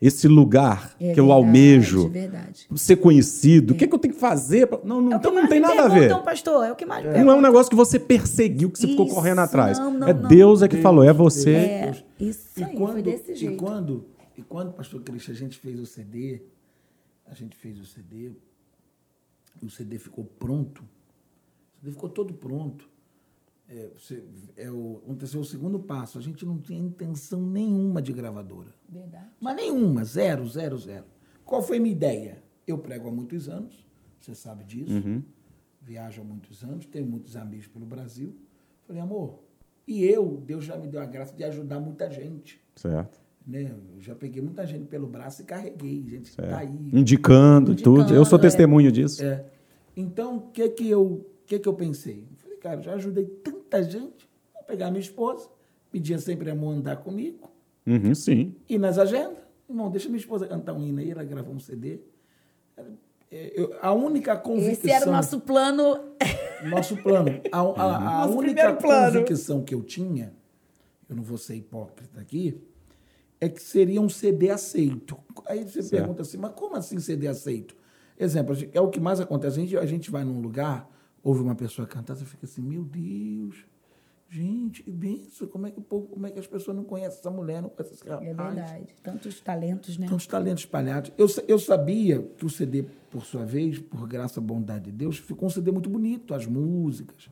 esse 0.00 0.26
lugar 0.26 0.94
É 0.98 1.12
que 1.12 1.20
eu 1.20 1.26
verdade, 1.26 1.30
almejo? 1.32 2.08
verdade. 2.08 2.66
Ser 2.76 2.96
conhecido? 2.96 3.74
O 3.74 3.76
que, 3.76 3.86
que 3.86 3.94
eu 3.94 3.98
tenho 3.98 4.14
que 4.14 4.20
fazer? 4.20 4.66
Pra... 4.66 4.78
Não, 4.82 5.00
não, 5.00 5.12
É 5.12 5.16
então 5.16 5.32
não 5.32 5.46
tem 5.46 5.60
nada 5.60 5.82
a 5.84 5.88
ver. 5.88 6.00
perguntam, 6.00 6.22
pastor, 6.24 6.64
é 6.66 6.72
o 6.72 6.76
que 6.76 6.86
mais 6.86 7.04
Não 7.04 7.30
é 7.30 7.34
um 7.34 7.40
negócio 7.40 7.68
que 7.68 7.76
você 7.76 7.98
perseguiu, 7.98 8.70
que 8.70 8.78
você 8.78 8.86
ficou 8.88 9.04
Isso, 9.06 9.14
correndo 9.14 9.40
atrás. 9.40 9.78
não, 9.78 9.92
não, 9.92 10.08
é 10.08 10.12
não. 10.14 10.28
Deus 10.28 10.62
é 10.62 10.68
que 10.68 10.78
falou, 10.78 11.04
é 11.04 11.12
você. 11.12 11.50
É, 11.54 12.04
isso 12.18 12.58
E 12.60 12.64
aí, 12.64 12.76
quando, 12.76 12.92
foi 12.92 13.02
desse 13.02 13.32
e 13.32 13.36
jeito. 13.36 13.56
quando, 13.56 14.06
e 14.36 14.42
quando, 14.42 14.72
pastor 14.72 15.02
Cristo, 15.02 15.30
a 15.30 15.34
gente 15.34 15.58
fez 15.58 15.78
o 15.78 15.84
CD, 15.86 16.42
a 17.26 17.34
gente 17.34 17.54
fez 17.56 17.78
o 17.78 17.84
CD, 17.84 18.32
e 19.62 19.66
o 19.66 19.70
CD 19.70 19.98
ficou 19.98 20.24
pronto, 20.24 20.82
o 21.76 21.80
CD 21.80 21.92
ficou 21.92 22.08
todo 22.08 22.32
pronto. 22.34 22.88
É, 23.72 23.88
você, 23.96 24.24
é 24.56 24.68
o, 24.68 25.00
aconteceu 25.04 25.40
o 25.40 25.44
segundo 25.44 25.78
passo, 25.78 26.18
a 26.18 26.20
gente 26.20 26.44
não 26.44 26.58
tinha 26.58 26.78
intenção 26.78 27.40
nenhuma 27.40 28.02
de 28.02 28.12
gravadora. 28.12 28.74
Verdade. 28.88 29.28
Mas 29.40 29.54
nenhuma, 29.54 30.04
zero, 30.04 30.44
zero, 30.48 30.76
zero. 30.76 31.04
Qual 31.44 31.62
foi 31.62 31.76
a 31.76 31.80
minha 31.80 31.94
ideia? 31.94 32.42
Eu 32.66 32.78
prego 32.78 33.08
há 33.08 33.12
muitos 33.12 33.48
anos, 33.48 33.86
você 34.18 34.34
sabe 34.34 34.64
disso. 34.64 34.92
Viajo 35.80 36.20
há 36.20 36.24
muitos 36.24 36.64
anos, 36.64 36.84
tenho 36.86 37.06
muitos 37.06 37.36
amigos 37.36 37.68
pelo 37.68 37.86
Brasil. 37.86 38.34
Falei, 38.88 39.00
amor, 39.00 39.38
e 39.86 40.04
eu, 40.04 40.42
Deus 40.44 40.64
já 40.64 40.76
me 40.76 40.88
deu 40.88 41.00
a 41.00 41.06
graça 41.06 41.34
de 41.36 41.44
ajudar 41.44 41.78
muita 41.78 42.10
gente. 42.10 42.60
Certo. 42.74 43.20
Né? 43.46 43.72
Eu 43.94 44.00
já 44.00 44.14
peguei 44.14 44.42
muita 44.42 44.66
gente 44.66 44.86
pelo 44.86 45.06
braço 45.06 45.42
e 45.42 45.44
carreguei, 45.44 46.04
gente 46.06 46.30
que 46.30 46.36
tá 46.36 46.58
aí. 46.58 46.68
Indicando, 46.92 47.72
Indicando, 47.72 47.76
tudo. 47.76 48.14
Eu 48.14 48.24
sou 48.24 48.38
é. 48.38 48.42
testemunho 48.42 48.90
disso. 48.90 49.24
É. 49.24 49.44
Então, 49.96 50.36
o 50.36 50.40
que 50.50 50.68
que 50.70 50.88
eu, 50.88 51.24
que 51.46 51.58
que 51.58 51.68
eu 51.68 51.74
pensei? 51.74 52.26
Eu 52.30 52.36
Falei, 52.36 52.56
cara, 52.58 52.80
já 52.82 52.94
ajudei 52.94 53.24
tanta 53.24 53.59
gente. 53.82 54.28
Vou 54.54 54.62
pegar 54.64 54.90
minha 54.90 55.00
esposa, 55.00 55.48
pedia 55.90 56.18
sempre 56.18 56.50
a 56.50 56.52
amor 56.52 56.72
andar 56.74 56.96
comigo, 56.98 57.50
Uhum, 57.86 58.14
sim. 58.14 58.54
ir 58.68 58.78
nas 58.78 58.98
agendas. 58.98 59.38
Irmão, 59.68 59.90
deixa 59.90 60.08
minha 60.08 60.18
esposa 60.18 60.46
cantar 60.46 60.72
um 60.74 60.82
hino 60.82 60.98
aí, 61.00 61.10
ela 61.10 61.22
gravou 61.24 61.54
um 61.54 61.60
CD. 61.60 62.00
É, 63.30 63.52
eu- 63.54 63.76
a 63.80 63.92
única 63.92 64.36
convicção... 64.36 64.72
Esse 64.72 64.90
era 64.90 65.08
o 65.08 65.12
nosso 65.12 65.40
plano. 65.40 66.00
Nosso 66.68 66.96
plano. 66.96 67.40
A, 67.52 67.58
a- 67.60 67.96
a 67.96 68.26
Nosso 68.26 68.38
única 68.38 68.74
convicção 68.74 69.62
que 69.62 69.74
eu 69.74 69.82
tinha, 69.82 70.32
eu 71.08 71.16
não 71.16 71.22
vou 71.22 71.38
ser 71.38 71.54
hipócrita 71.56 72.20
aqui, 72.20 72.60
é 73.40 73.48
que 73.48 73.62
seria 73.62 74.00
um 74.00 74.08
CD 74.10 74.50
aceito. 74.50 75.16
Aí 75.46 75.62
você 75.64 75.82
Certo. 75.82 75.90
pergunta 76.02 76.22
assim, 76.22 76.36
mas 76.36 76.52
como 76.52 76.76
assim 76.76 76.98
CD 76.98 77.28
aceito? 77.28 77.74
Exemplo, 78.18 78.54
é 78.74 78.80
o 78.80 78.88
que 78.90 79.00
mais 79.00 79.20
acontece. 79.20 79.58
A 79.58 79.62
gente, 79.62 79.76
a 79.78 79.86
gente 79.86 80.10
vai 80.10 80.22
num 80.24 80.40
lugar, 80.40 80.86
ouve 81.22 81.42
uma 81.42 81.54
pessoa 81.54 81.86
cantar, 81.86 82.16
você 82.16 82.24
fica 82.24 82.46
assim, 82.46 82.62
meu 82.62 82.82
Deus, 82.84 83.64
gente, 84.28 84.82
que 84.82 84.90
benção, 84.90 85.48
como 85.48 85.66
é 85.66 85.70
que 85.70 85.78
o 85.78 85.82
povo, 85.82 86.06
como 86.06 86.26
é 86.26 86.30
que 86.30 86.38
as 86.38 86.46
pessoas 86.46 86.76
não 86.76 86.84
conhecem 86.84 87.18
essa 87.18 87.30
mulher, 87.30 87.60
não 87.60 87.68
conhecem 87.68 87.96
esse 87.96 88.08
rapaz? 88.08 88.28
É 88.28 88.34
verdade. 88.34 88.94
Tantos 89.02 89.40
talentos, 89.40 89.98
né? 89.98 90.06
Tantos 90.08 90.26
talentos 90.26 90.62
espalhados. 90.62 91.12
Eu, 91.18 91.26
eu 91.48 91.58
sabia 91.58 92.22
que 92.22 92.46
o 92.46 92.50
CD, 92.50 92.84
por 93.10 93.24
sua 93.24 93.44
vez, 93.44 93.78
por 93.78 94.06
graça 94.06 94.38
e 94.38 94.42
bondade 94.42 94.84
de 94.86 94.92
Deus, 94.92 95.18
ficou 95.18 95.48
um 95.48 95.50
CD 95.50 95.72
muito 95.72 95.90
bonito, 95.90 96.32
as 96.32 96.46
músicas. 96.46 97.28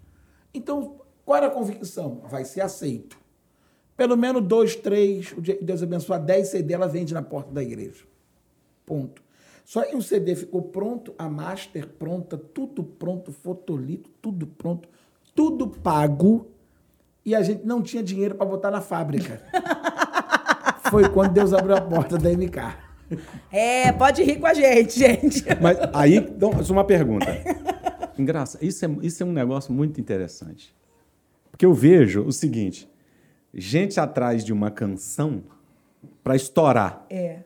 Então, 0.53 1.01
qual 1.25 1.37
era 1.37 1.47
a 1.47 1.51
convicção? 1.51 2.23
Vai 2.29 2.45
ser 2.45 2.63
aceito. 2.63 3.17
Pelo 3.97 4.17
menos 4.17 4.47
dois, 4.47 4.77
três, 4.77 5.35
Deus 5.61 5.83
abençoar, 5.83 6.25
dez 6.25 6.49
CD 6.49 6.75
ela 6.75 6.87
vende 6.87 7.13
na 7.15 7.23
porta 7.23 7.53
da 7.53 7.63
igreja. 7.63 8.05
Ponto. 8.87 9.23
Só 9.69 9.83
que 9.83 9.95
o 9.95 10.01
CD 10.01 10.35
ficou 10.35 10.63
pronto, 10.63 11.13
a 11.19 11.29
master 11.29 11.87
pronta, 11.87 12.39
tudo 12.39 12.83
pronto, 12.83 13.31
fotolito, 13.31 14.09
tudo 14.23 14.47
pronto, 14.47 14.89
tudo 15.35 15.69
pago, 15.69 16.51
e 17.23 17.35
a 17.35 17.43
gente 17.43 17.67
não 17.67 17.83
tinha 17.83 18.03
dinheiro 18.03 18.35
para 18.35 18.47
botar 18.47 18.71
na 18.71 18.81
fábrica. 18.81 19.43
Foi 20.89 21.11
quando 21.11 21.35
Deus 21.35 21.53
abriu 21.53 21.77
a 21.77 21.83
porta 21.83 22.17
da 22.17 22.31
MK. 22.31 22.79
É, 23.53 23.93
pode 23.93 24.23
rir 24.23 24.41
com 24.41 24.47
a 24.47 24.55
gente, 24.55 24.99
gente. 24.99 25.45
Mas 25.61 25.77
aí, 25.93 26.17
então, 26.17 26.51
uma 26.71 26.85
pergunta. 26.85 27.27
Engraçado. 28.19 28.63
Isso 28.63 28.87
é, 28.87 28.89
isso 29.03 29.23
é 29.23 29.27
um 29.27 29.33
negócio 29.33 29.71
muito 29.71 30.01
interessante. 30.01 30.75
Porque 31.51 31.67
eu 31.67 31.75
vejo 31.75 32.25
o 32.25 32.33
seguinte: 32.33 32.91
gente 33.53 34.01
atrás 34.01 34.43
de 34.43 34.51
uma 34.51 34.71
canção 34.71 35.43
para 36.25 36.35
estourar. 36.35 37.05
É. 37.11 37.41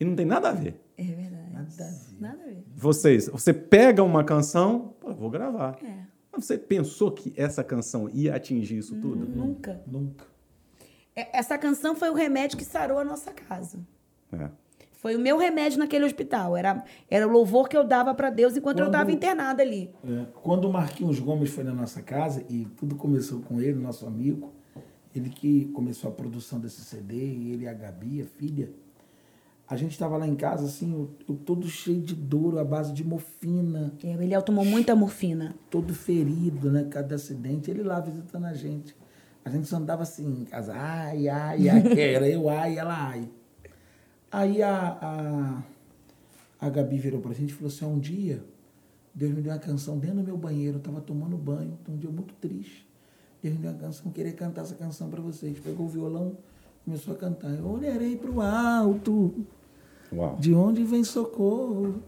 E 0.00 0.06
não 0.06 0.16
tem 0.16 0.24
nada 0.24 0.48
a 0.48 0.52
ver. 0.52 0.87
É 0.98 1.04
verdade. 1.04 1.94
Nada 2.20 2.42
a 2.42 2.46
ver. 2.46 2.64
Vocês, 2.74 3.28
você 3.28 3.52
pega 3.54 4.02
uma 4.02 4.24
canção, 4.24 4.94
pô, 5.00 5.10
eu 5.10 5.14
vou 5.14 5.30
gravar. 5.30 5.78
É. 5.82 6.04
Mas 6.32 6.44
você 6.44 6.58
pensou 6.58 7.10
que 7.12 7.32
essa 7.36 7.62
canção 7.62 8.08
ia 8.10 8.34
atingir 8.34 8.78
isso 8.78 8.96
tudo? 9.00 9.26
Nunca. 9.28 9.80
Nunca. 9.86 10.24
É, 11.14 11.38
Essa 11.38 11.56
canção 11.56 11.94
foi 11.94 12.10
o 12.10 12.14
remédio 12.14 12.58
que 12.58 12.64
sarou 12.64 12.98
a 12.98 13.04
nossa 13.04 13.32
casa. 13.32 13.78
É. 14.32 14.50
Foi 14.92 15.14
o 15.14 15.18
meu 15.20 15.38
remédio 15.38 15.78
naquele 15.78 16.04
hospital. 16.04 16.56
Era, 16.56 16.84
era 17.08 17.26
o 17.26 17.30
louvor 17.30 17.68
que 17.68 17.76
eu 17.76 17.84
dava 17.84 18.12
para 18.14 18.30
Deus 18.30 18.56
enquanto 18.56 18.78
eu 18.80 18.86
Quando- 18.86 18.94
estava 18.94 19.12
internada 19.12 19.62
ali. 19.62 19.90
É, 20.04 20.26
quando 20.42 20.64
o 20.68 20.72
Marquinhos 20.72 21.20
Gomes 21.20 21.50
foi 21.50 21.62
na 21.62 21.72
nossa 21.72 22.02
casa, 22.02 22.44
e 22.48 22.64
tudo 22.76 22.96
começou 22.96 23.40
com 23.42 23.60
ele, 23.60 23.78
nosso 23.78 24.04
amigo, 24.06 24.52
ele 25.14 25.30
que 25.30 25.66
começou 25.66 26.10
a 26.10 26.12
produção 26.12 26.58
desse 26.58 26.80
CD, 26.82 27.14
e 27.14 27.52
ele 27.52 27.64
e 27.64 27.68
a 27.68 27.72
Gabi, 27.72 28.22
a 28.22 28.26
filha, 28.26 28.70
a 29.68 29.76
gente 29.76 29.92
estava 29.92 30.16
lá 30.16 30.26
em 30.26 30.34
casa, 30.34 30.64
assim, 30.64 30.92
eu, 30.92 31.10
eu 31.28 31.36
todo 31.36 31.68
cheio 31.68 32.00
de 32.00 32.14
dor, 32.14 32.58
à 32.58 32.64
base 32.64 32.92
de 32.92 33.04
morfina, 33.04 33.92
É, 34.02 34.16
O 34.16 34.22
Eliel 34.22 34.42
tomou 34.42 34.64
muita 34.64 34.94
morfina. 34.96 35.54
todo 35.70 35.92
ferido, 35.94 36.70
né, 36.70 36.84
cada 36.90 37.14
acidente, 37.16 37.70
ele 37.70 37.82
lá 37.82 38.00
visitando 38.00 38.46
a 38.46 38.54
gente. 38.54 38.96
A 39.44 39.50
gente 39.50 39.66
só 39.68 39.76
andava 39.76 40.02
assim 40.02 40.42
em 40.42 40.44
casa, 40.44 40.72
ai, 40.74 41.28
ai, 41.28 41.68
ai, 41.68 41.82
era 42.00 42.28
eu, 42.28 42.48
ai, 42.48 42.78
ela, 42.78 42.94
ai. 42.94 43.28
Aí 44.30 44.62
a, 44.62 44.98
a, 45.00 45.62
a 46.66 46.70
Gabi 46.70 46.98
virou 46.98 47.20
pra 47.20 47.32
gente 47.32 47.50
e 47.50 47.52
falou 47.54 47.68
assim, 47.68 47.84
"Ó, 47.84 47.88
um 47.88 47.98
dia, 47.98 48.44
Deus 49.14 49.32
me 49.34 49.40
deu 49.42 49.52
uma 49.52 49.58
canção 49.58 49.98
dentro 49.98 50.16
do 50.18 50.22
meu 50.24 50.36
banheiro, 50.36 50.78
eu 50.78 50.82
tava 50.82 51.00
tomando 51.00 51.36
banho, 51.36 51.78
um 51.88 51.96
dia 51.96 52.10
muito 52.10 52.34
triste. 52.34 52.86
Deus 53.42 53.54
me 53.54 53.60
deu 53.62 53.70
uma 53.70 53.78
canção, 53.78 54.10
queria 54.12 54.32
cantar 54.32 54.62
essa 54.62 54.74
canção 54.74 55.08
para 55.08 55.20
vocês. 55.20 55.58
Pegou 55.60 55.86
o 55.86 55.88
violão, 55.88 56.36
começou 56.84 57.14
a 57.14 57.16
cantar. 57.16 57.50
Eu 57.50 57.66
olharei 57.66 58.16
pro 58.16 58.40
alto, 58.40 59.46
Uau. 60.12 60.36
de 60.38 60.54
onde 60.54 60.84
vem 60.84 61.04
socorro? 61.04 62.02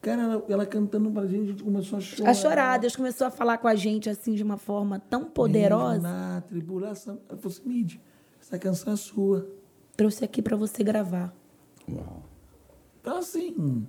Cara, 0.00 0.22
ela, 0.22 0.44
ela 0.48 0.66
cantando 0.66 1.10
pra 1.12 1.26
gente, 1.26 1.42
a 1.42 1.46
gente 1.46 1.62
começou 1.62 1.96
a 1.98 2.00
chorar. 2.00 2.30
A 2.30 2.34
chorar, 2.34 2.78
Deus 2.78 2.96
começou 2.96 3.26
a 3.26 3.30
falar 3.30 3.58
com 3.58 3.68
a 3.68 3.74
gente 3.76 4.10
assim 4.10 4.34
de 4.34 4.42
uma 4.42 4.56
forma 4.56 4.98
tão 4.98 5.24
poderosa. 5.26 5.92
Mesmo 6.00 6.08
Na 6.08 6.40
tribulação. 6.40 7.20
Ela 7.28 7.38
falou 7.38 7.56
assim, 7.56 7.68
Mid, 7.68 7.94
essa 8.40 8.58
canção 8.58 8.92
é 8.92 8.96
sua. 8.96 9.46
Trouxe 9.96 10.24
aqui 10.24 10.42
para 10.42 10.56
você 10.56 10.82
gravar. 10.82 11.32
Uau. 11.88 12.24
Então, 13.00 13.18
assim, 13.18 13.86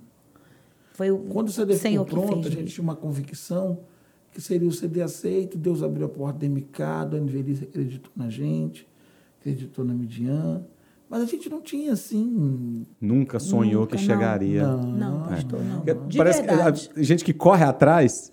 Foi 0.92 1.10
o 1.10 1.18
quando 1.18 1.48
o 1.48 1.52
CD 1.52 1.76
Senhor 1.76 2.04
ficou 2.04 2.26
pronto, 2.26 2.46
a 2.46 2.50
gente 2.50 2.60
mesmo. 2.62 2.68
tinha 2.74 2.82
uma 2.82 2.96
convicção 2.96 3.80
que 4.30 4.40
seria 4.40 4.68
o 4.68 4.72
CD 4.72 5.02
aceito. 5.02 5.58
Deus 5.58 5.82
abriu 5.82 6.06
a 6.06 6.08
porta 6.08 6.38
da 6.40 6.46
MK, 6.48 6.82
a 6.82 7.02
Anvelice 7.16 7.64
acreditou 7.64 8.12
na 8.14 8.28
gente, 8.30 8.88
acreditou 9.40 9.84
na 9.84 9.94
Midian. 9.94 10.64
Mas 11.14 11.22
a 11.22 11.26
gente 11.26 11.48
não 11.48 11.60
tinha, 11.60 11.92
assim... 11.92 12.84
Nunca 13.00 13.38
sonhou 13.38 13.82
Nunca, 13.82 13.96
que 13.96 14.02
não. 14.02 14.14
chegaria. 14.14 14.66
Não, 14.66 15.22
pastor, 15.22 15.60
não. 15.62 15.84
De 16.08 16.16
Parece 16.18 16.42
verdade. 16.42 16.88
que 16.92 16.98
a 16.98 17.02
gente 17.04 17.24
que 17.24 17.32
corre 17.32 17.62
atrás, 17.62 18.32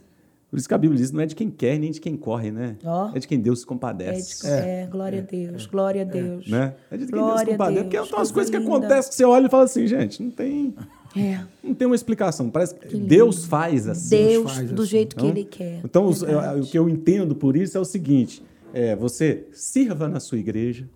por 0.49 0.57
isso 0.57 0.67
que 0.67 0.73
a 0.73 0.77
Bíblia 0.79 0.99
diz, 0.99 1.11
não 1.11 1.21
é 1.21 1.27
de 1.27 1.35
quem 1.35 1.51
quer 1.51 1.77
nem 1.77 1.91
de 1.91 2.01
quem 2.01 2.17
corre, 2.17 2.49
né? 2.49 2.77
Ó. 2.83 3.11
É 3.13 3.19
de 3.19 3.27
quem 3.27 3.39
Deus 3.39 3.59
se 3.59 3.65
É, 3.65 3.67
compadece. 3.67 4.41
de- 4.41 4.47
é, 4.51 4.87
glória 4.91 5.19
a 5.19 5.21
Deus, 5.21 5.67
glória 5.67 6.01
a 6.01 6.05
Deus. 6.05 6.47
Né? 6.49 6.73
É 6.89 6.97
de 6.97 7.05
quem 7.05 7.13
Deus 7.23 7.39
se 7.41 7.45
compadece. 7.45 7.73
Deus, 7.83 7.83
Porque 7.83 7.97
são 8.09 8.17
umas 8.17 8.31
coisa 8.31 8.33
coisas 8.33 8.49
que 8.49 8.57
acontecem 8.57 9.09
que 9.11 9.15
você 9.15 9.25
olha 9.25 9.45
e 9.45 9.49
fala 9.51 9.63
assim, 9.65 9.85
gente, 9.85 10.23
não 10.23 10.31
tem, 10.31 10.73
É. 11.15 11.39
não 11.63 11.75
tem 11.75 11.85
uma 11.85 11.95
explicação. 11.95 12.49
Parece 12.49 12.73
que 12.73 12.97
Deus 12.97 13.45
faz 13.45 13.87
assim. 13.87 14.09
Deus, 14.17 14.55
faz 14.55 14.71
do 14.71 14.81
assim. 14.81 14.89
jeito 14.91 15.15
que 15.15 15.21
Então, 15.21 15.37
Ele 15.37 15.45
quer. 15.45 15.81
Então, 15.85 16.05
os- 16.07 16.23
o 16.23 16.61
que 16.71 16.79
eu 16.79 16.89
entendo 16.89 17.35
por 17.35 17.55
isso 17.55 17.77
é 17.77 17.79
o 17.79 17.85
seguinte: 17.85 18.41
é, 18.73 18.95
você 18.95 19.45
sirva 19.51 20.07
na 20.09 20.19
sua 20.19 20.39
igreja, 20.39 20.89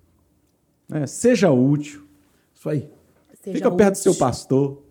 né, 0.89 1.05
seja 1.07 1.51
útil, 1.51 2.03
Isso 2.53 2.69
aí. 2.69 2.89
Seja 3.43 3.57
fica 3.57 3.71
perto 3.71 3.93
do 3.93 3.97
seu 3.97 4.11
útil. 4.11 4.25
pastor. 4.25 4.81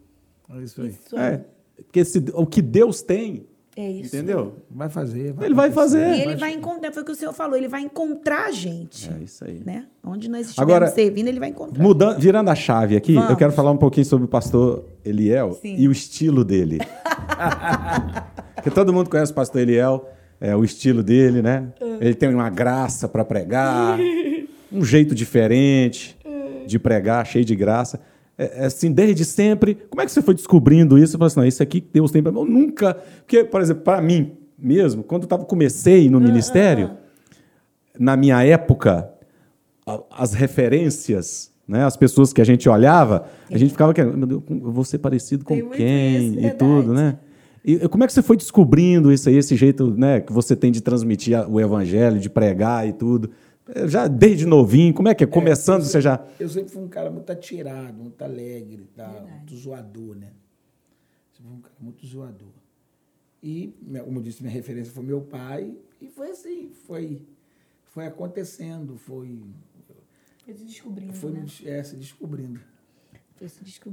É 0.50 0.62
isso 0.62 0.80
aí. 0.82 0.88
Isso 0.88 1.16
aí. 1.16 1.34
É, 1.34 1.44
porque 1.82 2.04
se- 2.04 2.24
o 2.34 2.46
que 2.46 2.62
Deus 2.62 3.02
tem, 3.02 3.46
É 3.76 3.90
isso. 3.90 4.14
entendeu? 4.14 4.56
Vai 4.70 4.88
fazer. 4.88 5.34
Ele 5.40 5.54
vai 5.54 5.70
fazer. 5.72 6.06
E 6.16 6.20
ele 6.22 6.36
vai 6.36 6.52
encontrar, 6.52 6.92
foi 6.92 7.02
o 7.02 7.04
que 7.06 7.10
o 7.12 7.14
senhor 7.16 7.32
falou, 7.32 7.56
ele 7.56 7.66
vai 7.66 7.80
encontrar 7.80 8.46
a 8.46 8.52
gente. 8.52 9.10
É 9.12 9.24
isso 9.24 9.44
aí. 9.44 9.60
Né? 9.64 9.86
Onde 10.04 10.28
nós 10.30 10.46
estivermos 10.48 10.72
Agora, 10.74 10.90
servindo, 10.92 11.26
ele 11.28 11.40
vai 11.40 11.48
encontrar. 11.48 11.82
Mudando, 11.82 12.18
virando 12.20 12.48
a 12.50 12.54
chave 12.54 12.96
aqui, 12.96 13.14
Vamos. 13.14 13.30
eu 13.30 13.36
quero 13.36 13.52
falar 13.52 13.72
um 13.72 13.76
pouquinho 13.76 14.06
sobre 14.06 14.26
o 14.26 14.28
pastor 14.28 14.84
Eliel 15.04 15.54
Sim. 15.60 15.74
e 15.76 15.88
o 15.88 15.92
estilo 15.92 16.44
dele. 16.44 16.78
Porque 18.54 18.70
todo 18.70 18.92
mundo 18.92 19.10
conhece 19.10 19.32
o 19.32 19.34
pastor 19.34 19.60
Eliel, 19.62 20.08
é, 20.40 20.54
o 20.56 20.64
estilo 20.64 21.02
dele, 21.02 21.42
né? 21.42 21.72
Ele 22.00 22.14
tem 22.14 22.32
uma 22.32 22.48
graça 22.50 23.08
para 23.08 23.24
pregar, 23.24 23.98
um 24.74 24.84
jeito 24.84 25.14
diferente 25.14 26.16
de 26.66 26.78
pregar, 26.78 27.26
cheio 27.26 27.44
de 27.44 27.54
graça. 27.54 28.00
É, 28.36 28.62
é 28.62 28.64
assim, 28.66 28.90
desde 28.90 29.24
sempre. 29.24 29.76
Como 29.88 30.00
é 30.02 30.04
que 30.06 30.10
você 30.12 30.20
foi 30.22 30.34
descobrindo 30.34 30.98
isso? 30.98 31.12
Você 31.12 31.18
falou 31.18 31.26
assim, 31.28 31.40
não, 31.40 31.46
isso 31.46 31.62
aqui 31.62 31.80
que 31.80 31.88
Deus 31.92 32.10
tem 32.10 32.22
para 32.22 32.32
mim. 32.32 32.38
Eu 32.40 32.44
nunca. 32.46 32.94
Porque, 33.18 33.44
por 33.44 33.60
exemplo, 33.60 33.82
para 33.82 34.00
mim 34.02 34.32
mesmo, 34.58 35.02
quando 35.02 35.22
eu 35.22 35.28
tava, 35.28 35.44
comecei 35.44 36.08
no 36.10 36.18
ministério, 36.20 36.92
na 37.98 38.16
minha 38.16 38.42
época, 38.42 39.10
a- 39.86 40.00
as 40.10 40.32
referências, 40.34 41.50
né, 41.68 41.84
as 41.84 41.96
pessoas 41.96 42.32
que 42.32 42.40
a 42.40 42.44
gente 42.44 42.68
olhava, 42.68 43.26
a 43.50 43.56
gente 43.58 43.70
ficava 43.70 43.92
querendo, 43.94 44.16
meu 44.16 44.26
Deus, 44.26 44.42
eu 44.50 44.72
vou 44.72 44.84
ser 44.84 44.98
parecido 44.98 45.44
com 45.44 45.54
Tem 45.54 45.68
quem 45.70 46.16
isso, 46.16 46.32
e 46.38 46.40
verdade. 46.42 46.58
tudo, 46.58 46.92
né? 46.94 47.18
E 47.64 47.88
como 47.88 48.04
é 48.04 48.06
que 48.06 48.12
você 48.12 48.22
foi 48.22 48.36
descobrindo 48.36 49.10
isso 49.12 49.28
aí, 49.28 49.36
esse 49.36 49.56
jeito 49.56 49.90
né, 49.96 50.20
que 50.20 50.32
você 50.32 50.54
tem 50.54 50.70
de 50.70 50.82
transmitir 50.82 51.38
o 51.50 51.58
evangelho, 51.60 52.18
de 52.18 52.28
pregar 52.28 52.86
e 52.86 52.92
tudo? 52.92 53.30
Já 53.86 54.06
desde 54.06 54.44
novinho, 54.44 54.92
como 54.92 55.08
é 55.08 55.14
que 55.14 55.24
é? 55.24 55.26
Começando, 55.26 55.82
você 55.82 56.00
já. 56.00 56.26
Eu 56.38 56.48
sempre 56.48 56.70
fui 56.70 56.82
um 56.82 56.88
cara 56.88 57.10
muito 57.10 57.30
atirado, 57.30 57.94
muito 57.94 58.22
alegre, 58.22 58.86
tá? 58.94 59.08
muito 59.08 59.56
zoador, 59.56 60.14
né? 60.16 60.32
Sempre 61.32 61.48
fui 61.48 61.58
um 61.58 61.60
cara 61.60 61.74
muito 61.80 62.06
zoador. 62.06 62.52
E, 63.42 63.74
como 64.04 64.18
eu 64.18 64.22
disse, 64.22 64.42
minha 64.42 64.52
referência 64.52 64.92
foi 64.92 65.04
meu 65.04 65.20
pai. 65.22 65.74
E 66.00 66.08
foi 66.08 66.30
assim, 66.30 66.70
foi, 66.86 67.22
foi 67.84 68.06
acontecendo, 68.06 68.96
foi, 68.96 69.40
Foi 70.44 70.54
se 70.54 70.64
descobrindo, 70.64 71.12
foi 71.14 71.32
né? 71.32 71.46
é, 71.64 71.82
se 71.82 71.96
descobrindo. 71.96 72.60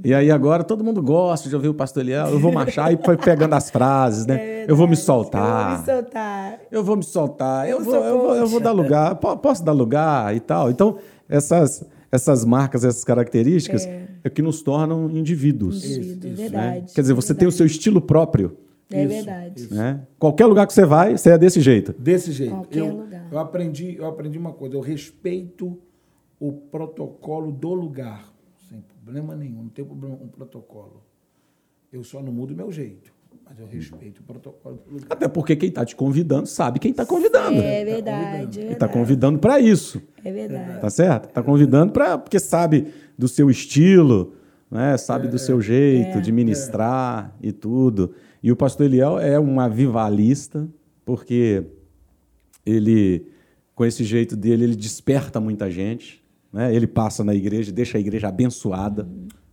E 0.04 0.14
aí 0.14 0.30
agora 0.30 0.64
todo 0.64 0.82
mundo 0.84 1.02
gosta 1.02 1.48
de 1.48 1.54
ouvir 1.54 1.68
o 1.68 1.74
pastor 1.74 2.02
Eliel, 2.02 2.28
eu 2.28 2.38
vou 2.38 2.52
marchar 2.52 2.92
e 2.92 2.96
foi 3.02 3.16
pegando 3.16 3.54
as 3.54 3.70
frases, 3.70 4.26
né? 4.26 4.64
eu 4.66 4.76
vou 4.76 4.86
me 4.88 4.96
soltar. 4.96 5.84
É 5.88 5.88
Eu 5.88 5.88
vou 5.88 5.96
me 5.96 6.02
soltar. 6.02 6.60
Eu 6.70 6.84
vou 6.84 6.96
me 6.96 7.02
soltar, 7.02 7.68
eu, 7.68 7.78
Eu 7.78 7.84
vou, 7.84 7.94
eu, 7.94 8.18
vou, 8.18 8.34
eu 8.36 8.46
vou 8.46 8.60
dar 8.60 8.72
lugar, 8.72 9.14
po- 9.16 9.36
posso 9.36 9.64
dar 9.64 9.72
lugar 9.72 10.34
e 10.34 10.40
tal. 10.40 10.70
Então, 10.70 10.96
essas, 11.28 11.84
essas 12.10 12.44
marcas, 12.44 12.84
essas 12.84 13.04
características 13.04 13.86
é, 13.86 14.30
que 14.32 14.42
nos 14.42 14.62
tornam 14.62 15.10
indivíduos. 15.10 15.84
Indivíduo, 15.84 16.30
né? 16.30 16.36
verdade. 16.36 16.92
Quer 16.94 17.00
dizer, 17.02 17.14
você 17.14 17.34
tem 17.34 17.46
o 17.48 17.52
seu 17.52 17.66
estilo 17.66 18.00
próprio. 18.00 18.56
É 18.90 19.04
Isso, 19.04 19.08
verdade. 19.14 19.52
isso. 19.62 19.74
Né? 19.74 20.00
Qualquer 20.18 20.44
lugar 20.46 20.66
que 20.66 20.72
você 20.74 20.84
vai, 20.84 21.16
você 21.16 21.30
é 21.30 21.38
desse 21.38 21.60
jeito. 21.62 21.94
Desse 21.98 22.30
jeito. 22.30 22.52
Qualquer 22.54 22.78
Eu, 22.80 22.88
lugar. 22.96 23.26
eu 23.32 23.38
aprendi, 23.38 23.96
eu 23.96 24.06
aprendi 24.06 24.36
uma 24.38 24.52
coisa, 24.52 24.76
eu 24.76 24.80
respeito 24.80 25.78
o 26.38 26.52
protocolo 26.52 27.50
do 27.52 27.72
lugar, 27.72 28.31
problema 29.12 29.36
nenhum, 29.36 29.62
não 29.64 29.68
tem 29.68 29.84
problema 29.84 30.16
com 30.16 30.24
o 30.24 30.28
protocolo. 30.28 31.02
Eu 31.92 32.02
só 32.02 32.22
não 32.22 32.32
mudo 32.32 32.54
o 32.54 32.56
meu 32.56 32.72
jeito, 32.72 33.12
mas 33.44 33.58
eu 33.58 33.66
respeito 33.66 34.20
o 34.20 34.22
protocolo 34.22 34.76
do 34.86 34.92
lugar. 34.94 35.06
Até 35.10 35.28
porque 35.28 35.54
quem 35.54 35.68
está 35.68 35.84
te 35.84 35.94
convidando 35.94 36.46
sabe 36.46 36.78
quem 36.78 36.90
está 36.90 37.04
convidando. 37.04 37.60
É 37.60 37.84
verdade. 37.84 38.60
É 38.60 38.62
E 38.62 38.72
está 38.72 38.86
verdade. 38.86 38.92
convidando 38.92 39.38
para 39.38 39.60
isso. 39.60 40.00
É 40.24 40.32
verdade. 40.32 40.80
Tá 40.80 40.88
certo? 40.90 41.28
Está 41.28 41.42
convidando 41.42 41.92
para 41.92 42.16
porque 42.16 42.40
sabe 42.40 42.86
do 43.18 43.28
seu 43.28 43.50
estilo, 43.50 44.34
né? 44.70 44.96
sabe 44.96 45.28
do 45.28 45.38
seu 45.38 45.60
jeito 45.60 46.20
de 46.22 46.32
ministrar 46.32 47.36
e 47.42 47.52
tudo. 47.52 48.14
E 48.42 48.50
o 48.50 48.56
pastor 48.56 48.86
Eliel 48.86 49.18
é 49.18 49.38
um 49.38 49.60
avivalista, 49.60 50.66
porque 51.04 51.62
ele, 52.64 53.26
com 53.74 53.84
esse 53.84 54.02
jeito 54.02 54.34
dele, 54.34 54.64
ele 54.64 54.76
desperta 54.76 55.38
muita 55.38 55.70
gente. 55.70 56.21
Né? 56.52 56.74
Ele 56.74 56.86
passa 56.86 57.24
na 57.24 57.34
igreja, 57.34 57.72
deixa 57.72 57.98
a 57.98 58.00
igreja 58.00 58.28
abençoada. 58.28 59.08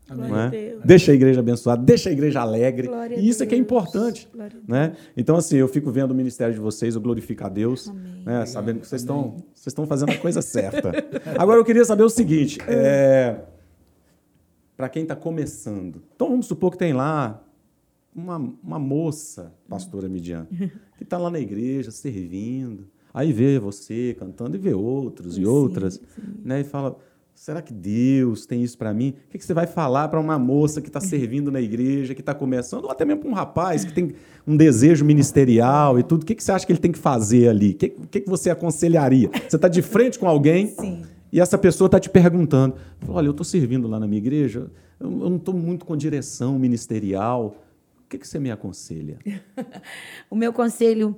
Glória 0.08 0.30
não 0.30 0.40
é? 0.40 0.46
a 0.46 0.50
Deus. 0.50 0.82
Deixa 0.84 1.12
a 1.12 1.16
igreja 1.16 1.40
abençoada, 1.40 1.84
deixa 1.84 2.10
a 2.10 2.12
igreja 2.12 2.42
alegre. 2.42 2.88
Glória 2.88 3.18
e 3.18 3.30
isso 3.30 3.44
é 3.44 3.46
que 3.46 3.54
é 3.54 3.58
importante. 3.58 4.28
Né? 4.68 4.94
Então, 5.16 5.36
assim, 5.36 5.58
eu 5.58 5.68
fico 5.68 5.92
vendo 5.92 6.12
o 6.12 6.16
ministério 6.16 6.54
de 6.54 6.60
vocês, 6.60 6.96
eu 6.96 7.02
glorifico 7.02 7.46
a 7.46 7.50
Deus, 7.50 7.94
né? 8.26 8.46
sabendo 8.46 8.80
que 8.80 8.88
vocês 8.88 9.02
estão, 9.02 9.38
vocês 9.54 9.68
estão 9.68 9.86
fazendo 9.86 10.12
a 10.12 10.18
coisa 10.18 10.42
certa. 10.42 10.92
Agora, 11.38 11.60
eu 11.60 11.66
queria 11.66 11.86
saber 11.86 12.04
o 12.04 12.10
seguinte: 12.10 12.58
é, 12.68 13.40
para 14.76 14.90
quem 14.90 15.04
está 15.04 15.16
começando, 15.16 16.02
então 16.16 16.30
vamos 16.30 16.48
supor 16.48 16.72
que 16.72 16.78
tem 16.78 16.92
lá 16.92 17.44
uma, 18.16 18.38
uma 18.64 18.80
moça, 18.80 19.54
pastora 19.68 20.10
Midian, 20.10 20.48
que 20.98 21.04
está 21.04 21.18
lá 21.18 21.30
na 21.30 21.40
igreja 21.40 21.92
servindo, 21.92 22.88
aí 23.20 23.32
vê 23.32 23.60
você 23.60 24.16
cantando 24.18 24.56
e 24.56 24.60
vê 24.60 24.74
outros 24.74 25.38
e 25.38 25.42
Sim, 25.42 25.46
outras, 25.46 26.02
né? 26.44 26.62
E 26.62 26.64
fala. 26.64 26.98
Será 27.34 27.62
que 27.62 27.72
Deus 27.72 28.46
tem 28.46 28.62
isso 28.62 28.78
para 28.78 28.94
mim? 28.94 29.14
O 29.28 29.32
que, 29.32 29.38
que 29.38 29.46
você 29.46 29.54
vai 29.54 29.66
falar 29.66 30.10
para 30.10 30.20
uma 30.20 30.38
moça 30.38 30.82
que 30.82 30.90
está 30.90 31.00
servindo 31.00 31.50
na 31.50 31.62
igreja, 31.62 32.14
que 32.14 32.20
está 32.20 32.36
começando, 32.36 32.84
ou 32.84 32.92
até 32.92 33.06
mesmo 33.06 33.22
para 33.22 33.30
um 33.30 33.34
rapaz 33.34 33.86
que 33.86 33.94
tem 33.94 34.12
um 34.46 34.58
desejo 34.58 35.06
ministerial 35.06 35.98
e 35.98 36.04
tudo? 36.04 36.24
O 36.24 36.26
que, 36.26 36.36
que 36.36 36.44
você 36.44 36.52
acha 36.52 36.66
que 36.66 36.74
ele 36.74 36.82
tem 36.82 36.92
que 36.92 37.00
fazer 37.00 37.48
ali? 37.48 37.72
O 37.72 37.76
que, 37.76 37.90
que, 38.12 38.20
que 38.20 38.30
você 38.30 38.50
aconselharia? 38.50 39.30
Você 39.48 39.56
está 39.56 39.70
de 39.70 39.82
frente 39.82 40.20
com 40.20 40.28
alguém 40.28 40.68
Sim. 40.68 41.04
e 41.32 41.40
essa 41.40 41.58
pessoa 41.58 41.86
está 41.86 41.98
te 41.98 42.10
perguntando: 42.10 42.76
Olha, 43.08 43.28
eu 43.28 43.32
estou 43.32 43.46
servindo 43.46 43.88
lá 43.88 44.02
na 44.02 44.06
minha 44.06 44.20
igreja, 44.20 44.60
eu 44.60 44.70
eu 45.00 45.10
não 45.10 45.38
estou 45.38 45.54
muito 45.54 45.86
com 45.86 45.96
direção 45.96 46.60
ministerial. 46.60 47.56
O 48.06 48.10
que, 48.10 48.18
que 48.18 48.28
você 48.28 48.38
me 48.38 48.52
aconselha? 48.52 49.18
O 50.30 50.36
meu 50.36 50.52
conselho 50.52 51.16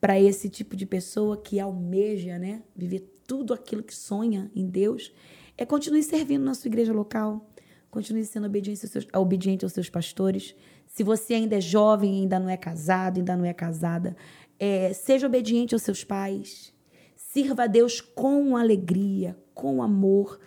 para 0.00 0.20
esse 0.20 0.48
tipo 0.48 0.76
de 0.76 0.86
pessoa 0.86 1.36
que 1.36 1.58
almeja, 1.58 2.38
né, 2.38 2.62
viver 2.74 3.00
tudo 3.26 3.52
aquilo 3.52 3.82
que 3.82 3.94
sonha 3.94 4.50
em 4.54 4.66
Deus, 4.66 5.12
é 5.56 5.66
continue 5.66 6.02
servindo 6.02 6.44
na 6.44 6.54
sua 6.54 6.68
igreja 6.68 6.92
local, 6.92 7.50
continue 7.90 8.24
sendo 8.24 8.46
obediente 8.46 8.84
aos 8.84 8.92
seus, 8.92 9.06
obediente 9.14 9.64
aos 9.64 9.72
seus 9.72 9.90
pastores. 9.90 10.54
Se 10.86 11.02
você 11.02 11.34
ainda 11.34 11.56
é 11.56 11.60
jovem, 11.60 12.22
ainda 12.22 12.38
não 12.38 12.48
é 12.48 12.56
casado, 12.56 13.18
ainda 13.18 13.36
não 13.36 13.44
é 13.44 13.52
casada, 13.52 14.16
é, 14.58 14.92
seja 14.92 15.26
obediente 15.26 15.74
aos 15.74 15.82
seus 15.82 16.04
pais. 16.04 16.72
Sirva 17.16 17.64
a 17.64 17.66
Deus 17.66 18.00
com 18.00 18.56
alegria, 18.56 19.36
com 19.52 19.82
amor. 19.82 20.40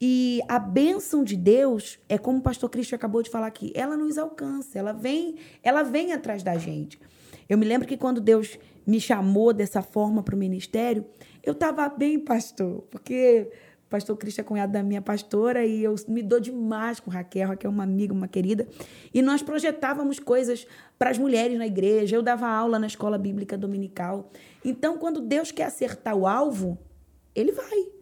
E 0.00 0.40
a 0.48 0.58
bênção 0.58 1.24
de 1.24 1.36
Deus 1.36 1.98
é 2.08 2.18
como 2.18 2.38
o 2.38 2.42
pastor 2.42 2.68
Cristo 2.68 2.94
acabou 2.94 3.22
de 3.22 3.30
falar 3.30 3.46
aqui, 3.46 3.72
ela 3.74 3.96
nos 3.96 4.18
alcança, 4.18 4.78
ela 4.78 4.92
vem, 4.92 5.36
ela 5.62 5.82
vem 5.82 6.12
atrás 6.12 6.42
da 6.42 6.56
gente. 6.58 6.98
Eu 7.48 7.56
me 7.56 7.64
lembro 7.64 7.86
que 7.86 7.96
quando 7.96 8.20
Deus 8.20 8.58
me 8.86 9.00
chamou 9.00 9.52
dessa 9.52 9.82
forma 9.82 10.22
para 10.22 10.34
o 10.34 10.38
ministério, 10.38 11.04
eu 11.42 11.52
estava 11.52 11.88
bem, 11.88 12.18
pastor, 12.18 12.82
porque 12.90 13.50
o 13.86 13.88
pastor 13.90 14.16
Cristo 14.16 14.40
é 14.40 14.44
cunhado 14.44 14.72
da 14.72 14.82
minha 14.82 15.02
pastora 15.02 15.64
e 15.64 15.82
eu 15.82 15.94
me 16.08 16.22
dou 16.22 16.40
demais 16.40 17.00
com 17.00 17.10
Raquel. 17.10 17.48
Raquel 17.48 17.70
é 17.70 17.74
uma 17.74 17.82
amiga, 17.84 18.12
uma 18.12 18.28
querida. 18.28 18.66
E 19.12 19.20
nós 19.20 19.42
projetávamos 19.42 20.18
coisas 20.18 20.66
para 20.98 21.10
as 21.10 21.18
mulheres 21.18 21.58
na 21.58 21.66
igreja. 21.66 22.16
Eu 22.16 22.22
dava 22.22 22.48
aula 22.48 22.78
na 22.78 22.86
escola 22.86 23.18
bíblica 23.18 23.58
dominical. 23.58 24.30
Então, 24.64 24.98
quando 24.98 25.20
Deus 25.20 25.50
quer 25.50 25.64
acertar 25.64 26.16
o 26.16 26.26
alvo, 26.26 26.78
ele 27.34 27.52
vai. 27.52 27.92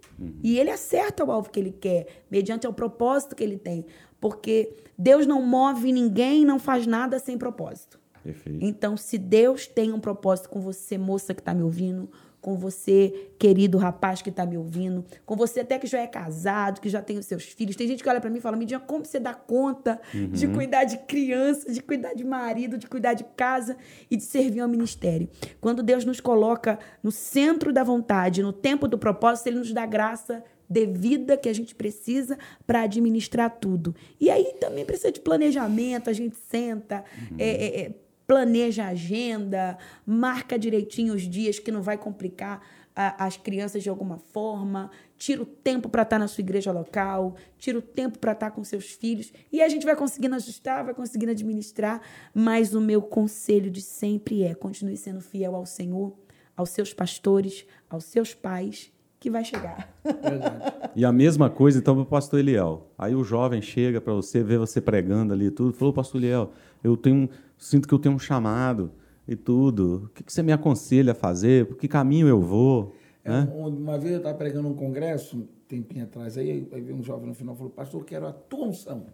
E 0.43 0.59
ele 0.59 0.71
acerta 0.71 1.25
o 1.25 1.33
alvo 1.33 1.51
que 1.51 1.59
ele 1.59 1.73
quer, 1.73 2.25
mediante 2.31 2.67
o 2.67 2.73
propósito 2.73 3.35
que 3.35 3.43
ele 3.43 3.57
tem. 3.57 3.87
Porque 4.21 4.77
Deus 4.99 5.27
não 5.27 5.41
move 5.41 5.93
ninguém, 5.93 6.45
não 6.45 6.59
faz 6.59 6.87
nada 6.87 7.19
sem 7.19 7.39
propósito. 7.39 8.00
Perfeito. 8.23 8.65
Então, 8.65 8.97
se 8.97 9.19
Deus 9.19 9.67
tem 9.67 9.93
um 9.93 10.01
propósito 10.01 10.49
com 10.49 10.61
você, 10.61 10.99
moça 10.99 11.35
que 11.35 11.41
está 11.41 11.55
me 11.55 11.63
ouvindo, 11.63 12.11
com 12.41 12.57
você, 12.57 13.31
querido 13.39 13.77
rapaz 13.77 14.23
que 14.23 14.31
está 14.31 14.47
me 14.47 14.57
ouvindo, 14.57 15.05
com 15.27 15.37
você 15.37 15.61
até 15.61 15.79
que 15.79 15.87
já 15.87 16.01
é 16.01 16.07
casado, 16.07 16.81
que 16.81 16.89
já 16.89 17.03
tem 17.03 17.19
os 17.19 17.27
seus 17.27 17.45
filhos. 17.45 17.77
Tem 17.77 17.87
gente 17.87 18.03
que 18.03 18.09
olha 18.09 18.21
para 18.21 18.31
mim 18.31 18.39
e 18.39 18.41
fala: 18.41 18.57
Midian, 18.57 18.81
como 18.81 19.05
você 19.05 19.21
dá 19.21 19.35
conta 19.35 20.01
uhum. 20.15 20.29
de 20.29 20.49
cuidar 20.49 20.85
de 20.85 20.99
criança, 20.99 21.71
de 21.71 21.83
cuidar 21.83 22.15
de 22.15 22.25
marido, 22.25 22.79
de 22.79 22.87
cuidar 22.87 23.15
de 23.15 23.25
casa 23.37 23.77
e 24.11 24.17
de 24.17 24.23
servir 24.23 24.61
ao 24.61 24.69
ministério? 24.69 25.29
Quando 25.61 25.83
Deus 25.83 26.05
nos 26.05 26.21
coloca 26.21 26.79
no 27.03 27.11
centro 27.11 27.73
da 27.73 27.85
vontade, 27.85 28.43
no 28.43 28.53
tempo 28.53 28.89
do 28.89 28.99
propósito, 28.99 29.49
Ele 29.49 29.59
nos 29.59 29.73
dá 29.73 29.85
graça 29.85 30.43
devida 30.69 31.37
que 31.37 31.49
a 31.49 31.53
gente 31.53 31.75
precisa 31.75 32.39
para 32.65 32.83
administrar 32.83 33.51
tudo. 33.51 33.95
E 34.21 34.31
aí 34.31 34.55
também 34.61 34.85
precisa 34.85 35.11
de 35.11 35.19
planejamento, 35.19 36.09
a 36.09 36.13
gente 36.13 36.37
senta, 36.49 37.05
uhum. 37.33 37.37
é, 37.39 37.49
é, 37.49 37.81
é 37.81 37.95
planeja 38.31 38.85
a 38.85 38.89
agenda, 38.91 39.77
marca 40.07 40.57
direitinho 40.57 41.15
os 41.15 41.23
dias 41.23 41.59
que 41.59 41.73
não 41.73 41.83
vai 41.83 41.99
complicar 41.99 42.65
a, 42.95 43.27
as 43.27 43.37
crianças 43.37 43.83
de 43.83 43.89
alguma 43.91 44.19
forma, 44.19 44.89
tira 45.19 45.43
o 45.43 45.45
tempo 45.45 45.89
para 45.89 46.03
estar 46.03 46.15
tá 46.15 46.21
na 46.21 46.29
sua 46.29 46.41
igreja 46.41 46.71
local, 46.71 47.35
tira 47.59 47.77
o 47.77 47.83
tempo 47.83 48.21
para 48.21 48.31
estar 48.31 48.51
tá 48.51 48.55
com 48.55 48.63
seus 48.63 48.93
filhos, 48.93 49.33
e 49.51 49.61
a 49.61 49.69
gente 49.69 49.85
vai 49.85 49.97
conseguindo 49.97 50.37
ajustar, 50.37 50.85
vai 50.85 50.95
conseguindo 50.95 51.33
administrar, 51.33 52.01
mas 52.33 52.73
o 52.73 52.81
meu 52.81 53.03
conselho 53.03 53.69
de 53.69 53.83
sempre 53.83 54.45
é: 54.45 54.55
continue 54.55 54.97
sendo 54.97 55.21
fiel 55.21 55.57
ao 55.57 55.67
Senhor, 55.67 56.17
aos 56.57 56.71
seus 56.71 56.95
pastores, 56.95 57.67
aos 57.89 58.05
seus 58.05 58.33
pais, 58.33 58.93
que 59.19 59.29
vai 59.29 59.45
chegar. 59.45 59.93
Verdade. 60.05 60.73
E 60.95 61.05
a 61.05 61.13
mesma 61.13 61.51
coisa, 61.51 61.81
então, 61.81 61.97
para 61.97 62.05
o 62.05 62.07
pastor 62.07 62.39
Eliel. 62.39 62.93
Aí 62.97 63.13
o 63.13 63.25
jovem 63.25 63.61
chega 63.61 64.01
para 64.01 64.15
você, 64.15 64.41
vê 64.41 64.57
você 64.57 64.81
pregando 64.81 65.33
ali 65.33 65.51
tudo, 65.51 65.73
falou, 65.73 65.93
pastor 65.93 66.21
Eliel, 66.21 66.53
eu 66.83 66.97
tenho 66.97 67.29
sinto 67.61 67.87
que 67.87 67.95
eu 67.95 67.99
tenho 67.99 68.15
um 68.15 68.19
chamado 68.19 68.91
e 69.29 69.37
tudo. 69.37 70.07
O 70.07 70.09
que, 70.09 70.33
você 70.33 70.43
me 70.43 70.51
aconselha 70.51 71.13
a 71.13 71.15
fazer? 71.15 71.67
Por 71.67 71.77
que 71.77 71.87
caminho 71.87 72.27
eu 72.27 72.41
vou? 72.41 72.95
É, 73.23 73.31
né? 73.31 73.53
Uma 73.55 73.99
vez 73.99 74.13
eu 74.13 74.19
estava 74.19 74.37
pregando 74.37 74.67
um 74.67 74.75
congresso, 74.75 75.37
um 75.37 75.49
tempinho 75.69 76.05
atrás, 76.05 76.37
aí, 76.39 76.67
aí 76.73 76.81
veio 76.81 76.97
um 76.97 77.03
jovem 77.03 77.29
no 77.29 77.35
final 77.35 77.55
e 77.55 77.59
falou, 77.59 77.73
pastor, 77.73 78.01
eu 78.01 78.05
quero 78.05 78.27
a 78.27 78.33
tua 78.33 78.67
unção. 78.67 79.07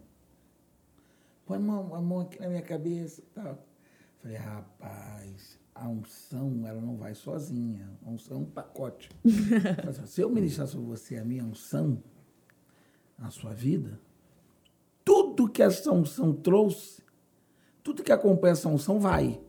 Põe 1.45 1.57
a 1.57 1.59
mão, 1.59 1.93
a 1.93 2.01
mão 2.01 2.21
aqui 2.21 2.39
na 2.39 2.47
minha 2.47 2.61
cabeça. 2.61 3.21
Tá. 3.35 3.57
Falei, 4.21 4.37
rapaz, 4.37 5.59
a 5.75 5.87
unção 5.87 6.65
ela 6.65 6.81
não 6.81 6.97
vai 6.97 7.13
sozinha. 7.13 7.89
A 8.05 8.09
unção 8.09 8.37
é 8.37 8.39
um 8.39 8.45
pacote. 8.45 9.09
Se 10.07 10.21
eu 10.21 10.29
ministrar 10.29 10.67
sobre 10.67 10.87
você 10.87 11.17
a 11.17 11.23
minha 11.23 11.43
unção, 11.43 12.01
na 13.17 13.29
sua 13.29 13.53
vida, 13.53 13.99
tudo 15.03 15.49
que 15.49 15.63
essa 15.63 15.91
unção 15.91 16.33
trouxe, 16.33 17.01
tudo 17.87 18.03
que 18.03 18.11
acompanha 18.11 18.51
essa 18.51 18.67
unção 18.67 18.99
vai. 18.99 19.39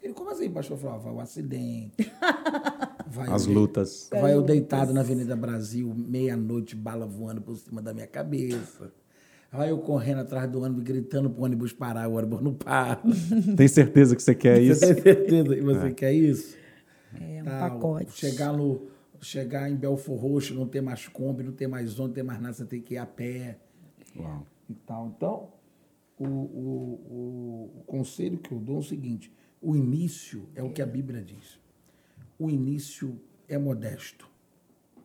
Ele, 0.00 0.14
como 0.14 0.30
assim, 0.30 0.48
pastor? 0.48 0.78
Falou, 0.78 1.00
vai 1.00 1.12
o 1.14 1.20
acidente. 1.20 1.92
Vai 3.04 3.28
As 3.30 3.44
lutas. 3.44 4.08
Vai 4.10 4.32
eu 4.32 4.40
deitado 4.40 4.90
na 4.94 5.00
Avenida 5.00 5.36
Brasil, 5.36 5.92
meia-noite, 5.94 6.74
bala 6.74 7.04
voando 7.04 7.42
por 7.42 7.54
cima 7.56 7.82
da 7.82 7.92
minha 7.92 8.06
cabeça. 8.06 8.90
Vai 9.52 9.70
eu 9.70 9.76
correndo 9.76 10.20
atrás 10.20 10.50
do 10.50 10.62
ônibus, 10.62 10.82
gritando 10.82 11.28
para 11.28 11.42
o 11.42 11.44
ônibus 11.44 11.74
parar, 11.74 12.08
o 12.08 12.14
ônibus 12.14 12.40
não 12.40 12.54
para. 12.54 13.02
Tem 13.54 13.68
certeza 13.68 14.16
que 14.16 14.22
você 14.22 14.34
quer 14.34 14.62
isso? 14.62 14.80
Você 14.80 14.94
tem 14.94 15.02
certeza 15.02 15.54
que 15.54 15.60
você 15.60 15.86
é. 15.88 15.92
quer 15.92 16.12
isso? 16.14 16.56
É 17.20 17.42
um 17.42 17.44
Tal. 17.44 17.70
pacote. 17.70 18.12
Chegar, 18.12 18.52
no, 18.54 18.88
chegar 19.20 19.70
em 19.70 19.76
Belfor 19.76 20.16
Roxo, 20.16 20.54
não 20.54 20.66
ter 20.66 20.80
mais 20.80 21.06
Kombi, 21.06 21.42
não 21.42 21.52
ter 21.52 21.66
mais 21.66 21.98
ônibus, 21.98 22.06
não 22.06 22.14
ter 22.14 22.22
mais 22.22 22.40
nada, 22.40 22.54
você 22.54 22.64
tem 22.64 22.80
que 22.80 22.94
ir 22.94 22.98
a 22.98 23.04
pé. 23.04 23.58
Uau. 24.16 24.46
E 24.70 24.74
tal. 24.74 25.12
Então, 25.14 25.48
o, 26.22 26.28
o, 26.28 27.72
o, 27.74 27.78
o 27.80 27.84
conselho 27.84 28.38
que 28.38 28.52
eu 28.52 28.58
dou 28.58 28.76
é 28.76 28.78
o 28.78 28.82
seguinte: 28.82 29.32
o 29.60 29.76
início 29.76 30.48
é 30.54 30.62
o 30.62 30.72
que 30.72 30.82
a 30.82 30.86
Bíblia 30.86 31.22
diz. 31.22 31.58
O 32.38 32.50
início 32.50 33.20
é 33.48 33.58
modesto. 33.58 34.28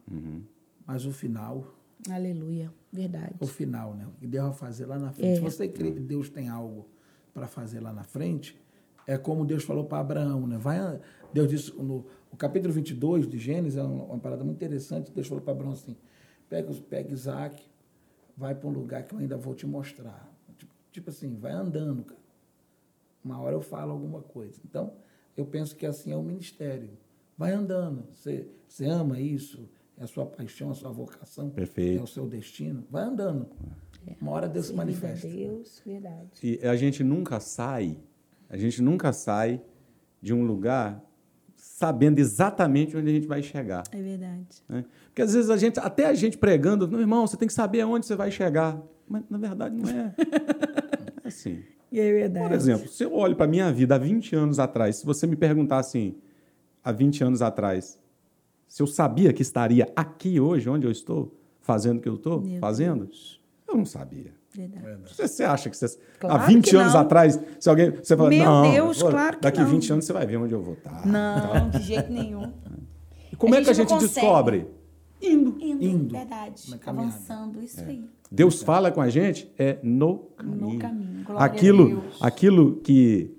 Uhum. 0.10 0.44
Mas 0.86 1.06
o 1.06 1.12
final. 1.12 1.76
Aleluia. 2.10 2.74
Verdade. 2.92 3.36
O 3.40 3.48
final, 3.48 3.94
né? 3.94 4.08
O 4.08 4.12
que 4.20 4.28
Deus 4.28 4.46
vai 4.46 4.56
fazer 4.56 4.86
lá 4.86 4.98
na 4.98 5.12
frente. 5.12 5.32
É. 5.32 5.36
Se 5.36 5.42
você 5.42 5.68
crê 5.68 5.92
que 5.92 6.00
Deus 6.00 6.30
tem 6.30 6.48
algo 6.48 6.88
para 7.34 7.48
fazer 7.48 7.80
lá 7.80 7.92
na 7.94 8.04
frente, 8.04 8.58
é 9.06 9.18
como 9.18 9.46
Deus 9.46 9.64
falou 9.64 9.86
para 9.86 10.00
Abraão, 10.00 10.48
né? 10.48 10.58
Vai, 10.58 11.00
Deus 11.34 11.50
disse 11.50 11.74
no 11.76 12.06
o 12.32 12.36
capítulo 12.36 12.74
22 12.74 13.28
de 13.28 13.38
Gênesis, 13.38 13.78
é 13.78 13.84
uma, 13.84 14.04
uma 14.04 14.20
parada 14.20 14.44
muito 14.44 14.58
interessante. 14.58 15.12
Deus 15.12 15.28
falou 15.28 15.44
para 15.44 15.54
Abraão 15.54 15.72
assim: 15.72 15.96
pega, 16.50 16.74
pega 16.90 17.14
Isaac, 17.14 17.64
vai 18.36 18.54
para 18.54 18.68
um 18.68 18.72
lugar 18.72 19.04
que 19.04 19.14
eu 19.14 19.20
ainda 19.20 19.38
vou 19.38 19.56
te 19.56 19.66
mostrar. 19.66 20.32
Tipo 20.92 21.10
assim, 21.10 21.36
vai 21.36 21.52
andando, 21.52 22.04
cara. 22.04 22.22
Uma 23.24 23.40
hora 23.40 23.56
eu 23.56 23.62
falo 23.62 23.92
alguma 23.92 24.22
coisa. 24.22 24.60
Então, 24.66 24.94
eu 25.36 25.46
penso 25.46 25.76
que 25.76 25.86
assim 25.86 26.12
é 26.12 26.16
o 26.16 26.24
ministério. 26.24 26.90
Vai 27.38 27.52
andando. 27.52 28.06
Você, 28.14 28.48
você 28.68 28.86
ama 28.86 29.20
isso, 29.20 29.70
é 29.98 30.04
a 30.04 30.08
sua 30.08 30.26
paixão, 30.26 30.72
a 30.72 30.74
sua 30.74 30.92
vocação, 30.92 31.50
Perfeito. 31.50 32.00
é 32.00 32.04
o 32.04 32.08
seu 32.08 32.28
destino. 32.28 32.84
Vai 32.90 33.04
andando. 33.04 33.48
É. 34.08 34.16
Uma 34.22 34.32
hora 34.32 34.48
Deus 34.48 34.68
se 34.68 34.74
manifesta. 34.74 35.28
Deus, 35.28 35.82
verdade. 35.86 36.30
E 36.42 36.66
a 36.66 36.76
gente 36.76 37.04
nunca 37.04 37.40
sai, 37.40 37.98
a 38.50 38.58
gente 38.58 38.82
nunca 38.82 39.12
sai 39.12 39.62
de 40.22 40.34
um 40.34 40.46
lugar 40.46 41.04
sabendo 41.56 42.20
exatamente 42.20 42.96
onde 42.96 43.10
a 43.10 43.14
gente 43.14 43.28
vai 43.28 43.44
chegar. 43.44 43.84
É 43.92 44.02
verdade. 44.02 44.64
Né? 44.70 44.86
Porque 45.08 45.22
às 45.22 45.34
vezes 45.34 45.50
a 45.50 45.58
gente, 45.58 45.80
até 45.80 46.06
a 46.06 46.14
gente 46.14 46.38
pregando, 46.38 46.88
meu 46.88 47.00
irmão, 47.00 47.26
você 47.28 47.36
tem 47.36 47.48
que 47.48 47.54
saber 47.54 47.82
aonde 47.82 48.06
você 48.06 48.16
vai 48.16 48.32
chegar. 48.32 48.82
Mas 49.08 49.24
na 49.30 49.38
verdade 49.38 49.76
não 49.76 49.90
é. 49.90 50.14
é 51.24 51.28
assim. 51.28 51.64
E 51.92 52.00
é 52.00 52.12
verdade. 52.12 52.48
Por 52.48 52.56
exemplo, 52.56 52.88
se 52.90 53.04
eu 53.04 53.14
olho 53.14 53.36
para 53.36 53.46
a 53.46 53.50
minha 53.50 53.72
vida 53.72 53.96
há 53.96 53.98
20 53.98 54.36
anos 54.36 54.60
atrás, 54.60 54.98
se 54.98 55.06
você 55.06 55.26
me 55.26 55.36
perguntar 55.36 55.80
assim, 55.80 56.16
há 56.84 56.92
20 56.92 57.24
anos 57.24 57.42
atrás, 57.42 57.98
se 58.68 58.82
eu 58.82 58.88
sabia 58.88 59.32
que 59.32 59.42
estaria 59.42 59.92
aqui 59.96 60.40
hoje, 60.40 60.70
onde 60.70 60.86
eu 60.86 60.92
estou, 60.92 61.34
fazendo 61.62 62.00
o 62.00 62.02
que 62.02 62.10
eu 62.10 62.16
estou 62.16 62.44
fazendo, 62.60 63.06
Deus. 63.06 63.42
eu 63.68 63.78
não 63.78 63.86
sabia. 63.86 64.36
Verdade. 64.54 65.16
Você 65.16 65.44
acha 65.44 65.70
que 65.70 65.78
você, 65.78 66.00
claro 66.20 66.36
há 66.36 66.48
20 66.48 66.76
anos 66.76 66.94
não. 66.94 67.02
atrás, 67.02 67.40
se 67.60 67.70
alguém. 67.70 67.92
Você 67.92 68.18
fala, 68.18 68.30
Meu 68.30 68.44
não, 68.44 68.72
Deus, 68.72 69.04
pô, 69.04 69.10
claro 69.10 69.36
que 69.36 69.44
daqui 69.44 69.60
não. 69.60 69.70
20 69.70 69.94
anos 69.94 70.06
você 70.06 70.14
vai 70.14 70.26
ver 70.26 70.38
onde 70.38 70.54
eu 70.54 70.64
vou 70.64 70.74
estar. 70.74 71.06
Não, 71.06 71.70
de 71.70 71.82
jeito 71.84 72.12
nenhum. 72.12 72.52
E 73.32 73.36
como 73.36 73.54
a 73.54 73.60
é 73.60 73.64
que 73.64 73.70
a 73.70 73.74
gente 73.74 73.96
descobre? 74.00 74.68
Indo. 75.22 75.58
Indo, 75.60 75.84
Indo. 75.84 76.16
verdade. 76.16 76.64
Avançando, 76.86 77.62
isso 77.62 77.80
é. 77.82 77.86
aí. 77.86 78.10
Deus 78.32 78.62
fala 78.62 78.92
com 78.92 79.02
a 79.02 79.10
gente 79.10 79.52
é 79.58 79.78
no 79.82 80.30
caminho. 80.36 80.74
No 80.74 80.80
caminho. 80.80 81.26
Aquilo, 81.38 82.04
aquilo 82.22 82.76
que 82.78 83.38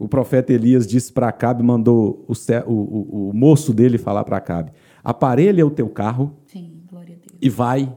o 0.00 0.08
profeta 0.08 0.52
Elias 0.52 0.86
disse 0.86 1.12
para 1.12 1.28
Acabe, 1.28 1.62
mandou 1.62 2.24
o, 2.26 2.72
o, 2.72 3.28
o, 3.28 3.32
moço 3.34 3.74
dele 3.74 3.98
falar 3.98 4.24
para 4.24 4.38
Acabe: 4.38 4.72
aparelha 5.04 5.66
o 5.66 5.70
teu 5.70 5.88
carro 5.90 6.34
Sim, 6.46 6.82
e 7.40 7.50
vai, 7.50 7.94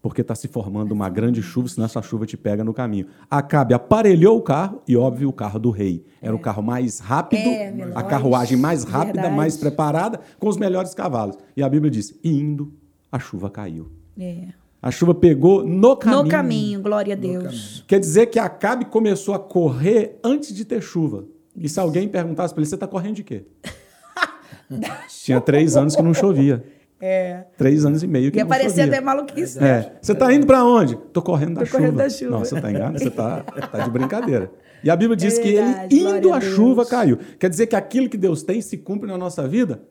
porque 0.00 0.20
está 0.20 0.34
se 0.34 0.46
formando 0.46 0.92
uma 0.92 1.08
grande 1.08 1.42
chuva, 1.42 1.68
senão 1.68 1.86
essa 1.86 2.00
chuva 2.00 2.24
te 2.24 2.36
pega 2.36 2.62
no 2.62 2.72
caminho. 2.72 3.06
Acabe 3.28 3.74
aparelhou 3.74 4.38
o 4.38 4.42
carro 4.42 4.80
e, 4.86 4.96
óbvio, 4.96 5.28
o 5.28 5.32
carro 5.32 5.58
do 5.58 5.70
rei. 5.70 6.06
Era 6.22 6.32
é. 6.32 6.36
o 6.36 6.38
carro 6.38 6.62
mais 6.62 7.00
rápido, 7.00 7.48
é, 7.48 7.92
a 7.96 8.02
carruagem 8.04 8.56
mais 8.56 8.84
rápida, 8.84 9.14
Verdade. 9.14 9.36
mais 9.36 9.56
preparada, 9.56 10.20
com 10.38 10.48
os 10.48 10.56
melhores 10.56 10.94
cavalos. 10.94 11.36
E 11.56 11.62
a 11.62 11.68
Bíblia 11.68 11.90
diz: 11.90 12.16
e 12.22 12.30
indo, 12.30 12.72
a 13.10 13.18
chuva 13.18 13.50
caiu. 13.50 13.90
É. 14.16 14.59
A 14.82 14.90
chuva 14.90 15.14
pegou 15.14 15.64
no 15.66 15.94
caminho. 15.96 16.22
No 16.22 16.28
caminho, 16.28 16.80
glória 16.80 17.14
a 17.14 17.16
Deus. 17.16 17.84
Quer 17.86 18.00
dizer 18.00 18.26
que 18.26 18.38
Acabe 18.38 18.86
começou 18.86 19.34
a 19.34 19.38
correr 19.38 20.18
antes 20.24 20.54
de 20.54 20.64
ter 20.64 20.80
chuva. 20.80 21.26
Isso. 21.54 21.66
E 21.66 21.68
se 21.68 21.80
alguém 21.80 22.08
perguntasse 22.08 22.54
para 22.54 22.62
ele, 22.62 22.68
você 22.68 22.76
está 22.76 22.86
correndo 22.86 23.16
de 23.16 23.24
quê? 23.24 23.44
Tinha 25.22 25.40
três 25.40 25.76
anos 25.76 25.94
que 25.94 26.02
não 26.02 26.14
chovia. 26.14 26.64
É. 26.98 27.44
Três 27.58 27.84
anos 27.84 28.02
e 28.02 28.06
meio 28.06 28.30
que 28.30 28.38
e 28.38 28.42
não 28.42 28.48
chovia. 28.48 28.58
E 28.58 28.62
aparecia 28.62 28.84
até 28.86 29.00
maluquice. 29.00 29.58
É. 29.58 29.62
Né? 29.62 29.92
Você 30.00 30.12
está 30.12 30.32
indo 30.32 30.46
para 30.46 30.64
onde? 30.64 30.94
Estou 30.94 31.22
correndo 31.22 31.54
da 31.54 31.60
Tô 31.60 31.66
chuva. 31.66 31.78
correndo 31.78 31.96
da 31.96 32.08
chuva. 32.08 32.30
Não, 32.30 32.38
você 32.38 32.54
está 32.54 32.70
enganado, 32.70 32.98
você 32.98 33.08
está 33.08 33.42
tá 33.42 33.84
de 33.84 33.90
brincadeira. 33.90 34.50
E 34.82 34.88
a 34.88 34.96
Bíblia 34.96 35.16
diz 35.16 35.38
é 35.38 35.42
verdade, 35.42 35.88
que 35.88 36.02
ele, 36.02 36.18
indo 36.18 36.32
a, 36.32 36.38
a 36.38 36.40
chuva, 36.40 36.86
caiu. 36.86 37.18
Quer 37.38 37.50
dizer 37.50 37.66
que 37.66 37.76
aquilo 37.76 38.08
que 38.08 38.16
Deus 38.16 38.42
tem 38.42 38.62
se 38.62 38.78
cumpre 38.78 39.06
na 39.10 39.18
nossa 39.18 39.46
vida 39.46 39.82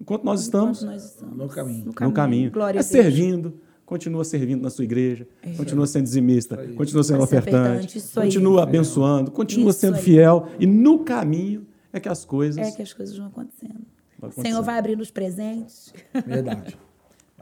enquanto 0.00 0.24
nós 0.24 0.40
estamos, 0.40 0.82
enquanto 0.82 0.94
nós 0.94 1.04
estamos 1.04 1.36
no 1.36 1.48
caminho. 1.48 1.84
No 1.86 1.92
caminho. 1.92 2.10
No 2.10 2.14
caminho. 2.14 2.50
Glória 2.52 2.78
é 2.78 2.82
servindo, 2.82 3.54
continua 3.86 4.24
servindo 4.24 4.60
na 4.60 4.68
sua 4.68 4.84
igreja, 4.84 5.26
é. 5.42 5.52
continua 5.52 5.86
sendo 5.86 6.02
dizimista, 6.02 6.56
continua 6.76 7.04
sendo 7.04 7.22
ofertante, 7.22 8.02
continua 8.12 8.64
abençoando, 8.64 9.30
continua 9.30 9.70
isso 9.70 9.78
sendo 9.78 9.94
aí. 9.94 10.02
fiel. 10.02 10.48
E 10.58 10.66
no 10.66 10.98
caminho 10.98 11.66
é 11.92 12.00
que 12.00 12.08
as 12.08 12.24
coisas. 12.24 12.58
É 12.58 12.70
que 12.72 12.82
as 12.82 12.92
coisas 12.92 13.16
vão 13.16 13.28
acontecendo. 13.28 13.80
O 14.20 14.42
Senhor 14.42 14.62
vai 14.62 14.78
abrindo 14.78 15.00
os 15.00 15.10
presentes. 15.10 15.94
Verdade. 16.26 16.76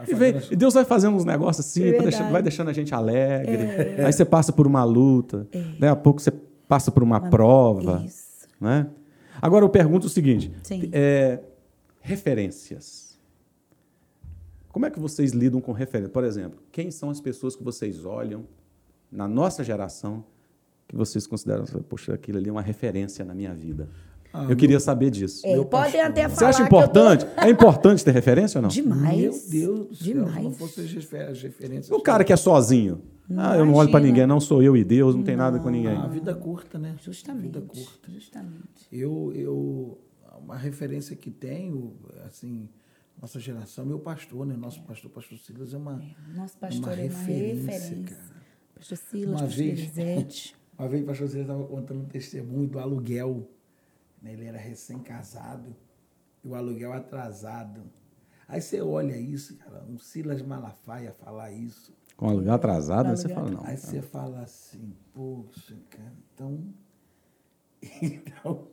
E, 0.08 0.12
vem, 0.12 0.34
e, 0.50 0.56
Deus 0.56 0.74
vai 0.74 0.84
fazendo 0.84 1.14
uns 1.16 1.24
negócios 1.24 1.64
assim, 1.64 1.84
é 1.84 2.02
deixando, 2.02 2.32
vai 2.32 2.42
deixando 2.42 2.68
a 2.68 2.72
gente 2.72 2.92
alegre. 2.92 3.62
É. 3.62 4.04
Aí 4.04 4.12
você 4.12 4.24
passa 4.24 4.52
por 4.52 4.66
uma 4.66 4.82
luta, 4.82 5.46
é. 5.52 5.62
daí 5.78 5.88
a 5.88 5.94
pouco 5.94 6.20
você 6.20 6.32
passa 6.66 6.90
por 6.90 7.04
uma, 7.04 7.20
uma 7.20 7.30
prova. 7.30 8.02
Isso. 8.04 8.48
Né? 8.60 8.88
Agora 9.40 9.64
eu 9.64 9.68
pergunto 9.68 10.08
o 10.08 10.10
seguinte: 10.10 10.50
é, 10.92 11.38
referências. 12.00 13.03
Como 14.74 14.86
é 14.86 14.90
que 14.90 14.98
vocês 14.98 15.30
lidam 15.30 15.60
com 15.60 15.70
referência? 15.70 16.10
Por 16.10 16.24
exemplo, 16.24 16.58
quem 16.72 16.90
são 16.90 17.08
as 17.08 17.20
pessoas 17.20 17.54
que 17.54 17.62
vocês 17.62 18.04
olham 18.04 18.44
na 19.08 19.28
nossa 19.28 19.62
geração, 19.62 20.24
que 20.88 20.96
vocês 20.96 21.28
consideram, 21.28 21.64
poxa, 21.88 22.12
aquilo 22.12 22.38
ali 22.38 22.48
é 22.48 22.52
uma 22.52 22.60
referência 22.60 23.24
na 23.24 23.36
minha 23.36 23.54
vida? 23.54 23.88
Ah, 24.32 24.46
eu 24.50 24.56
queria 24.56 24.80
saber 24.80 25.10
disso. 25.10 25.46
É, 25.46 25.64
podem 25.64 26.00
até 26.00 26.22
falar. 26.22 26.34
Você 26.34 26.44
acha 26.46 26.62
importante? 26.64 27.24
Tô... 27.24 27.40
É 27.40 27.50
importante 27.50 28.04
ter 28.04 28.10
referência 28.10 28.58
ou 28.58 28.62
não? 28.62 28.68
Demais. 28.68 29.16
Meu 29.16 29.30
Deus 29.48 29.88
do 29.90 29.94
céu, 29.94 30.12
Demais. 30.12 30.42
não 30.42 30.50
fosse 30.50 30.80
as 30.80 31.40
referências. 31.40 31.90
O 31.92 32.00
cara 32.00 32.24
que 32.24 32.32
é 32.32 32.36
sozinho. 32.36 33.00
Ah, 33.36 33.56
eu 33.56 33.64
não 33.64 33.74
olho 33.74 33.92
para 33.92 34.00
ninguém, 34.00 34.26
não 34.26 34.40
sou 34.40 34.60
eu 34.60 34.76
e 34.76 34.82
Deus, 34.82 35.14
não, 35.14 35.20
não 35.20 35.24
tem 35.24 35.36
nada 35.36 35.60
com 35.60 35.70
ninguém. 35.70 35.96
A 35.96 36.08
vida 36.08 36.34
curta, 36.34 36.80
né? 36.80 36.96
Justamente. 37.00 37.42
A 37.42 37.60
vida 37.60 37.60
curta. 37.60 38.10
Justamente. 38.10 38.88
Eu, 38.90 39.30
eu, 39.36 39.98
uma 40.42 40.56
referência 40.56 41.14
que 41.14 41.30
tenho, 41.30 41.94
assim, 42.26 42.68
nossa 43.24 43.40
geração, 43.40 43.86
meu 43.86 43.98
pastor, 43.98 44.44
né? 44.44 44.54
Nosso 44.54 44.82
pastor, 44.82 45.10
pastor 45.10 45.38
Silas, 45.38 45.72
é 45.72 45.78
uma. 45.78 45.94
É, 45.94 46.36
nosso 46.36 46.58
pastor 46.58 46.82
uma 46.82 46.92
é 46.92 47.08
uma 47.08 47.18
referência, 47.18 47.72
referência. 47.72 48.16
Cara. 48.16 48.42
Pastor 48.74 48.98
Silas, 48.98 49.30
uma 49.30 49.38
pastor 49.38 49.56
vez, 49.56 49.78
Elisete. 49.78 50.56
Uma 50.76 50.88
vez 50.88 51.02
o 51.04 51.06
pastor 51.06 51.28
Silas 51.28 51.46
estava 51.46 51.64
contando 51.66 52.00
um 52.00 52.04
testemunho 52.06 52.68
do 52.68 52.78
aluguel. 52.80 53.48
Né? 54.20 54.32
Ele 54.32 54.44
era 54.44 54.58
recém-casado 54.58 55.74
e 56.42 56.48
o 56.48 56.54
aluguel 56.54 56.92
atrasado. 56.92 57.84
Aí 58.46 58.60
você 58.60 58.82
olha 58.82 59.16
isso, 59.16 59.56
cara, 59.56 59.84
um 59.88 59.96
Silas 59.96 60.42
Malafaia 60.42 61.12
falar 61.12 61.50
isso. 61.52 61.96
Com 62.16 62.28
aluguel 62.28 62.52
atrasado, 62.52 63.08
aí 63.08 63.16
você 63.16 63.28
fala, 63.28 63.50
não. 63.50 63.64
Aí 63.64 63.76
você 63.76 64.02
fala 64.02 64.40
assim, 64.40 64.94
poxa, 65.14 65.78
cara, 65.88 66.12
então. 66.34 66.74
Então. 68.02 68.68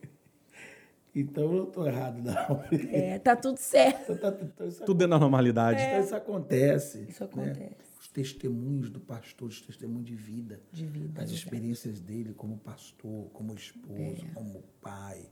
Então 1.13 1.43
eu 1.43 1.53
não 1.53 1.63
estou 1.67 1.87
errado, 1.87 2.21
não. 2.21 2.63
É, 2.89 3.19
tá 3.19 3.35
tudo 3.35 3.57
certo. 3.57 4.13
Então, 4.13 4.31
tá, 4.31 4.37
então 4.41 4.69
tudo 4.85 4.93
dentro 4.93 5.11
da 5.11 5.19
normalidade. 5.19 5.79
É. 5.79 5.89
Então 5.89 6.05
isso 6.05 6.15
acontece. 6.15 7.05
Isso 7.09 7.23
né? 7.23 7.29
acontece. 7.29 7.59
Né? 7.59 7.71
Os 7.99 8.07
testemunhos 8.07 8.89
do 8.89 8.99
pastor, 8.99 9.49
os 9.49 9.61
testemunhos 9.61 10.05
de 10.05 10.15
vida. 10.15 10.61
De 10.71 10.85
vida. 10.85 11.21
As 11.21 11.31
experiências 11.31 11.99
dele 11.99 12.33
como 12.33 12.57
pastor, 12.57 13.29
como 13.31 13.53
esposo, 13.53 14.25
é. 14.25 14.33
como 14.33 14.63
pai, 14.81 15.29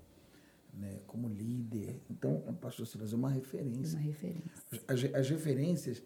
né? 0.73 0.99
como 1.07 1.30
líder. 1.30 2.01
Então, 2.09 2.43
o 2.47 2.53
pastor 2.53 2.86
Silas 2.86 3.13
é 3.13 3.15
uma 3.15 3.30
referência. 3.32 3.97
Uma 3.97 4.05
referência. 4.05 4.51
As, 4.88 5.03
as 5.15 5.30
referências, 5.30 6.03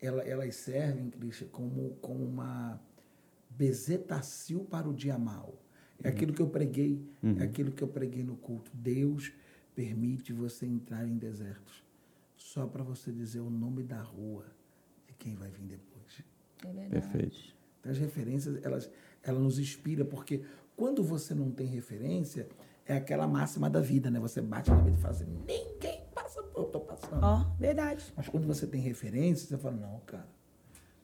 elas, 0.00 0.26
elas 0.26 0.54
servem, 0.56 1.08
Cristian, 1.08 1.48
como, 1.48 1.96
como 2.02 2.22
uma 2.22 2.78
bezetacil 3.48 4.64
para 4.64 4.86
o 4.86 4.92
dia 4.92 5.18
mal 5.18 5.65
é 6.02 6.08
aquilo 6.08 6.32
que 6.32 6.42
eu 6.42 6.48
preguei, 6.48 7.02
é 7.22 7.26
uhum. 7.26 7.40
é 7.40 7.44
aquilo 7.44 7.72
que 7.72 7.82
eu 7.82 7.88
preguei 7.88 8.22
no 8.22 8.36
culto. 8.36 8.70
Deus 8.74 9.32
permite 9.74 10.32
você 10.32 10.66
entrar 10.66 11.06
em 11.06 11.16
desertos 11.16 11.84
só 12.36 12.66
para 12.66 12.82
você 12.82 13.12
dizer 13.12 13.40
o 13.40 13.50
nome 13.50 13.82
da 13.82 14.00
rua 14.00 14.46
de 15.06 15.14
quem 15.14 15.34
vai 15.34 15.50
vir 15.50 15.66
depois. 15.66 16.22
É 16.64 16.72
verdade. 16.72 16.90
Perfeito. 16.90 17.54
Então, 17.80 17.92
as 17.92 17.98
referências, 17.98 18.64
elas, 18.64 18.90
elas 19.22 19.42
nos 19.42 19.58
inspiram, 19.58 20.06
porque 20.06 20.42
quando 20.76 21.02
você 21.02 21.34
não 21.34 21.50
tem 21.50 21.66
referência, 21.66 22.48
é 22.86 22.96
aquela 22.96 23.26
máxima 23.26 23.68
da 23.68 23.80
vida, 23.80 24.10
né? 24.10 24.20
Você 24.20 24.40
bate 24.40 24.70
na 24.70 24.80
vida 24.80 24.96
e 24.96 25.00
fala 25.00 25.14
assim, 25.14 25.26
ninguém 25.46 26.02
passa 26.14 26.42
por 26.42 26.60
eu 26.62 26.66
estou 26.66 26.80
passando. 26.80 27.22
Ó, 27.22 27.42
oh, 27.42 27.58
verdade. 27.58 28.12
Mas 28.16 28.28
quando 28.28 28.46
você 28.46 28.66
tem 28.66 28.80
referência, 28.80 29.48
você 29.48 29.58
fala, 29.58 29.76
não, 29.76 30.00
cara, 30.06 30.28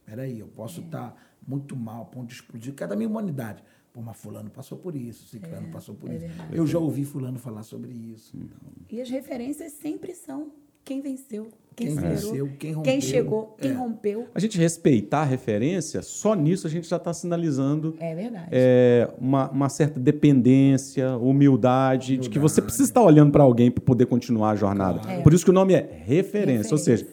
peraí, 0.05 0.39
eu 0.39 0.49
posso 0.49 0.81
estar 0.81 1.07
é. 1.07 1.11
tá 1.11 1.17
muito 1.47 1.75
mal, 1.77 2.03
a 2.03 2.05
ponto 2.05 2.29
de 2.29 2.35
explodir. 2.35 2.75
Cada 2.75 2.95
minha 2.95 3.09
humanidade. 3.09 3.63
Pô, 3.93 4.01
mas 4.01 4.17
fulano 4.17 4.49
passou 4.49 4.79
por 4.79 4.97
isso, 4.97 5.29
ciclano 5.29 5.69
é, 5.69 5.71
passou 5.71 5.95
por 5.95 6.11
é 6.11 6.15
isso. 6.15 6.27
Verdade. 6.27 6.57
Eu 6.57 6.67
já 6.67 6.79
ouvi 6.79 7.05
fulano 7.05 7.39
falar 7.39 7.63
sobre 7.63 7.93
isso. 7.93 8.35
Então. 8.35 8.59
E 8.91 9.01
as 9.03 9.11
referências 9.11 9.73
sempre 9.73 10.15
são 10.15 10.51
quem 10.83 11.03
venceu, 11.03 11.49
quem, 11.77 11.89
quem 11.89 11.97
venceu, 11.97 12.51
quem 12.59 12.73
rompeu. 12.73 12.83
Quem 12.83 13.01
chegou, 13.03 13.57
quem 13.61 13.71
é. 13.71 13.75
rompeu. 13.75 14.29
A 14.35 14.41
gente 14.41 14.57
respeitar 14.59 15.21
a 15.21 15.25
referência, 15.25 16.01
só 16.01 16.35
nisso 16.35 16.67
a 16.67 16.71
gente 16.71 16.89
já 16.89 16.97
está 16.97 17.13
sinalizando 17.13 17.95
é 18.01 18.15
verdade. 18.15 18.49
É, 18.51 19.13
uma, 19.21 19.51
uma, 19.51 19.69
certa 19.69 20.01
dependência, 20.01 21.17
humildade, 21.19 22.15
humildade, 22.15 22.17
de 22.17 22.31
que 22.31 22.39
você 22.39 22.63
precisa 22.63 22.85
estar 22.85 23.03
olhando 23.03 23.31
para 23.31 23.43
alguém 23.43 23.71
para 23.71 23.85
poder 23.85 24.07
continuar 24.07 24.53
a 24.53 24.57
jornada. 24.57 25.01
Claro. 25.01 25.23
Por 25.23 25.35
isso 25.35 25.45
que 25.45 25.51
o 25.51 25.55
nome 25.55 25.75
é 25.75 25.81
referência, 25.81 26.13
referência. 26.15 26.73
ou 26.73 26.79
seja, 26.79 27.07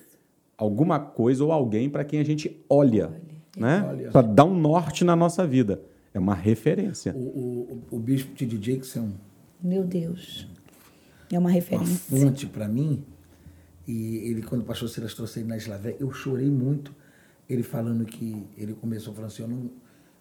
alguma 0.57 0.97
coisa 0.97 1.43
ou 1.43 1.51
alguém 1.51 1.89
para 1.89 2.05
quem 2.05 2.21
a 2.21 2.25
gente 2.25 2.63
olha, 2.69 3.07
olha. 3.07 3.21
né? 3.57 4.09
Para 4.13 4.27
dar 4.27 4.45
um 4.45 4.55
norte 4.55 5.03
na 5.03 5.15
nossa 5.15 5.45
vida. 5.45 5.82
É 6.14 6.20
uma 6.20 6.34
referência. 6.34 7.14
O, 7.16 7.82
o, 7.91 7.97
o 7.97 7.99
bispo 7.99 8.34
T.D. 8.36 8.57
Jackson. 8.57 9.14
Meu 9.62 9.84
Deus. 9.84 10.47
É 11.32 11.38
uma 11.38 11.51
referência. 11.51 11.99
Uma 12.10 12.22
fonte 12.22 12.47
para 12.47 12.68
mim. 12.68 13.03
E 13.88 14.18
ele, 14.30 14.41
quando 14.41 14.62
o 14.62 14.66
pastor 14.66 14.89
Silas 14.89 15.14
trouxe 15.14 15.39
ele 15.39 15.47
na 15.47 15.57
Islavé, 15.57 15.95
eu 15.99 16.12
chorei 16.12 16.49
muito. 16.49 16.93
Ele 17.47 17.64
falando 17.64 18.05
que. 18.05 18.45
Ele 18.57 18.74
começou 18.74 19.14
falando 19.14 19.32
assim: 19.32 19.43
eu 19.43 19.47
não, 19.47 19.57
não 19.57 19.72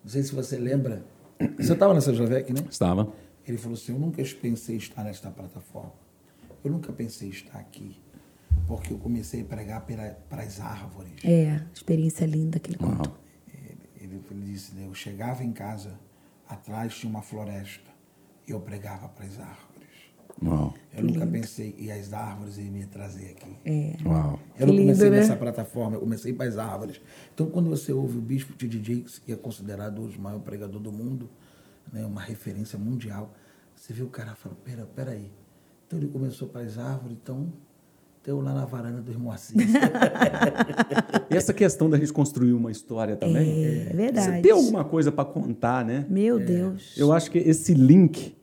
sei 0.07 0.22
se 0.22 0.34
você 0.34 0.57
lembra. 0.57 1.05
Você 1.57 1.72
estava 1.72 1.95
nessa 1.95 2.11
Islavec, 2.11 2.53
né? 2.53 2.61
Estava. 2.68 3.12
Ele 3.47 3.57
falou 3.57 3.74
assim: 3.74 3.93
eu 3.93 3.99
nunca 3.99 4.22
pensei 4.41 4.76
estar 4.76 5.05
nesta 5.05 5.30
plataforma. 5.30 5.93
Eu 6.64 6.72
nunca 6.72 6.93
pensei 6.93 7.28
estar 7.28 7.59
aqui. 7.59 7.97
Porque 8.66 8.93
eu 8.93 8.99
comecei 8.99 9.43
a 9.43 9.45
pregar 9.45 9.86
para 9.86 10.43
as 10.43 10.59
árvores. 10.59 11.12
É, 11.24 11.62
experiência 11.72 12.26
linda 12.26 12.59
que 12.59 12.70
ele 12.70 12.78
contou 12.78 13.14
ele, 14.09 14.22
ele 14.30 14.52
disse, 14.52 14.74
né, 14.74 14.86
eu 14.86 14.94
chegava 14.94 15.44
em 15.44 15.52
casa, 15.52 15.98
atrás 16.48 16.96
tinha 16.96 17.11
uma 17.11 17.22
floresta, 17.22 17.90
e 18.46 18.50
eu 18.50 18.61
pregava 18.61 19.09
para 19.09 19.26
as 19.26 19.38
árvores. 19.38 19.68
Uau. 20.42 20.74
Eu 20.92 21.04
nunca 21.04 21.20
lindo. 21.20 21.32
pensei, 21.32 21.74
e 21.78 21.90
as 21.90 22.12
árvores 22.12 22.59
iam 22.59 22.72
me 22.72 22.86
trazer 22.86 23.30
aqui. 23.30 23.56
É. 23.64 23.96
Uau. 24.04 24.38
Eu 24.59 24.66
não 24.68 24.76
comecei 24.76 25.11
né? 25.11 25.16
nessa 25.18 25.36
plataforma, 25.36 25.96
eu 25.96 26.00
comecei 26.00 26.32
para 26.32 26.48
as 26.48 26.56
árvores. 26.56 27.00
Então, 27.34 27.50
quando 27.50 27.68
você 27.68 27.92
ouve 27.92 28.18
o 28.18 28.20
Bispo 28.20 28.52
T.D. 28.54 28.78
Jakes, 28.78 29.18
que 29.18 29.32
é 29.32 29.36
considerado 29.36 30.00
hoje 30.02 30.16
o 30.16 30.20
maior 30.20 30.40
pregador 30.40 30.80
do 30.80 30.92
mundo, 30.92 31.28
né, 31.92 32.04
uma 32.06 32.20
referência 32.20 32.78
mundial, 32.78 33.34
você 33.74 33.92
vê 33.92 34.02
o 34.02 34.09
cara 34.09 34.34
falando, 34.34 34.59
pera, 34.59 34.86
pera 34.86 35.11
aí. 35.12 35.30
Então, 35.86 35.98
ele 35.98 36.09
começou 36.09 36.48
para 36.48 36.61
as 36.61 36.78
árvores, 36.78 37.16
então 37.20 37.52
eu 38.28 38.40
lá 38.40 38.52
na 38.52 38.64
varanda 38.64 39.00
do 39.00 39.10
irmão 39.10 39.32
Assis. 39.32 39.56
e 41.30 41.36
essa 41.36 41.54
questão 41.54 41.88
da 41.88 41.96
gente 41.96 42.12
construir 42.12 42.52
uma 42.52 42.70
história 42.70 43.16
também. 43.16 43.64
É, 43.64 43.88
é 43.90 43.94
verdade. 43.94 44.36
Você 44.36 44.42
tem 44.42 44.52
alguma 44.52 44.84
coisa 44.84 45.10
para 45.10 45.24
contar, 45.24 45.84
né? 45.84 46.04
Meu 46.08 46.38
é. 46.38 46.44
Deus. 46.44 46.96
Eu 46.96 47.12
acho 47.12 47.30
que 47.30 47.38
esse 47.38 47.72
link, 47.72 48.36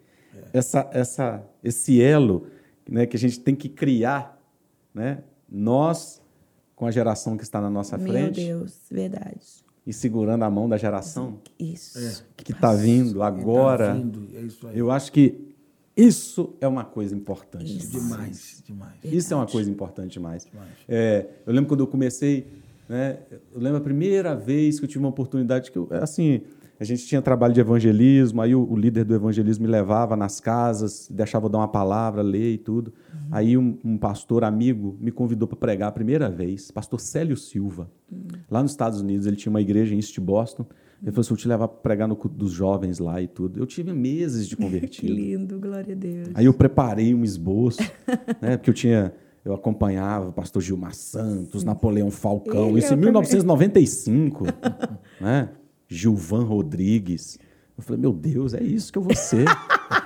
essa, 0.51 0.89
essa, 0.91 1.43
esse 1.63 2.01
elo 2.01 2.47
né, 2.89 3.05
que 3.05 3.15
a 3.15 3.19
gente 3.19 3.39
tem 3.39 3.55
que 3.55 3.69
criar, 3.69 4.41
né? 4.93 5.19
Nós, 5.47 6.21
com 6.75 6.87
a 6.87 6.91
geração 6.91 7.37
que 7.37 7.43
está 7.43 7.61
na 7.61 7.69
nossa 7.69 7.97
Meu 7.97 8.07
frente. 8.07 8.43
Meu 8.43 8.59
Deus, 8.59 8.79
verdade. 8.89 9.63
E 9.85 9.93
segurando 9.93 10.43
a 10.43 10.49
mão 10.49 10.67
da 10.67 10.77
geração 10.77 11.37
isso. 11.59 11.99
É. 11.99 12.43
que 12.43 12.51
está 12.51 12.73
vindo 12.73 13.21
agora. 13.21 13.89
Tá 13.89 13.93
vindo, 13.93 14.27
é 14.35 14.41
isso 14.41 14.67
aí. 14.67 14.79
Eu 14.79 14.89
acho 14.89 15.11
que 15.11 15.54
isso 15.95 16.55
é 16.59 16.67
uma 16.67 16.83
coisa 16.83 17.15
importante. 17.15 17.77
Isso. 17.77 17.91
Demais, 17.91 18.63
demais. 18.65 18.93
Isso 19.03 19.33
é 19.33 19.37
uma 19.37 19.47
coisa 19.47 19.69
importante 19.69 20.13
demais. 20.13 20.45
demais. 20.45 20.69
É, 20.87 21.27
eu 21.45 21.53
lembro 21.53 21.69
quando 21.69 21.79
eu 21.81 21.87
comecei, 21.87 22.47
né, 22.89 23.19
eu 23.53 23.61
lembro 23.61 23.77
a 23.77 23.81
primeira 23.81 24.35
vez 24.35 24.79
que 24.79 24.85
eu 24.85 24.89
tive 24.89 24.99
uma 24.99 25.09
oportunidade 25.09 25.71
que 25.71 25.77
eu, 25.77 25.87
assim, 25.91 26.41
a 26.77 26.83
gente 26.83 27.05
tinha 27.05 27.21
trabalho 27.21 27.53
de 27.53 27.61
evangelismo, 27.61 28.41
aí 28.41 28.53
o, 28.53 28.69
o 28.69 28.75
líder 28.75 29.05
do 29.05 29.15
evangelismo 29.15 29.65
me 29.65 29.71
levava 29.71 30.17
nas 30.17 30.41
casas, 30.41 31.07
deixava 31.09 31.45
eu 31.45 31.49
dar 31.49 31.59
uma 31.59 31.67
palavra, 31.67 32.21
ler 32.21 32.53
e 32.53 32.57
tudo. 32.57 32.93
Uhum. 33.13 33.19
Aí 33.31 33.57
um, 33.57 33.77
um, 33.83 33.97
pastor 33.97 34.43
amigo 34.43 34.97
me 34.99 35.11
convidou 35.11 35.47
para 35.47 35.57
pregar 35.57 35.87
a 35.87 35.91
primeira 35.91 36.29
vez, 36.29 36.71
pastor 36.71 36.99
Célio 36.99 37.37
Silva, 37.37 37.89
uhum. 38.11 38.27
lá 38.51 38.61
nos 38.61 38.71
Estados 38.71 38.99
Unidos. 38.99 39.25
Ele 39.25 39.37
tinha 39.37 39.49
uma 39.49 39.61
igreja 39.61 39.93
em 39.93 39.97
East 39.97 40.19
Boston. 40.19 40.65
Ele 41.01 41.11
falou 41.11 41.21
assim: 41.21 41.33
eu 41.33 41.37
te 41.37 41.47
levar 41.47 41.67
para 41.67 41.77
pregar 41.81 42.07
no 42.07 42.15
culto 42.15 42.35
dos 42.35 42.51
jovens 42.51 42.99
lá 42.99 43.21
e 43.21 43.27
tudo. 43.27 43.59
Eu 43.59 43.65
tive 43.65 43.93
meses 43.93 44.47
de 44.47 44.55
convertido. 44.57 45.07
que 45.07 45.13
lindo, 45.13 45.59
glória 45.59 45.93
a 45.93 45.97
Deus. 45.97 46.29
Aí 46.33 46.45
eu 46.45 46.53
preparei 46.53 47.13
um 47.13 47.23
esboço, 47.23 47.81
né? 48.41 48.57
Porque 48.57 48.69
eu 48.69 48.73
tinha. 48.73 49.13
Eu 49.43 49.53
acompanhava 49.53 50.29
o 50.29 50.33
pastor 50.33 50.59
Gilmar 50.59 50.95
Santos, 50.95 51.63
Napoleão 51.63 52.09
Falcão, 52.09 52.69
Ele 52.69 52.79
isso 52.79 52.95
em 52.95 52.97
1995, 52.97 54.45
né? 55.21 55.49
Gilvan 55.87 56.43
Rodrigues. 56.45 57.37
Eu 57.77 57.83
falei, 57.83 58.01
meu 58.01 58.11
Deus, 58.11 58.55
é 58.55 58.63
isso 58.63 58.91
que 58.91 58.97
eu 58.97 59.03
vou 59.03 59.15
ser. 59.15 59.45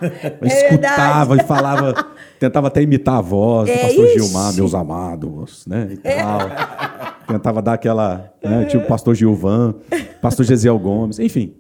Eu 0.02 0.48
é 0.48 0.48
escutava 0.48 1.36
verdade. 1.36 1.44
e 1.44 1.48
falava, 1.48 1.94
tentava 2.38 2.68
até 2.68 2.82
imitar 2.82 3.20
a 3.20 3.22
voz 3.22 3.70
é 3.70 3.76
do 3.76 3.82
pastor 3.82 4.06
isso. 4.08 4.20
Gilmar, 4.26 4.54
meus 4.56 4.74
amados, 4.74 5.66
né? 5.68 5.88
E 6.04 6.08
é. 6.08 6.22
tal. 6.22 6.42
É. 6.42 7.19
Tentava 7.34 7.62
dar 7.62 7.74
aquela, 7.74 8.34
né, 8.44 8.66
tipo 8.66 8.88
pastor 8.88 9.16
Gilvan, 9.16 9.76
pastor 10.22 10.46
Gesiel 10.46 10.78
Gomes, 10.80 11.20
enfim. 11.20 11.54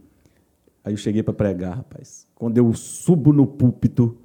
Aí 0.83 0.93
eu 0.93 0.97
cheguei 0.97 1.21
para 1.21 1.33
pregar, 1.33 1.77
rapaz. 1.77 2.27
Quando 2.33 2.57
eu 2.57 2.73
subo 2.73 3.31
no 3.31 3.45
púlpito, 3.45 4.17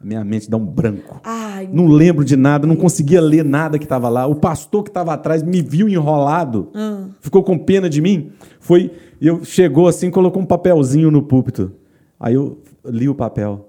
a 0.00 0.04
minha 0.04 0.24
mente 0.24 0.48
dá 0.48 0.56
um 0.56 0.64
branco. 0.64 1.20
Ai, 1.22 1.68
não 1.70 1.86
lembro 1.86 2.24
de 2.24 2.34
nada, 2.34 2.66
não 2.66 2.76
conseguia 2.76 3.20
ler 3.20 3.44
nada 3.44 3.78
que 3.78 3.84
estava 3.84 4.08
lá. 4.08 4.26
O 4.26 4.34
pastor 4.34 4.82
que 4.82 4.88
estava 4.88 5.12
atrás 5.12 5.42
me 5.42 5.60
viu 5.60 5.88
enrolado, 5.88 6.70
hum. 6.74 7.10
ficou 7.20 7.42
com 7.42 7.58
pena 7.58 7.90
de 7.90 8.00
mim. 8.00 8.32
Foi, 8.58 8.90
eu 9.20 9.44
chegou 9.44 9.86
assim, 9.86 10.10
colocou 10.10 10.40
um 10.40 10.46
papelzinho 10.46 11.10
no 11.10 11.22
púlpito. 11.22 11.72
Aí 12.18 12.32
eu 12.32 12.62
li 12.82 13.08
o 13.08 13.14
papel. 13.14 13.68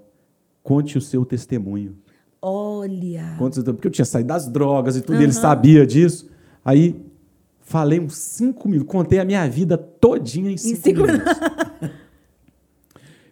Conte 0.62 0.96
o 0.96 1.00
seu 1.02 1.26
testemunho. 1.26 1.96
Olha. 2.40 3.34
Conte, 3.38 3.62
porque 3.62 3.88
eu 3.88 3.92
tinha 3.92 4.06
saído 4.06 4.28
das 4.28 4.48
drogas 4.48 4.96
e 4.96 5.02
tudo, 5.02 5.16
uhum. 5.16 5.20
e 5.20 5.24
ele 5.24 5.32
sabia 5.32 5.86
disso. 5.86 6.31
Aí 6.64 6.96
Falei 7.72 8.00
uns 8.00 8.16
cinco 8.16 8.68
minutos, 8.68 8.92
contei 8.92 9.18
a 9.18 9.24
minha 9.24 9.48
vida 9.48 9.78
todinha 9.78 10.50
em 10.50 10.56
cinco, 10.56 10.82
cinco 10.82 11.02
minutos. 11.06 11.32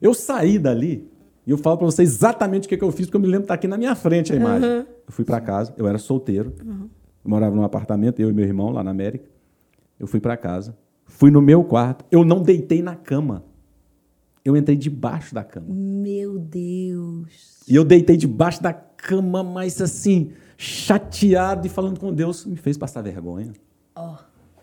eu 0.00 0.14
saí 0.14 0.58
dali 0.58 1.06
e 1.46 1.50
eu 1.50 1.58
falo 1.58 1.76
para 1.76 1.86
vocês 1.86 2.08
exatamente 2.08 2.66
o 2.66 2.68
que, 2.68 2.76
que 2.76 2.84
eu 2.84 2.92
fiz, 2.92 3.06
porque 3.06 3.16
eu 3.16 3.20
me 3.20 3.26
lembro 3.26 3.42
que 3.42 3.48
tá 3.48 3.54
aqui 3.54 3.66
na 3.66 3.76
minha 3.76 3.94
frente 3.94 4.32
a 4.32 4.36
imagem. 4.36 4.66
Uhum. 4.66 4.78
Eu 4.78 5.12
fui 5.12 5.24
para 5.24 5.40
casa, 5.40 5.74
eu 5.76 5.86
era 5.86 5.98
solteiro, 5.98 6.54
uhum. 6.64 6.88
eu 7.24 7.30
morava 7.30 7.54
num 7.54 7.64
apartamento, 7.64 8.20
eu 8.20 8.30
e 8.30 8.32
meu 8.32 8.46
irmão 8.46 8.70
lá 8.70 8.84
na 8.84 8.92
América. 8.92 9.28
Eu 9.98 10.06
fui 10.06 10.20
para 10.20 10.36
casa, 10.36 10.74
fui 11.04 11.30
no 11.30 11.42
meu 11.42 11.64
quarto, 11.64 12.04
eu 12.10 12.24
não 12.24 12.40
deitei 12.40 12.80
na 12.80 12.94
cama. 12.94 13.44
Eu 14.42 14.56
entrei 14.56 14.74
debaixo 14.74 15.34
da 15.34 15.44
cama. 15.44 15.66
Meu 15.68 16.38
Deus. 16.38 17.60
E 17.68 17.76
eu 17.76 17.84
deitei 17.84 18.16
debaixo 18.16 18.62
da 18.62 18.72
cama, 18.72 19.42
mas 19.42 19.82
assim, 19.82 20.30
chateado 20.62 21.66
e 21.66 21.70
falando 21.70 21.98
com 21.98 22.12
Deus, 22.12 22.44
me 22.44 22.54
fez 22.54 22.76
passar 22.76 23.00
vergonha. 23.00 23.50
Oh. 23.96 24.14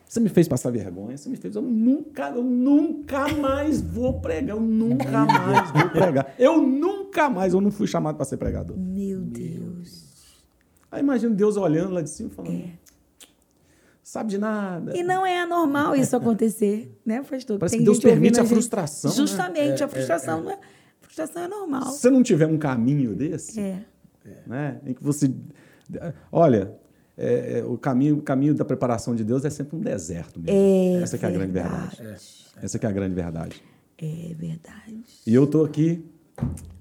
Você 0.07 0.19
me 0.19 0.29
fez 0.29 0.47
passar 0.47 0.71
vergonha, 0.71 1.17
você 1.17 1.27
me 1.27 1.35
fez. 1.35 1.55
Eu 1.55 1.63
nunca, 1.63 2.29
eu 2.29 2.43
nunca 2.43 3.27
mais 3.33 3.81
vou 3.81 4.21
pregar, 4.21 4.55
eu 4.55 4.61
nunca 4.61 5.25
mais 5.25 5.71
vou 5.71 5.89
pregar. 5.89 6.35
Eu 6.37 6.61
nunca 6.61 7.27
mais, 7.31 7.55
eu 7.55 7.59
não 7.59 7.71
fui 7.71 7.87
chamado 7.87 8.15
para 8.15 8.25
ser 8.25 8.37
pregador. 8.37 8.77
Meu 8.77 9.21
Deus. 9.21 10.05
Aí 10.91 11.01
imagina 11.01 11.33
Deus 11.33 11.57
olhando 11.57 11.93
lá 11.93 12.03
de 12.03 12.11
cima 12.11 12.29
falando. 12.29 12.53
É. 12.53 12.73
Sabe 14.03 14.29
de 14.29 14.37
nada. 14.37 14.95
E 14.95 15.01
não 15.01 15.25
é 15.25 15.41
anormal 15.41 15.95
isso 15.95 16.15
acontecer, 16.15 16.95
né, 17.03 17.23
pastor? 17.23 17.57
Parece 17.57 17.75
Tem 17.75 17.79
que 17.79 17.85
Deus 17.85 17.99
permite 17.99 18.39
a, 18.39 18.43
gente... 18.43 18.53
frustração. 18.53 19.09
Né? 19.09 19.17
Justamente, 19.17 19.79
né? 19.79 19.85
a 19.85 19.87
frustração 19.87 20.37
é, 20.37 20.39
é, 20.39 20.43
não 20.43 20.51
é. 20.51 20.59
frustração 21.01 21.43
é 21.43 21.47
normal. 21.47 21.85
Se 21.87 22.01
você 22.01 22.09
não 22.11 22.21
tiver 22.21 22.45
um 22.45 22.57
caminho 22.59 23.15
desse, 23.15 23.59
é. 23.59 23.83
né, 24.45 24.79
em 24.85 24.93
que 24.93 25.03
você. 25.03 25.33
Olha, 26.31 26.73
é, 27.17 27.59
é, 27.59 27.63
o, 27.65 27.77
caminho, 27.77 28.17
o 28.17 28.21
caminho 28.21 28.53
da 28.53 28.63
preparação 28.63 29.15
de 29.15 29.23
Deus 29.23 29.43
é 29.43 29.49
sempre 29.49 29.75
um 29.75 29.79
deserto 29.79 30.39
mesmo. 30.39 30.57
É 30.57 31.01
Essa 31.01 31.15
é 31.15 31.25
a 31.25 31.31
grande 31.31 31.51
verdade. 31.51 32.01
É. 32.01 32.65
Essa 32.65 32.77
é 32.77 32.85
a 32.85 32.91
grande 32.91 33.15
verdade. 33.15 33.63
É 33.97 34.33
verdade. 34.35 35.03
E 35.25 35.33
eu 35.33 35.45
estou 35.45 35.65
aqui, 35.65 36.05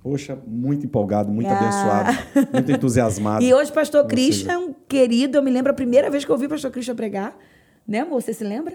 poxa, 0.03 0.39
muito 0.47 0.85
empolgado, 0.85 1.33
muito 1.33 1.49
ah. 1.49 1.59
abençoado, 1.59 2.53
muito 2.53 2.71
entusiasmado. 2.73 3.43
E 3.43 3.55
hoje, 3.55 3.73
pastor 3.73 4.07
Christian, 4.07 4.75
querido, 4.87 5.39
eu 5.39 5.43
me 5.43 5.51
lembro 5.51 5.73
a 5.73 5.75
primeira 5.75 6.11
vez 6.11 6.25
que 6.25 6.31
eu 6.31 6.35
ouvi 6.35 6.47
o 6.47 6.51
pastor 6.51 6.71
Christian 6.71 6.95
pregar. 6.95 7.37
Né, 7.89 8.01
amor? 8.01 8.21
Você 8.21 8.35
se 8.35 8.45
lembra? 8.45 8.75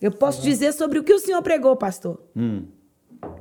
Eu 0.00 0.12
posso 0.12 0.42
dizer 0.42 0.72
sobre 0.72 0.98
o 0.98 1.04
que 1.04 1.12
o 1.12 1.18
senhor 1.18 1.42
pregou, 1.42 1.74
pastor. 1.76 2.22
Hum, 2.36 2.66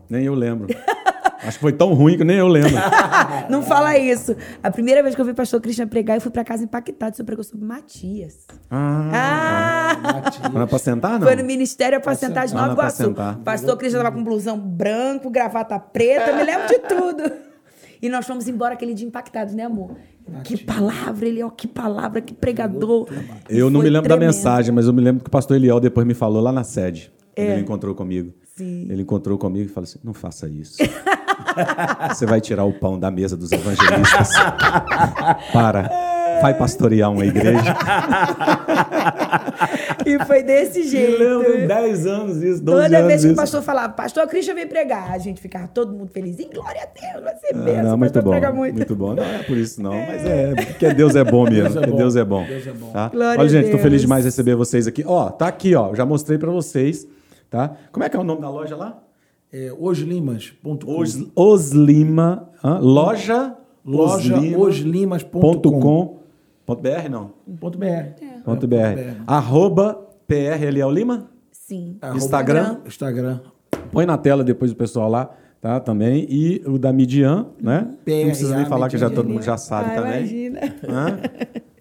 nem 0.09 0.25
eu 0.25 0.33
lembro. 0.33 0.67
Acho 1.41 1.57
que 1.57 1.61
foi 1.61 1.73
tão 1.73 1.93
ruim 1.93 2.17
que 2.17 2.23
nem 2.23 2.37
eu 2.37 2.47
lembro. 2.47 2.71
não 3.49 3.61
fala 3.61 3.97
isso. 3.97 4.35
A 4.61 4.69
primeira 4.69 5.01
vez 5.01 5.15
que 5.15 5.21
eu 5.21 5.25
vi 5.25 5.31
o 5.31 5.35
pastor 5.35 5.61
Cristian 5.61 5.87
pregar, 5.87 6.17
eu 6.17 6.21
fui 6.21 6.31
para 6.31 6.43
casa 6.43 6.63
impactado. 6.63 7.13
O 7.13 7.15
senhor 7.15 7.25
pregou 7.25 7.43
sobre 7.43 7.65
Matias. 7.65 8.45
Ah! 8.69 9.11
ah. 9.13 10.13
Matias. 10.13 10.51
Não 10.51 10.61
era 10.61 10.67
pra 10.67 10.79
sentar, 10.79 11.19
não? 11.19 11.27
Foi 11.27 11.35
no 11.35 11.43
Ministério 11.43 12.01
para 12.01 12.15
sentar 12.15 12.45
de 12.47 12.53
Nova 12.53 12.73
Iguaçu. 12.73 13.15
Pastor 13.43 13.77
Cristian 13.77 14.03
tava 14.03 14.15
com 14.15 14.23
blusão 14.23 14.59
branco, 14.59 15.29
gravata 15.29 15.79
preta, 15.79 16.31
eu 16.31 16.35
me 16.35 16.43
lembro 16.43 16.67
de 16.67 16.79
tudo. 16.79 17.49
E 18.01 18.07
nós 18.07 18.25
fomos 18.25 18.47
embora 18.47 18.73
aquele 18.73 18.93
dia 18.93 19.05
impactados, 19.05 19.53
né, 19.53 19.63
amor? 19.63 19.91
Que 20.43 20.57
palavra, 20.57 21.27
ele, 21.27 21.43
ó, 21.43 21.49
que 21.49 21.67
palavra, 21.67 22.21
que 22.21 22.33
pregador. 22.33 23.07
Eu 23.49 23.69
não 23.69 23.81
me 23.81 23.89
lembro 23.89 24.07
tremendo. 24.07 24.31
da 24.31 24.37
mensagem, 24.37 24.73
mas 24.73 24.85
eu 24.85 24.93
me 24.93 25.01
lembro 25.01 25.23
que 25.23 25.27
o 25.27 25.31
pastor 25.31 25.57
Eliel 25.57 25.79
depois 25.79 26.05
me 26.05 26.13
falou 26.13 26.41
lá 26.41 26.51
na 26.51 26.63
sede. 26.63 27.11
É. 27.35 27.53
Ele 27.53 27.61
encontrou 27.61 27.95
comigo. 27.95 28.33
Sim. 28.59 28.87
Ele 28.89 29.03
encontrou 29.03 29.37
comigo 29.37 29.69
e 29.69 29.73
falou 29.73 29.85
assim: 29.85 29.99
não 30.03 30.13
faça 30.13 30.49
isso. 30.49 30.75
Você 32.09 32.25
vai 32.25 32.41
tirar 32.41 32.65
o 32.65 32.73
pão 32.73 32.99
da 32.99 33.09
mesa 33.09 33.37
dos 33.37 33.53
evangelistas. 33.53 34.31
Para. 35.53 35.89
Vai 36.41 36.57
pastorear 36.57 37.09
uma 37.09 37.25
igreja. 37.25 37.75
e 40.05 40.25
foi 40.25 40.43
desse 40.43 40.83
jeito. 40.83 41.21
Eu 41.21 41.39
lembro 41.39 41.67
10 41.67 42.07
anos 42.07 42.37
isso, 42.37 42.61
12 42.63 42.63
Toda 42.63 42.97
anos 42.97 43.07
vez 43.07 43.21
que 43.21 43.27
isso. 43.27 43.33
o 43.33 43.35
pastor 43.35 43.61
falava, 43.61 43.93
pastor 43.93 44.27
Cristian 44.27 44.55
vem 44.55 44.67
pregar, 44.67 45.11
a 45.11 45.17
gente 45.17 45.41
ficava 45.41 45.67
todo 45.67 45.93
mundo 45.93 46.09
feliz. 46.11 46.37
E 46.39 46.45
glória 46.45 46.81
a 46.81 47.13
Deus, 47.13 47.23
vai 47.23 47.35
ser 47.37 47.53
bem. 47.55 47.79
Ah, 47.79 47.83
não, 47.83 47.97
muito 47.97 48.21
bom, 48.21 48.53
muito. 48.53 48.75
muito 48.75 48.95
bom. 48.95 49.15
Não 49.15 49.23
é 49.23 49.43
por 49.43 49.57
isso 49.57 49.81
não, 49.81 49.93
é. 49.93 50.07
mas 50.07 50.25
é 50.25 50.65
porque 50.65 50.93
Deus 50.93 51.15
é 51.15 51.23
bom 51.23 51.43
mesmo. 51.49 51.81
Deus 51.81 51.83
é 51.83 51.87
bom. 51.87 51.97
Deus 51.97 52.15
é 52.15 52.25
bom. 52.25 52.45
Deus 52.45 52.67
é 52.67 52.71
bom. 52.71 52.91
Tá? 52.91 53.11
Olha, 53.13 53.49
gente, 53.49 53.65
estou 53.65 53.79
feliz 53.79 54.01
demais 54.01 54.23
de 54.23 54.27
receber 54.29 54.55
vocês 54.55 54.85
aqui. 54.85 55.03
Ó, 55.05 55.29
tá 55.29 55.47
aqui, 55.47 55.75
ó. 55.75 55.95
Já 55.95 56.05
mostrei 56.05 56.37
para 56.37 56.51
vocês, 56.51 57.05
tá? 57.49 57.75
Como 57.91 58.03
é 58.03 58.09
que 58.09 58.15
é 58.15 58.19
o 58.19 58.23
nome 58.23 58.41
da 58.41 58.49
loja 58.49 58.75
lá? 58.75 59.01
É, 59.51 59.73
oslimas.com. 59.77 60.99
Os, 60.99 61.27
Oslima, 61.35 62.49
loja, 62.81 63.55
loja 63.83 64.37
oslimas.com. 64.57 66.19
Ponto 66.65 66.81
.br, 66.81 67.09
não? 67.09 67.31
Ponto 67.59 67.77
.br. 67.79 67.85
É. 67.85 68.13
Ponto 68.45 68.67
.br. 68.67 68.75
.br. 68.75 69.23
Arroba 69.25 70.07
PRLL 70.27 70.91
Lima? 70.91 71.27
Sim. 71.51 71.97
Instagram? 72.15 72.77
Instagram. 72.85 73.39
Põe 73.91 74.05
na 74.05 74.17
tela 74.17 74.43
depois 74.43 74.71
o 74.71 74.75
pessoal 74.75 75.09
lá, 75.09 75.31
tá? 75.59 75.79
Também. 75.79 76.27
E 76.29 76.61
o 76.67 76.77
da 76.77 76.93
Midian, 76.93 77.47
né? 77.59 77.87
PRA, 78.05 78.15
Não 78.15 78.25
precisa 78.25 78.55
nem 78.55 78.65
falar 78.67 78.89
que 78.89 78.97
já 78.99 79.09
todo 79.09 79.27
mundo 79.27 79.41
já 79.41 79.57
sabe 79.57 79.91
ah, 79.91 79.95
também. 79.95 80.19
Imagina. 80.19 81.19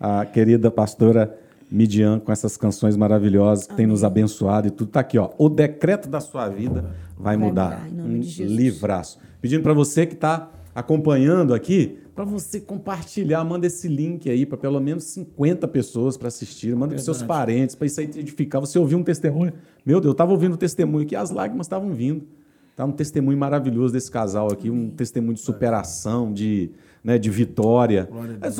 A 0.01 0.25
querida 0.25 0.71
pastora 0.71 1.39
Midian 1.71 2.19
com 2.19 2.33
essas 2.33 2.57
canções 2.57 2.97
maravilhosas 2.97 3.66
que 3.66 3.73
Amém. 3.73 3.79
tem 3.79 3.87
nos 3.87 4.05
abençoado 4.05 4.69
e 4.69 4.71
tudo. 4.71 4.91
Tá 4.91 5.01
aqui, 5.01 5.19
ó. 5.19 5.31
O 5.39 5.49
decreto 5.49 6.09
da 6.09 6.21
sua 6.21 6.49
vida 6.49 6.95
vai, 7.16 7.37
vai 7.37 7.49
mudar. 7.49 7.85
mudar 7.85 8.03
um 8.05 8.21
livraço. 8.47 9.19
Pedindo 9.41 9.62
para 9.62 9.73
você 9.73 10.07
que 10.07 10.14
está 10.14 10.51
acompanhando 10.75 11.55
aqui, 11.55 11.99
para 12.14 12.25
você 12.25 12.61
compartilhar, 12.61 13.45
manda 13.45 13.66
esse 13.66 13.87
link 13.87 14.29
aí 14.29 14.45
para 14.45 14.59
pelo 14.59 14.81
menos 14.81 15.05
50 15.05 15.69
pessoas 15.69 16.16
para 16.16 16.27
assistir, 16.29 16.75
manda 16.75 16.95
para 16.95 17.03
seus 17.03 17.23
parentes, 17.23 17.77
para 17.77 17.87
isso 17.87 18.01
aí 18.01 18.07
edificar. 18.07 18.61
Você 18.61 18.77
ouviu 18.79 18.99
um 18.99 19.05
testemunho? 19.05 19.53
Meu 19.87 20.01
Deus, 20.01 20.07
eu 20.07 20.12
estava 20.12 20.33
ouvindo 20.33 20.55
o 20.55 20.57
testemunho 20.57 21.05
aqui, 21.05 21.14
as 21.14 21.31
lágrimas 21.31 21.66
estavam 21.66 21.93
vindo. 21.93 22.27
Tá 22.75 22.85
um 22.85 22.93
testemunho 22.93 23.39
maravilhoso 23.39 23.93
desse 23.93 24.11
casal 24.11 24.53
aqui, 24.53 24.71
um 24.71 24.91
testemunho 24.91 25.35
de 25.35 25.41
superação, 25.41 26.33
de, 26.33 26.71
né, 27.03 27.19
de 27.19 27.31
vitória. 27.31 28.09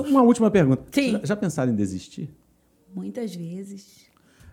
Uma 0.09 0.22
última 0.22 0.50
pergunta. 0.50 0.84
Sim. 0.90 1.12
Já, 1.12 1.20
já 1.24 1.36
pensaram 1.36 1.72
em 1.72 1.74
desistir? 1.76 2.30
Muitas 2.95 3.34
vezes. 3.34 4.07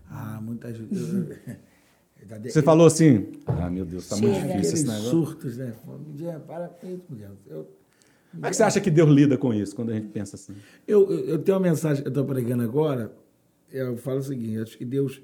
Ah, 0.09 0.39
muitas 0.41 0.77
vezes. 0.77 1.37
Você 2.43 2.61
falou 2.61 2.87
assim, 2.87 3.27
ah, 3.45 3.69
meu 3.69 3.85
Deus, 3.85 4.03
está 4.03 4.17
muito 4.17 4.47
difícil 4.47 4.73
esse 4.73 4.87
negócio. 4.87 5.11
surtos, 5.11 5.57
né? 5.57 5.73
Para 6.47 6.69
com 6.69 6.87
isso, 6.87 7.03
eu, 7.45 7.69
Como 8.31 8.45
é 8.45 8.49
que 8.49 8.55
você 8.55 8.63
acha 8.63 8.81
que 8.81 8.89
Deus 8.89 9.09
lida 9.09 9.37
com 9.37 9.53
isso, 9.53 9.75
quando 9.75 9.91
a 9.91 9.93
gente 9.93 10.07
pensa 10.07 10.35
assim? 10.35 10.55
Eu, 10.87 11.11
eu, 11.11 11.19
eu 11.25 11.37
tenho 11.39 11.57
uma 11.57 11.67
mensagem 11.67 12.01
que 12.01 12.07
eu 12.07 12.11
estou 12.11 12.25
pregando 12.25 12.63
agora, 12.63 13.13
eu 13.71 13.95
falo 13.97 14.19
o 14.19 14.23
seguinte, 14.23 14.59
acho 14.59 14.75
que 14.75 14.85
Deus 14.85 15.21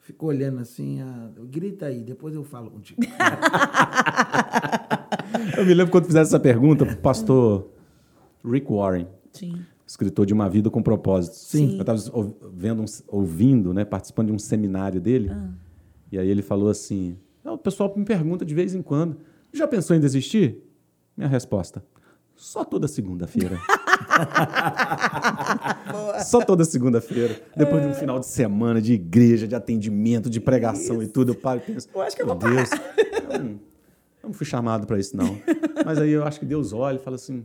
ficou 0.00 0.30
olhando 0.30 0.60
assim, 0.60 1.02
ah, 1.02 1.30
grita 1.50 1.84
aí, 1.86 2.02
depois 2.02 2.34
eu 2.34 2.44
falo 2.44 2.70
contigo. 2.70 3.02
eu 5.58 5.66
me 5.66 5.74
lembro 5.74 5.92
quando 5.92 6.06
fizeram 6.06 6.24
essa 6.24 6.40
pergunta 6.40 6.86
para 6.86 6.94
o 6.94 6.98
pastor 6.98 7.68
Rick 8.42 8.72
Warren. 8.72 9.06
Sim 9.32 9.66
escritor 9.88 10.26
de 10.26 10.34
Uma 10.34 10.48
Vida 10.50 10.68
com 10.70 10.82
Propósito. 10.82 11.34
Sim. 11.34 11.76
Eu 11.76 11.80
estava 11.80 11.98
vendo, 12.52 12.84
ouvindo, 13.08 13.72
né, 13.72 13.84
participando 13.84 14.26
de 14.28 14.34
um 14.34 14.38
seminário 14.38 15.00
dele, 15.00 15.30
ah. 15.32 15.48
e 16.12 16.18
aí 16.18 16.28
ele 16.28 16.42
falou 16.42 16.68
assim: 16.68 17.16
o 17.42 17.56
pessoal 17.56 17.92
me 17.96 18.04
pergunta 18.04 18.44
de 18.44 18.54
vez 18.54 18.74
em 18.74 18.82
quando, 18.82 19.16
já 19.52 19.66
pensou 19.66 19.96
em 19.96 20.00
desistir? 20.00 20.62
Minha 21.16 21.28
resposta: 21.28 21.82
só 22.36 22.64
toda 22.64 22.86
segunda-feira. 22.86 23.58
Só 26.24 26.40
toda 26.40 26.64
segunda-feira, 26.64 27.40
depois 27.56 27.82
de 27.82 27.88
um 27.88 27.94
final 27.94 28.18
de 28.18 28.26
semana 28.26 28.80
de 28.80 28.94
igreja, 28.94 29.46
de 29.46 29.54
atendimento, 29.54 30.28
de 30.28 30.40
pregação 30.40 30.96
isso. 30.96 31.04
e 31.10 31.12
tudo, 31.12 31.32
eu 31.32 31.34
paro 31.34 31.60
e 31.60 31.72
penso: 31.72 31.88
eu 31.94 32.00
acho 32.00 32.16
que 32.16 32.22
eu 32.22 32.26
vou 32.26 32.36
Deus, 32.36 32.70
eu 33.30 33.38
não, 33.38 33.50
eu 33.50 33.60
não 34.24 34.32
fui 34.32 34.46
chamado 34.46 34.86
para 34.86 34.98
isso, 34.98 35.16
não. 35.16 35.38
Mas 35.84 35.98
aí 35.98 36.10
eu 36.10 36.24
acho 36.24 36.40
que 36.40 36.46
Deus 36.46 36.72
olha 36.72 36.96
e 36.96 36.98
fala 36.98 37.16
assim: 37.16 37.44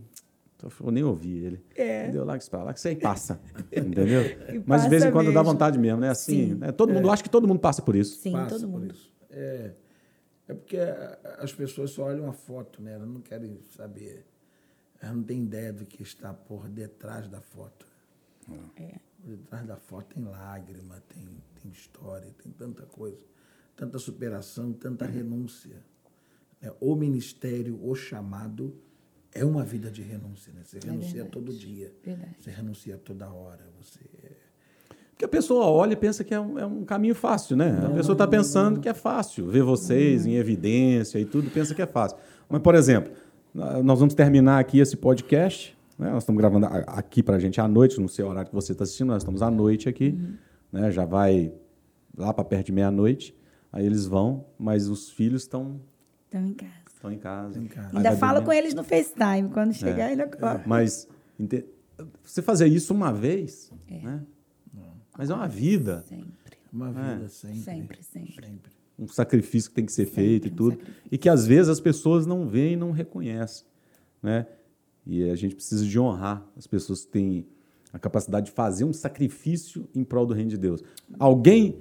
então, 0.67 0.87
eu 0.87 0.91
nem 0.91 1.03
ouvi 1.03 1.45
ele. 1.45 1.65
É. 1.75 2.09
Deu 2.09 2.23
lá 2.23 2.37
que 2.37 2.49
para 2.49 2.63
lá 2.63 2.73
que 2.73 2.79
isso 2.79 2.87
aí 2.87 2.95
passa. 2.95 3.39
entendeu? 3.71 4.21
Mas 4.65 4.83
de 4.83 4.89
vez 4.89 5.03
em 5.03 5.11
quando 5.11 5.27
mesmo. 5.27 5.33
dá 5.33 5.41
vontade 5.41 5.77
mesmo, 5.77 5.99
né? 5.99 6.09
Assim, 6.09 6.55
né? 6.55 6.71
todo 6.71 6.93
mundo, 6.93 7.09
é. 7.09 7.11
acho 7.11 7.23
que 7.23 7.29
todo 7.29 7.47
mundo 7.47 7.59
passa 7.59 7.81
por 7.81 7.95
isso. 7.95 8.17
Sim, 8.21 8.31
passa 8.31 8.55
todo 8.55 8.67
mundo. 8.67 8.95
É, 9.29 9.71
é 10.47 10.53
porque 10.53 10.77
as 11.39 11.51
pessoas 11.53 11.91
só 11.91 12.03
olham 12.03 12.27
a 12.29 12.33
foto, 12.33 12.81
né? 12.81 12.93
Elas 12.93 13.07
não 13.07 13.21
querem 13.21 13.59
saber. 13.75 14.25
Elas 15.01 15.15
não 15.15 15.23
têm 15.23 15.43
ideia 15.43 15.73
do 15.73 15.85
que 15.85 16.01
está 16.01 16.33
por 16.33 16.69
detrás 16.69 17.27
da 17.27 17.41
foto. 17.41 17.85
É. 18.75 18.95
Por 19.21 19.35
detrás 19.35 19.65
da 19.65 19.75
foto 19.75 20.15
tem 20.15 20.23
lágrima, 20.23 21.01
tem, 21.09 21.27
tem 21.61 21.71
história, 21.71 22.29
tem 22.41 22.51
tanta 22.51 22.83
coisa. 22.83 23.25
Tanta 23.75 23.97
superação, 23.97 24.71
tanta 24.71 25.05
renúncia. 25.05 25.83
É, 26.61 26.71
o 26.79 26.95
ministério, 26.95 27.77
o 27.83 27.93
chamado 27.95 28.79
é 29.35 29.45
uma 29.45 29.63
vida 29.63 29.89
de 29.89 30.01
renúncia, 30.01 30.51
né? 30.53 30.61
Você 30.63 30.77
é 30.77 30.85
renuncia 30.85 31.23
verdade. 31.23 31.31
todo 31.31 31.53
dia. 31.53 31.93
Verdade. 32.03 32.35
Você 32.39 32.51
renuncia 32.51 32.97
toda 32.97 33.27
hora. 33.31 33.61
Você 33.81 33.99
porque 35.13 35.25
a 35.25 35.27
pessoa 35.27 35.65
olha 35.67 35.93
e 35.93 35.95
pensa 35.95 36.23
que 36.23 36.33
é 36.33 36.39
um, 36.39 36.59
é 36.59 36.65
um 36.65 36.83
caminho 36.83 37.15
fácil, 37.15 37.55
né? 37.55 37.71
Não, 37.71 37.91
a 37.91 37.95
pessoa 37.95 38.13
está 38.13 38.27
pensando 38.27 38.75
não. 38.75 38.81
que 38.81 38.89
é 38.89 38.93
fácil. 38.93 39.47
Ver 39.47 39.63
vocês 39.63 40.25
em 40.25 40.35
evidência 40.35 41.19
e 41.19 41.25
tudo, 41.25 41.49
pensa 41.51 41.73
que 41.73 41.81
é 41.81 41.85
fácil. 41.85 42.17
Mas, 42.49 42.61
por 42.61 42.75
exemplo, 42.75 43.13
nós 43.53 43.99
vamos 43.99 44.15
terminar 44.15 44.59
aqui 44.59 44.79
esse 44.79 44.97
podcast. 44.97 45.77
Né? 45.97 46.09
Nós 46.09 46.23
estamos 46.23 46.39
gravando 46.39 46.65
aqui 46.65 47.21
para 47.21 47.35
a 47.35 47.39
gente 47.39 47.61
à 47.61 47.67
noite, 47.67 47.99
não 48.01 48.07
sei 48.07 48.25
o 48.25 48.27
horário 48.27 48.49
que 48.49 48.55
você 48.55 48.71
está 48.71 48.83
assistindo, 48.83 49.07
nós 49.09 49.21
estamos 49.21 49.41
à 49.41 49.51
noite 49.51 49.87
aqui. 49.87 50.09
Uhum. 50.09 50.33
Né? 50.71 50.91
Já 50.91 51.05
vai 51.05 51.53
lá 52.17 52.33
para 52.33 52.43
perto 52.43 52.65
de 52.65 52.71
meia-noite, 52.71 53.35
aí 53.71 53.85
eles 53.85 54.05
vão, 54.05 54.45
mas 54.57 54.89
os 54.89 55.11
filhos 55.11 55.43
estão 55.43 55.79
Estão 56.25 56.47
em 56.47 56.53
casa. 56.53 56.82
Estão 57.03 57.11
em 57.11 57.17
casa. 57.17 57.59
Em 57.59 57.67
casa. 57.67 57.97
Ainda 57.97 58.15
dormir. 58.15 58.45
com 58.45 58.53
eles 58.53 58.73
no 58.73 58.83
FaceTime. 58.83 59.49
Quando 59.51 59.73
chegar, 59.73 60.11
ele 60.11 60.21
acorda. 60.21 60.63
Mas 60.65 61.07
ente- 61.39 61.65
você 62.23 62.41
fazer 62.41 62.67
isso 62.67 62.93
uma 62.93 63.11
vez, 63.11 63.71
É. 63.87 63.99
né? 63.99 64.21
Mas 65.17 65.29
é 65.29 65.33
uma 65.35 65.47
vida, 65.47 66.03
Sempre, 66.07 66.33
Uma 66.71 66.89
É. 66.89 67.13
vida 67.15 67.29
sempre. 67.29 67.59
sempre, 67.59 68.03
sempre. 68.03 68.45
Sempre. 68.47 68.71
um 68.97 69.07
sacrifício 69.07 69.69
que 69.71 69.75
tem 69.75 69.85
que 69.85 69.91
ser 69.91 70.05
Sempre 70.05 70.15
feito 70.23 70.47
e 70.47 70.51
um 70.51 70.55
tudo, 70.55 70.71
sacrifício. 70.77 71.03
e 71.11 71.17
que 71.17 71.27
às 71.29 71.45
vezes 71.45 71.67
as 71.69 71.79
pessoas 71.79 72.25
não 72.25 72.47
veem 72.47 72.73
e 72.73 72.75
não 72.75 72.91
reconhecem, 72.91 73.65
né? 74.21 74.45
E 75.05 75.29
a 75.29 75.35
gente 75.35 75.55
precisa 75.55 75.83
de 75.85 75.99
honrar 75.99 76.43
as 76.55 76.65
pessoas 76.67 77.03
que 77.03 77.11
têm 77.11 77.45
a 77.91 77.99
capacidade 77.99 78.47
de 78.47 78.51
fazer 78.53 78.85
um 78.85 78.93
sacrifício 78.93 79.87
em 79.93 80.03
prol 80.03 80.25
do 80.25 80.33
reino 80.33 80.49
de 80.51 80.57
Deus. 80.57 80.81
Alguém 81.19 81.77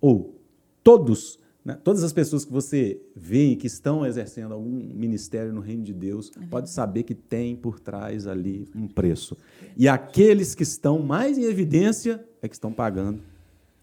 ou 0.00 0.40
todos, 0.82 1.38
né, 1.64 1.78
todas 1.82 2.02
as 2.02 2.12
pessoas 2.12 2.44
que 2.44 2.52
você 2.52 3.00
vê 3.14 3.50
e 3.50 3.56
que 3.56 3.66
estão 3.66 4.04
exercendo 4.04 4.52
algum 4.52 4.68
ministério 4.70 5.52
no 5.52 5.60
reino 5.60 5.82
de 5.82 5.92
Deus, 5.92 6.30
pode 6.50 6.70
saber 6.70 7.04
que 7.04 7.14
tem 7.14 7.54
por 7.54 7.78
trás 7.78 8.26
ali 8.26 8.68
um 8.74 8.88
preço. 8.88 9.36
E 9.76 9.88
aqueles 9.88 10.54
que 10.54 10.62
estão 10.64 10.98
mais 11.00 11.38
em 11.38 11.44
evidência 11.44 12.24
é 12.40 12.48
que 12.48 12.54
estão 12.54 12.72
pagando 12.72 13.18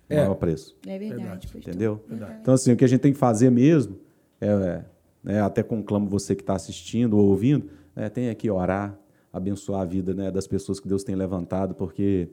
o 0.09 0.13
É. 0.13 0.17
maior 0.17 0.35
preço. 0.35 0.75
É 0.85 0.97
verdade. 0.99 1.47
Entendeu? 1.55 2.01
Verdade. 2.07 2.37
Então, 2.41 2.53
assim, 2.53 2.71
o 2.73 2.75
que 2.75 2.83
a 2.83 2.87
gente 2.87 2.99
tem 3.01 3.13
que 3.13 3.19
fazer 3.19 3.49
mesmo, 3.49 3.97
é, 4.41 4.83
é, 5.25 5.39
até 5.39 5.63
conclamo 5.63 6.07
você 6.09 6.35
que 6.35 6.41
está 6.41 6.55
assistindo 6.55 7.17
ou 7.17 7.27
ouvindo, 7.27 7.69
é, 7.95 8.09
tem 8.09 8.29
aqui 8.29 8.49
orar, 8.49 8.97
abençoar 9.31 9.81
a 9.81 9.85
vida 9.85 10.13
né, 10.13 10.31
das 10.31 10.47
pessoas 10.47 10.79
que 10.79 10.87
Deus 10.87 11.03
tem 11.03 11.15
levantado, 11.15 11.75
porque 11.75 12.29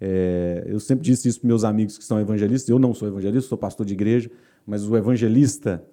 é, 0.00 0.64
eu 0.66 0.78
sempre 0.80 1.04
disse 1.04 1.28
isso 1.28 1.40
para 1.40 1.48
meus 1.48 1.64
amigos 1.64 1.96
que 1.96 2.04
são 2.04 2.20
evangelistas, 2.20 2.68
eu 2.68 2.78
não 2.78 2.92
sou 2.92 3.08
evangelista, 3.08 3.48
sou 3.48 3.56
pastor 3.56 3.86
de 3.86 3.94
igreja, 3.94 4.30
mas 4.66 4.88
o 4.88 4.96
evangelista, 4.96 5.84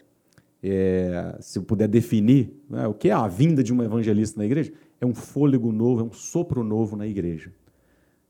é, 0.63 1.37
se 1.39 1.59
eu 1.59 1.63
puder 1.63 1.87
definir, 1.87 2.53
né, 2.69 2.87
o 2.87 2.93
que 2.93 3.09
é 3.09 3.13
a 3.13 3.27
vinda 3.27 3.63
de 3.63 3.73
um 3.73 3.81
evangelista 3.83 4.39
na 4.39 4.45
igreja? 4.45 4.71
É 4.99 5.05
um 5.05 5.13
fôlego 5.13 5.71
novo, 5.71 6.01
é 6.01 6.03
um 6.03 6.11
sopro 6.13 6.63
novo 6.63 6.95
na 6.95 7.07
igreja. 7.07 7.51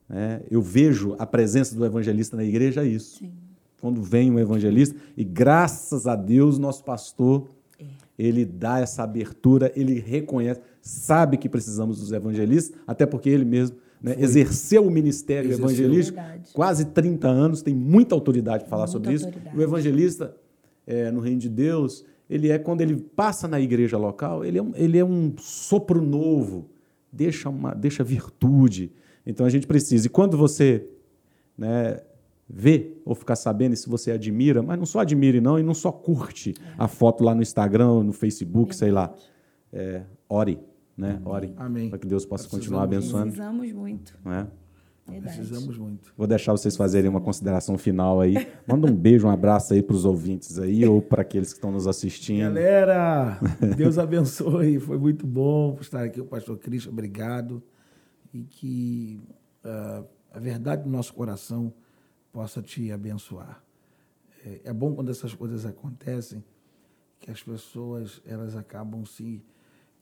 né? 0.10 0.42
eu 0.50 0.62
vejo 0.62 1.16
a 1.20 1.26
presença 1.26 1.76
do 1.76 1.86
evangelista 1.86 2.36
na 2.36 2.44
igreja 2.44 2.84
é 2.84 2.88
isso 2.88 3.20
Sim. 3.20 3.32
quando 3.80 4.02
vem 4.02 4.32
um 4.32 4.40
evangelista, 4.40 4.96
e 5.18 5.24
graças 5.24 6.08
a 6.08 6.16
Deus, 6.16 6.58
nosso 6.60 6.84
pastor, 6.84 7.48
É. 7.80 7.86
ele 8.18 8.46
dá 8.46 8.80
essa 8.80 9.04
abertura, 9.04 9.72
ele 9.76 10.00
reconhece, 10.00 10.62
sabe 10.82 11.38
que 11.38 11.50
precisamos 11.50 12.00
dos 12.00 12.12
evangelistas, 12.12 12.78
até 12.86 13.06
porque 13.06 13.30
ele 13.30 13.46
mesmo 13.46 13.78
né, 14.02 14.16
exerceu 14.18 14.86
o 14.86 14.92
ministério 14.92 15.50
Exerceu. 15.52 15.68
É 15.68 15.72
evangelístico 15.72 16.18
Verdade. 16.18 16.50
quase 16.54 16.86
30 16.86 17.28
anos, 17.28 17.62
tem 17.62 17.76
muita 17.76 18.16
autoridade 18.16 18.64
para 18.64 18.70
falar 18.70 18.84
Muita 18.84 18.92
sobre 18.92 19.14
isso. 19.14 19.26
autoridade. 19.26 19.58
O 19.58 19.62
evangelista 19.62 20.36
é, 20.88 21.12
no 21.12 21.20
reino 21.20 21.40
de 21.40 21.50
Deus, 21.50 22.04
ele 22.30 22.50
é, 22.50 22.58
quando 22.58 22.82
ele 22.82 22.96
passa 22.96 23.48
na 23.48 23.60
igreja 23.60 23.98
local, 23.98 24.44
ele 24.44 24.58
é 24.58 24.62
um, 24.62 24.72
ele 24.76 24.98
é 24.98 25.06
um 25.06 25.34
sopro 25.38 26.02
novo, 26.02 26.70
deixa, 27.12 27.50
uma, 27.50 27.74
deixa 27.74 28.04
virtude. 28.04 28.92
Então 29.26 29.46
a 29.46 29.50
gente 29.50 29.68
precisa. 29.68 30.08
E 30.08 30.10
quando 30.10 30.36
você 30.36 30.88
né, 31.58 32.00
vê 32.50 32.94
ou 33.06 33.14
ficar 33.14 33.36
sabendo, 33.36 33.74
e 33.74 33.78
se 33.78 33.88
você 33.88 34.12
admira, 34.12 34.64
mas 34.64 34.78
não 34.80 34.86
só 34.86 35.02
admire 35.02 35.40
não, 35.40 35.60
e 35.60 35.64
não 35.64 35.74
só 35.74 35.92
curte 35.92 36.54
a 36.78 36.88
foto 36.88 37.24
lá 37.24 37.36
no 37.36 37.42
Instagram, 37.42 38.04
no 38.04 38.14
Facebook, 38.14 38.76
sei 38.76 38.92
lá. 38.92 39.14
É, 39.72 40.02
ore, 40.28 40.60
né? 40.98 41.22
Ore. 41.26 41.54
Amém. 41.58 41.90
Para 41.90 42.00
que 42.00 42.08
Deus 42.08 42.26
possa 42.26 42.44
Precisamos 42.44 42.66
continuar 42.66 42.84
abençoando. 42.84 43.32
Precisamos 43.32 43.72
muito. 43.74 44.20
Né? 44.24 44.48
Verdade. 45.08 45.38
Precisamos 45.38 45.78
muito. 45.78 46.14
Vou 46.16 46.28
deixar 46.28 46.52
vocês 46.52 46.76
fazerem 46.76 47.10
uma 47.10 47.22
consideração 47.22 47.78
final 47.78 48.22
aí. 48.22 48.36
Manda 48.68 48.88
um 48.88 48.96
beijo, 48.96 49.28
um 49.28 49.32
abraço 49.32 49.74
aí 49.74 49.82
para 49.82 49.96
os 49.96 50.06
ouvintes 50.06 50.60
aí, 50.60 50.86
ou 50.86 51.02
para 51.02 51.22
aqueles 51.22 51.50
que 51.50 51.58
estão 51.58 51.72
nos 51.72 51.88
assistindo. 51.88 52.54
Galera, 52.54 53.40
Deus 53.76 53.98
abençoe. 53.98 54.80
Foi 54.80 54.98
muito 54.98 55.26
bom 55.26 55.78
estar 55.82 56.04
aqui, 56.04 56.22
o 56.22 56.26
pastor 56.26 56.58
Cristo. 56.58 56.90
Obrigado. 56.90 57.62
E 58.34 58.44
que 58.44 59.20
ah, 59.64 60.04
a 60.32 60.40
verdade 60.40 60.84
do 60.84 60.90
nosso 60.90 61.14
coração 61.14 61.74
possa 62.32 62.62
te 62.62 62.92
abençoar. 62.92 63.62
É, 64.46 64.62
é 64.66 64.74
bom 64.74 64.96
quando 64.96 65.12
essas 65.12 65.34
coisas 65.34 65.66
acontecem, 65.66 66.44
que 67.20 67.30
as 67.30 67.44
pessoas 67.44 68.22
elas 68.26 68.56
acabam 68.56 69.06
se, 69.06 69.44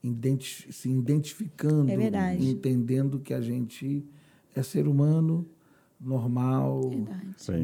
identi- 0.03 0.71
se 0.71 0.89
identificando, 0.89 1.91
É 1.91 2.35
entendendo 2.35 3.19
que 3.19 3.33
a 3.33 3.41
gente 3.41 4.05
é 4.55 4.61
ser 4.63 4.87
humano, 4.87 5.45
normal, 5.99 6.81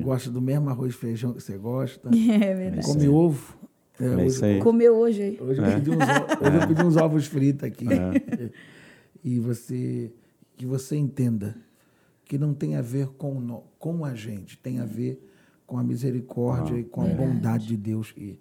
gosta 0.03 0.29
do 0.29 0.41
mesmo 0.41 0.69
arroz 0.69 0.93
e 0.93 0.97
feijão 0.97 1.33
que 1.33 1.41
você 1.41 1.57
gosta, 1.57 2.09
É 2.13 2.53
verdade. 2.53 2.85
come 2.85 3.07
ovo. 3.07 3.57
É, 3.99 4.05
É 4.05 4.15
hoje-. 4.17 4.59
Comeu 4.59 4.95
hoje 4.97 5.21
aí. 5.21 5.39
Hoje, 5.41 5.61
eu, 5.61 5.65
pedi 5.73 5.89
uns, 5.91 5.95
hoje 6.03 6.57
eu 6.61 6.67
pedi 6.67 6.83
uns 6.83 6.97
ovos 6.97 7.25
fritos 7.27 7.63
aqui. 7.63 7.87
É. 7.91 8.49
E 9.27 9.39
você 9.39 10.11
que 10.55 10.67
você 10.67 10.95
entenda 10.95 11.55
que 12.25 12.37
não 12.37 12.53
tem 12.53 12.75
a 12.75 12.81
ver 12.83 13.07
com, 13.07 13.39
no- 13.39 13.63
com 13.79 14.05
a 14.05 14.13
gente, 14.13 14.55
tem 14.59 14.79
a 14.79 14.85
ver 14.85 15.19
com 15.65 15.79
a 15.79 15.83
misericórdia 15.83 16.77
e 16.77 16.83
com 16.83 17.01
a 17.01 17.05
bondade 17.07 17.65
de 17.65 17.75
Deus 17.75 18.11
que, 18.11 18.39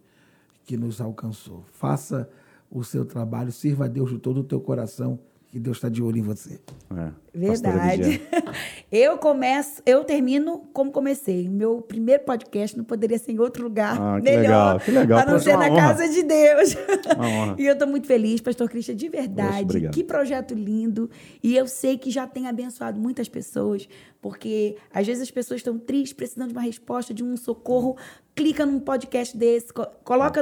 que 0.65 0.77
nos 0.77 1.01
alcançou. 1.01 1.65
Faça 1.73 2.29
o 2.75 2.83
seu 2.83 3.05
trabalho, 3.05 3.53
sirva 3.53 3.85
a 3.85 3.89
Deus 3.89 4.11
de 4.11 4.19
todo 4.19 4.41
o 4.41 4.45
teu 4.45 4.61
coração, 4.61 5.21
que 5.49 5.61
Deus 5.61 5.77
está 5.77 5.89
de 5.89 6.03
olho 6.03 6.19
em 6.19 6.23
você. 6.23 6.59
É. 6.97 7.11
Verdade. 7.33 8.21
Eu 8.91 9.19
começo, 9.19 9.83
eu 9.85 10.05
termino 10.05 10.69
como 10.73 10.93
comecei. 10.93 11.49
Meu 11.49 11.81
primeiro 11.81 12.23
podcast 12.23 12.77
não 12.77 12.85
poderia 12.85 13.19
ser 13.19 13.33
em 13.33 13.41
outro 13.41 13.65
lugar. 13.65 14.01
Ah, 14.01 14.21
que 14.21 14.31
melhor, 14.31 14.43
legal, 14.43 14.81
que 14.81 14.91
legal. 14.93 15.19
A 15.19 15.27
não 15.27 15.39
ser 15.41 15.57
na 15.57 15.67
honra. 15.67 15.77
casa 15.77 16.09
de 16.09 16.23
Deus. 16.23 16.77
E 17.59 17.67
eu 17.67 17.73
estou 17.73 17.89
muito 17.89 18.07
feliz, 18.07 18.41
Pastor 18.41 18.69
Cristian, 18.69 18.95
de 18.95 19.09
verdade. 19.09 19.89
que 19.91 20.05
projeto 20.05 20.55
lindo. 20.55 21.11
E 21.43 21.57
eu 21.57 21.67
sei 21.67 21.99
que 21.99 22.11
já 22.11 22.27
tem 22.27 22.47
abençoado 22.47 23.01
muitas 23.01 23.29
pessoas, 23.29 23.89
porque 24.25 24.79
às 24.91 25.07
vezes 25.07 25.23
as 25.25 25.31
pessoas 25.31 25.61
estão 25.61 25.79
tristes, 25.79 26.15
precisando 26.15 26.49
de 26.49 26.55
uma 26.55 26.63
resposta, 26.63 27.13
de 27.13 27.23
um 27.23 27.37
socorro. 27.37 27.95
Clica 28.35 28.65
num 28.65 28.81
podcast 28.81 29.37
desse, 29.37 29.71
co- 29.71 29.87
coloca 30.03 30.41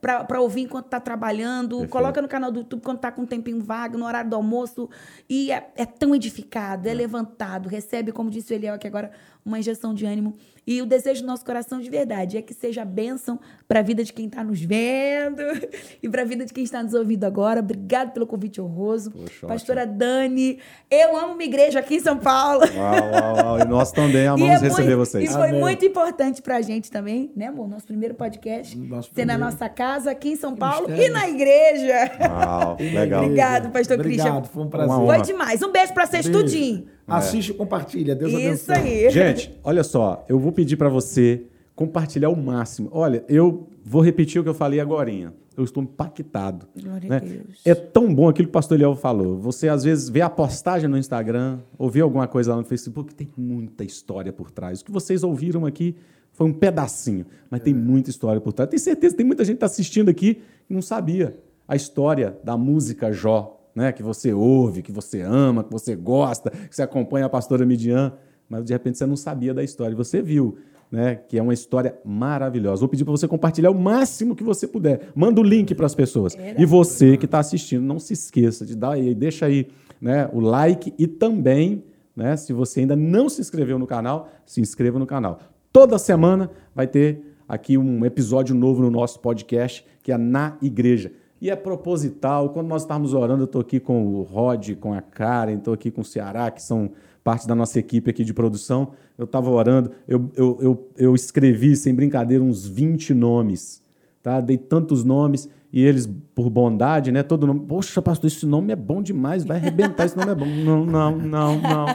para 0.00 0.40
ouvir 0.40 0.62
enquanto 0.62 0.86
está 0.86 0.98
trabalhando, 0.98 1.76
Perfeito. 1.76 1.90
coloca 1.92 2.20
no 2.20 2.26
canal 2.26 2.50
do 2.50 2.58
YouTube 2.58 2.82
quando 2.82 2.96
está 2.96 3.12
com 3.12 3.22
um 3.22 3.26
tempinho 3.26 3.62
vago, 3.62 3.96
no 3.96 4.04
horário 4.04 4.28
do 4.28 4.34
almoço. 4.34 4.90
E 5.28 5.52
é, 5.52 5.70
é 5.76 5.86
tão 5.86 6.12
edificado, 6.12 6.88
é, 6.88 6.92
levantado, 6.92 7.68
recebe, 7.68 8.10
como 8.10 8.30
disse 8.30 8.52
o 8.52 8.54
Eliel 8.56 8.74
aqui 8.74 8.88
agora, 8.88 9.12
uma 9.44 9.60
injeção 9.60 9.94
de 9.94 10.04
ânimo. 10.04 10.36
E 10.66 10.80
o 10.82 10.86
desejo 10.86 11.22
do 11.22 11.26
nosso 11.26 11.44
coração 11.44 11.80
de 11.80 11.88
verdade 11.90 12.36
é 12.36 12.42
que 12.42 12.52
seja 12.54 12.84
bênção 12.84 13.38
para 13.66 13.80
a 13.80 13.82
vida 13.82 14.04
de 14.04 14.12
quem 14.12 14.26
está 14.26 14.44
nos 14.44 14.60
vendo 14.60 15.42
e 16.02 16.08
para 16.08 16.22
a 16.22 16.24
vida 16.24 16.44
de 16.44 16.52
quem 16.52 16.62
está 16.64 16.82
nos 16.82 16.94
ouvindo 16.94 17.24
agora. 17.24 17.60
Obrigado 17.60 18.12
pelo 18.12 18.26
convite 18.26 18.60
honroso. 18.60 19.10
Poxa, 19.10 19.46
Pastora 19.46 19.86
Dani, 19.86 20.58
eu 20.90 21.16
amo 21.16 21.34
uma 21.34 21.42
igreja 21.42 21.78
aqui 21.80 21.96
em 21.96 22.00
São 22.00 22.16
Paulo. 22.18 22.60
Uau, 22.74 23.10
uau, 23.10 23.36
uau. 23.44 23.58
E 23.60 23.64
nós 23.64 23.90
também 23.92 24.26
amamos 24.28 24.46
é 24.48 24.58
receber 24.58 24.82
muito- 24.96 24.96
vocês. 24.98 25.30
E 25.30 25.32
foi 25.32 25.48
Amém. 25.48 25.60
muito 25.60 25.84
importante 25.84 26.40
pra 26.42 26.60
gente 26.60 26.90
também, 26.90 27.30
né, 27.34 27.46
amor? 27.46 27.68
Nosso 27.68 27.86
primeiro 27.86 28.14
podcast. 28.14 28.76
Nosso 28.78 29.10
ser 29.14 29.24
na 29.24 29.36
nossa 29.38 29.68
casa, 29.68 30.10
aqui 30.10 30.30
em 30.30 30.36
São 30.36 30.54
Paulo 30.54 30.88
e 30.94 31.08
na 31.08 31.28
igreja. 31.28 32.10
Uau, 32.20 32.76
legal. 32.78 33.24
Obrigado, 33.24 33.70
pastor 33.72 33.98
Obrigado, 33.98 34.26
Christian. 34.26 34.42
foi 34.52 34.62
um 34.62 34.68
prazer. 34.68 34.96
Foi 35.06 35.20
demais. 35.22 35.62
Um 35.62 35.72
beijo 35.72 35.92
pra 35.94 36.06
vocês 36.06 36.26
Beijo. 36.26 36.38
tudinho. 36.44 36.86
Assiste 37.16 37.50
e 37.50 37.54
compartilha. 37.54 38.14
Deus 38.14 38.32
Isso 38.32 38.70
abençoe. 38.72 38.74
aí. 38.74 39.10
Gente, 39.10 39.58
olha 39.62 39.82
só, 39.82 40.24
eu 40.28 40.38
vou 40.38 40.52
pedir 40.52 40.76
para 40.76 40.88
você 40.88 41.44
compartilhar 41.74 42.28
o 42.28 42.36
máximo. 42.36 42.88
Olha, 42.92 43.24
eu 43.28 43.68
vou 43.84 44.02
repetir 44.02 44.40
o 44.40 44.44
que 44.44 44.50
eu 44.50 44.54
falei 44.54 44.80
agora. 44.80 45.10
Eu 45.56 45.64
estou 45.64 45.82
impactado. 45.82 46.66
Glória 46.78 47.08
né? 47.08 47.16
a 47.16 47.18
Deus. 47.20 47.60
É 47.64 47.74
tão 47.74 48.14
bom 48.14 48.28
aquilo 48.28 48.48
que 48.48 48.50
o 48.50 48.52
pastor 48.52 48.76
Eliel 48.76 48.94
falou. 48.94 49.38
Você, 49.38 49.68
às 49.68 49.84
vezes, 49.84 50.08
vê 50.08 50.20
a 50.20 50.30
postagem 50.30 50.88
no 50.88 50.96
Instagram, 50.96 51.58
ou 51.78 51.90
vê 51.90 52.00
alguma 52.00 52.26
coisa 52.26 52.52
lá 52.52 52.58
no 52.58 52.64
Facebook, 52.64 53.14
tem 53.14 53.28
muita 53.36 53.84
história 53.84 54.32
por 54.32 54.50
trás. 54.50 54.80
O 54.80 54.84
que 54.84 54.92
vocês 54.92 55.22
ouviram 55.24 55.66
aqui 55.66 55.96
foi 56.32 56.46
um 56.46 56.52
pedacinho, 56.52 57.26
mas 57.50 57.60
tem 57.60 57.74
muita 57.74 58.10
história 58.10 58.40
por 58.40 58.52
trás. 58.52 58.70
Tenho 58.70 58.80
certeza 58.80 59.14
que 59.14 59.18
tem 59.18 59.26
muita 59.26 59.44
gente 59.44 59.56
que 59.56 59.64
está 59.64 59.66
assistindo 59.66 60.08
aqui 60.08 60.40
que 60.66 60.74
não 60.74 60.82
sabia 60.82 61.36
a 61.66 61.76
história 61.76 62.38
da 62.42 62.56
música 62.56 63.12
Jó, 63.12 63.59
né? 63.74 63.92
que 63.92 64.02
você 64.02 64.32
ouve, 64.32 64.82
que 64.82 64.92
você 64.92 65.20
ama, 65.22 65.64
que 65.64 65.70
você 65.70 65.94
gosta, 65.94 66.50
que 66.50 66.74
você 66.74 66.82
acompanha 66.82 67.26
a 67.26 67.28
pastora 67.28 67.64
Midian, 67.64 68.12
mas 68.48 68.64
de 68.64 68.72
repente 68.72 68.98
você 68.98 69.06
não 69.06 69.16
sabia 69.16 69.54
da 69.54 69.62
história. 69.62 69.96
Você 69.96 70.20
viu 70.20 70.58
né, 70.90 71.20
que 71.28 71.38
é 71.38 71.42
uma 71.42 71.54
história 71.54 71.94
maravilhosa. 72.04 72.80
Vou 72.80 72.88
pedir 72.88 73.04
para 73.04 73.12
você 73.12 73.28
compartilhar 73.28 73.70
o 73.70 73.74
máximo 73.74 74.34
que 74.34 74.42
você 74.42 74.66
puder. 74.66 75.10
Manda 75.14 75.40
o 75.40 75.44
link 75.44 75.74
para 75.74 75.86
as 75.86 75.94
pessoas. 75.94 76.36
E 76.58 76.66
você 76.66 77.16
que 77.16 77.26
está 77.26 77.38
assistindo, 77.38 77.82
não 77.82 77.98
se 77.98 78.12
esqueça 78.12 78.66
de 78.66 78.74
dar 78.74 78.92
aí, 78.92 79.14
deixa 79.14 79.46
aí 79.46 79.68
né, 80.00 80.28
o 80.32 80.40
like 80.40 80.92
e 80.98 81.06
também, 81.06 81.84
né, 82.16 82.36
se 82.36 82.52
você 82.52 82.80
ainda 82.80 82.96
não 82.96 83.28
se 83.28 83.40
inscreveu 83.40 83.78
no 83.78 83.86
canal, 83.86 84.28
se 84.44 84.60
inscreva 84.60 84.98
no 84.98 85.06
canal. 85.06 85.38
Toda 85.72 85.98
semana 85.98 86.50
vai 86.74 86.88
ter 86.88 87.22
aqui 87.48 87.78
um 87.78 88.04
episódio 88.04 88.54
novo 88.54 88.82
no 88.82 88.90
nosso 88.90 89.20
podcast, 89.20 89.86
que 90.02 90.10
é 90.10 90.18
Na 90.18 90.56
Igreja. 90.60 91.12
E 91.40 91.48
é 91.48 91.56
proposital. 91.56 92.50
Quando 92.50 92.68
nós 92.68 92.82
estamos 92.82 93.14
orando, 93.14 93.42
eu 93.42 93.46
estou 93.46 93.60
aqui 93.60 93.80
com 93.80 94.04
o 94.06 94.22
Rod, 94.22 94.74
com 94.76 94.92
a 94.92 95.00
Karen, 95.00 95.54
estou 95.54 95.72
aqui 95.72 95.90
com 95.90 96.02
o 96.02 96.04
Ceará, 96.04 96.50
que 96.50 96.62
são 96.62 96.90
parte 97.24 97.46
da 97.46 97.54
nossa 97.54 97.78
equipe 97.78 98.10
aqui 98.10 98.24
de 98.24 98.34
produção. 98.34 98.92
Eu 99.16 99.24
estava 99.24 99.50
orando, 99.50 99.90
eu, 100.06 100.30
eu, 100.34 100.58
eu, 100.60 100.90
eu, 100.96 101.14
escrevi, 101.14 101.76
sem 101.76 101.94
brincadeira, 101.94 102.44
uns 102.44 102.66
20 102.66 103.14
nomes. 103.14 103.82
Tá? 104.22 104.40
Dei 104.40 104.58
tantos 104.58 105.02
nomes 105.02 105.48
e 105.72 105.82
eles, 105.82 106.06
por 106.34 106.50
bondade, 106.50 107.10
né? 107.10 107.22
Todo 107.22 107.46
nome. 107.46 107.60
Poxa, 107.60 108.02
pastor, 108.02 108.28
esse 108.28 108.44
nome 108.44 108.72
é 108.72 108.76
bom 108.76 109.02
demais, 109.02 109.44
vai 109.44 109.56
arrebentar, 109.56 110.04
esse 110.04 110.16
nome 110.16 110.32
é 110.32 110.34
bom. 110.34 110.44
Não, 110.64 110.84
não, 110.84 111.16
não, 111.16 111.60
não, 111.60 111.86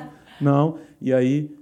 não. 0.42 0.78
E 1.00 1.14
aí, 1.14 1.54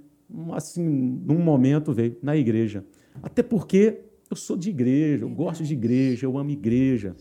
assim, 0.52 0.82
num 0.82 1.38
momento 1.38 1.92
veio 1.92 2.16
na 2.22 2.36
igreja. 2.36 2.84
Até 3.22 3.42
porque 3.42 4.00
eu 4.30 4.36
sou 4.36 4.56
de 4.56 4.70
igreja, 4.70 5.24
eu 5.24 5.28
gosto 5.28 5.62
de 5.62 5.72
igreja, 5.72 6.26
eu 6.26 6.38
amo 6.38 6.50
igreja. 6.50 7.14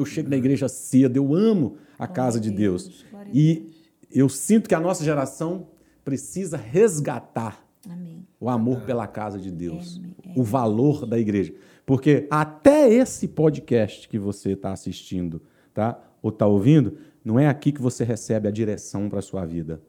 Eu 0.00 0.06
chego 0.06 0.30
na 0.30 0.36
igreja 0.36 0.66
cedo, 0.66 1.16
eu 1.16 1.34
amo 1.34 1.76
a 1.98 2.06
casa 2.06 2.40
de 2.40 2.50
Deus. 2.50 3.04
E 3.32 3.70
eu 4.10 4.28
sinto 4.28 4.68
que 4.68 4.74
a 4.74 4.80
nossa 4.80 5.04
geração 5.04 5.68
precisa 6.02 6.56
resgatar 6.56 7.62
Amém. 7.88 8.26
o 8.40 8.48
amor 8.48 8.80
pela 8.80 9.06
casa 9.06 9.38
de 9.38 9.50
Deus, 9.50 10.00
o 10.34 10.42
valor 10.42 11.04
da 11.04 11.18
igreja. 11.18 11.52
Porque 11.84 12.26
até 12.30 12.90
esse 12.90 13.28
podcast 13.28 14.08
que 14.08 14.18
você 14.18 14.52
está 14.52 14.72
assistindo, 14.72 15.42
tá? 15.74 16.00
Ou 16.22 16.30
está 16.30 16.46
ouvindo, 16.46 16.96
não 17.22 17.38
é 17.38 17.46
aqui 17.46 17.72
que 17.72 17.82
você 17.82 18.02
recebe 18.02 18.48
a 18.48 18.50
direção 18.50 19.08
para 19.08 19.18
a 19.18 19.22
sua 19.22 19.44
vida. 19.44 19.82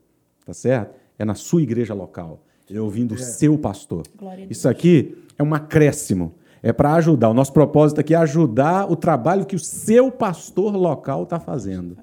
Tá 0.46 0.54
certo? 0.54 0.94
É 1.18 1.24
na 1.24 1.36
sua 1.36 1.62
igreja 1.62 1.94
local. 1.94 2.44
É 2.70 2.80
ouvindo 2.80 3.14
o 3.14 3.16
é. 3.16 3.18
seu 3.18 3.58
pastor. 3.58 4.04
Isso 4.50 4.68
aqui 4.68 5.18
é 5.38 5.44
um 5.44 5.54
acréscimo. 5.54 6.36
É 6.64 6.72
para 6.72 6.94
ajudar. 6.96 7.30
O 7.30 7.34
nosso 7.34 7.52
propósito 7.54 8.00
aqui 8.02 8.14
é 8.14 8.18
ajudar 8.18 8.92
o 8.92 8.96
trabalho 8.96 9.46
que 9.46 9.56
o 9.56 9.60
seu 9.60 10.12
pastor 10.12 10.76
local 10.76 11.24
está 11.24 11.40
fazendo. 11.40 11.98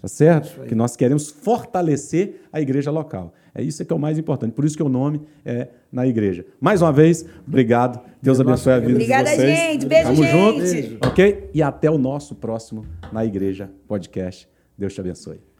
Tá 0.00 0.08
certo? 0.08 0.62
Que 0.62 0.74
nós 0.74 0.96
queremos 0.96 1.30
fortalecer 1.30 2.42
a 2.52 2.60
igreja 2.60 2.90
local. 2.90 3.32
É 3.54 3.62
isso 3.62 3.84
que 3.84 3.92
é 3.92 3.96
o 3.96 3.98
mais 3.98 4.18
importante. 4.18 4.52
Por 4.52 4.64
isso 4.64 4.76
que 4.76 4.82
o 4.82 4.88
nome 4.88 5.22
é 5.44 5.68
na 5.92 6.06
igreja. 6.06 6.44
Mais 6.60 6.82
uma 6.82 6.92
vez, 6.92 7.24
obrigado. 7.46 8.00
Deus 8.20 8.40
abençoe 8.40 8.72
a 8.72 8.80
vida 8.80 8.92
Obrigada, 8.92 9.30
de 9.30 9.36
vocês. 9.36 9.50
Obrigada, 9.50 9.72
gente. 9.72 9.86
Beijo, 9.86 10.04
Tamo 10.04 10.64
gente. 10.64 10.82
junto. 10.90 11.06
Ok? 11.06 11.50
E 11.54 11.62
até 11.62 11.90
o 11.90 11.98
nosso 11.98 12.34
próximo 12.34 12.84
Na 13.12 13.24
Igreja 13.24 13.70
Podcast. 13.86 14.48
Deus 14.76 14.92
te 14.92 15.00
abençoe. 15.00 15.51